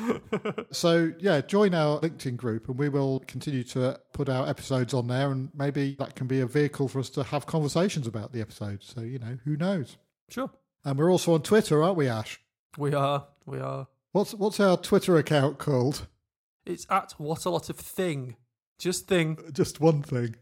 so, 0.72 1.14
yeah, 1.20 1.42
join 1.42 1.74
our 1.74 2.00
LinkedIn 2.02 2.38
group 2.38 2.70
and 2.70 2.78
we 2.78 2.90
will 2.90 3.22
continue 3.22 3.64
to 3.64 4.00
put 4.14 4.30
our 4.30 4.48
episodes 4.48 4.94
on 4.94 5.08
there, 5.08 5.32
and 5.32 5.50
maybe 5.56 5.96
that 5.98 6.16
can 6.16 6.28
be 6.28 6.42
a 6.42 6.46
vehicle 6.46 6.88
for 6.88 7.00
us 7.00 7.10
to 7.10 7.24
have 7.24 7.48
conversations 7.48 8.06
about 8.06 8.32
the 8.32 8.42
episodes. 8.42 8.94
So, 8.94 9.02
you 9.02 9.18
know, 9.18 9.40
who 9.44 9.58
knows? 9.58 9.98
Sure. 10.30 10.52
And 10.86 11.00
we're 11.00 11.12
also 11.12 11.34
on 11.34 11.42
Twitter, 11.42 11.82
aren't 11.82 11.98
we, 11.98 12.08
Ash? 12.08 12.40
We 12.78 12.94
are. 12.94 13.26
We 13.48 13.60
are. 13.60 13.88
What's 14.12 14.34
what's 14.34 14.60
our 14.60 14.78
Twitter 14.78 15.18
account 15.18 15.58
called? 15.58 16.08
It's 16.66 16.86
at 16.90 17.14
what 17.18 17.46
a 17.46 17.50
lot 17.50 17.70
of 17.70 17.78
thing. 17.78 18.36
Just 18.78 19.08
thing. 19.08 19.38
Just 19.52 19.80
one 19.80 20.04
thing. 20.04 20.36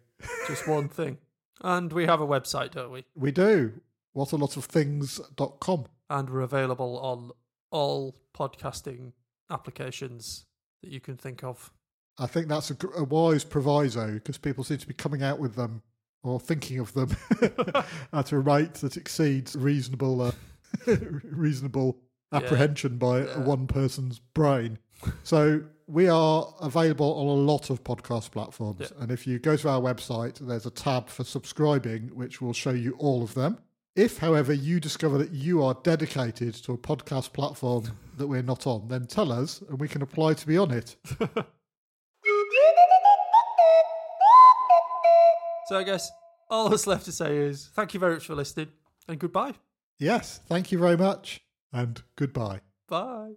Just 0.47 0.67
one 0.67 0.89
thing. 0.89 1.17
And 1.61 1.91
we 1.91 2.05
have 2.05 2.21
a 2.21 2.27
website, 2.27 2.71
don't 2.71 2.91
we? 2.91 3.05
We 3.15 3.31
do. 3.31 3.73
What 4.13 4.31
a 4.31 4.37
lot 4.37 4.57
of 4.57 4.65
things.com. 4.65 5.85
And 6.09 6.29
we're 6.29 6.41
available 6.41 6.97
on 6.99 7.31
all 7.71 8.15
podcasting 8.35 9.11
applications 9.49 10.45
that 10.81 10.91
you 10.91 10.99
can 10.99 11.17
think 11.17 11.43
of. 11.43 11.71
I 12.17 12.25
think 12.25 12.47
that's 12.47 12.71
a, 12.71 12.77
a 12.97 13.03
wise 13.03 13.43
proviso 13.43 14.13
because 14.13 14.37
people 14.37 14.63
seem 14.63 14.77
to 14.79 14.87
be 14.87 14.93
coming 14.93 15.23
out 15.23 15.39
with 15.39 15.55
them 15.55 15.81
or 16.23 16.39
thinking 16.39 16.79
of 16.79 16.93
them 16.93 17.15
at 18.13 18.31
a 18.31 18.39
rate 18.39 18.73
that 18.75 18.97
exceeds 18.97 19.55
reasonable 19.55 20.21
uh, 20.21 20.31
reasonable 21.23 21.97
apprehension 22.33 22.97
by 22.97 23.19
Yeah. 23.21 23.39
one 23.39 23.67
person's 23.67 24.19
brain. 24.19 24.79
So 25.23 25.61
we 25.89 26.07
are 26.07 26.53
available 26.61 27.13
on 27.15 27.25
a 27.27 27.41
lot 27.51 27.69
of 27.69 27.83
podcast 27.83 28.31
platforms, 28.31 28.79
Yeah. 28.81 29.01
and 29.01 29.11
if 29.11 29.25
you 29.25 29.39
go 29.39 29.55
to 29.55 29.69
our 29.69 29.81
website, 29.81 30.37
there's 30.39 30.65
a 30.65 30.71
tab 30.71 31.09
for 31.09 31.23
subscribing, 31.23 32.09
which 32.15 32.41
will 32.41 32.53
show 32.53 32.71
you 32.71 32.95
all 32.99 33.23
of 33.23 33.33
them. 33.33 33.57
If, 33.95 34.19
however, 34.19 34.53
you 34.53 34.79
discover 34.79 35.17
that 35.17 35.31
you 35.31 35.63
are 35.63 35.73
dedicated 35.83 36.53
to 36.55 36.73
a 36.73 36.77
podcast 36.77 37.33
platform 37.33 37.85
that 38.17 38.27
we're 38.27 38.43
not 38.43 38.67
on, 38.67 38.87
then 38.87 39.07
tell 39.07 39.31
us, 39.31 39.61
and 39.67 39.79
we 39.79 39.87
can 39.87 40.01
apply 40.01 40.35
to 40.35 40.47
be 40.47 40.57
on 40.57 40.71
it. 40.71 40.95
So 45.67 45.77
I 45.77 45.83
guess 45.83 46.09
all 46.49 46.67
that's 46.69 46.87
left 46.87 47.05
to 47.05 47.11
say 47.11 47.37
is 47.37 47.69
thank 47.75 47.93
you 47.93 47.99
very 47.99 48.15
much 48.15 48.25
for 48.25 48.33
listening 48.33 48.69
and 49.07 49.19
goodbye. 49.19 49.53
Yes, 49.99 50.39
thank 50.47 50.71
you 50.71 50.79
very 50.79 50.97
much, 50.97 51.41
and 51.71 52.01
goodbye. 52.15 52.61
Bye. 52.87 53.33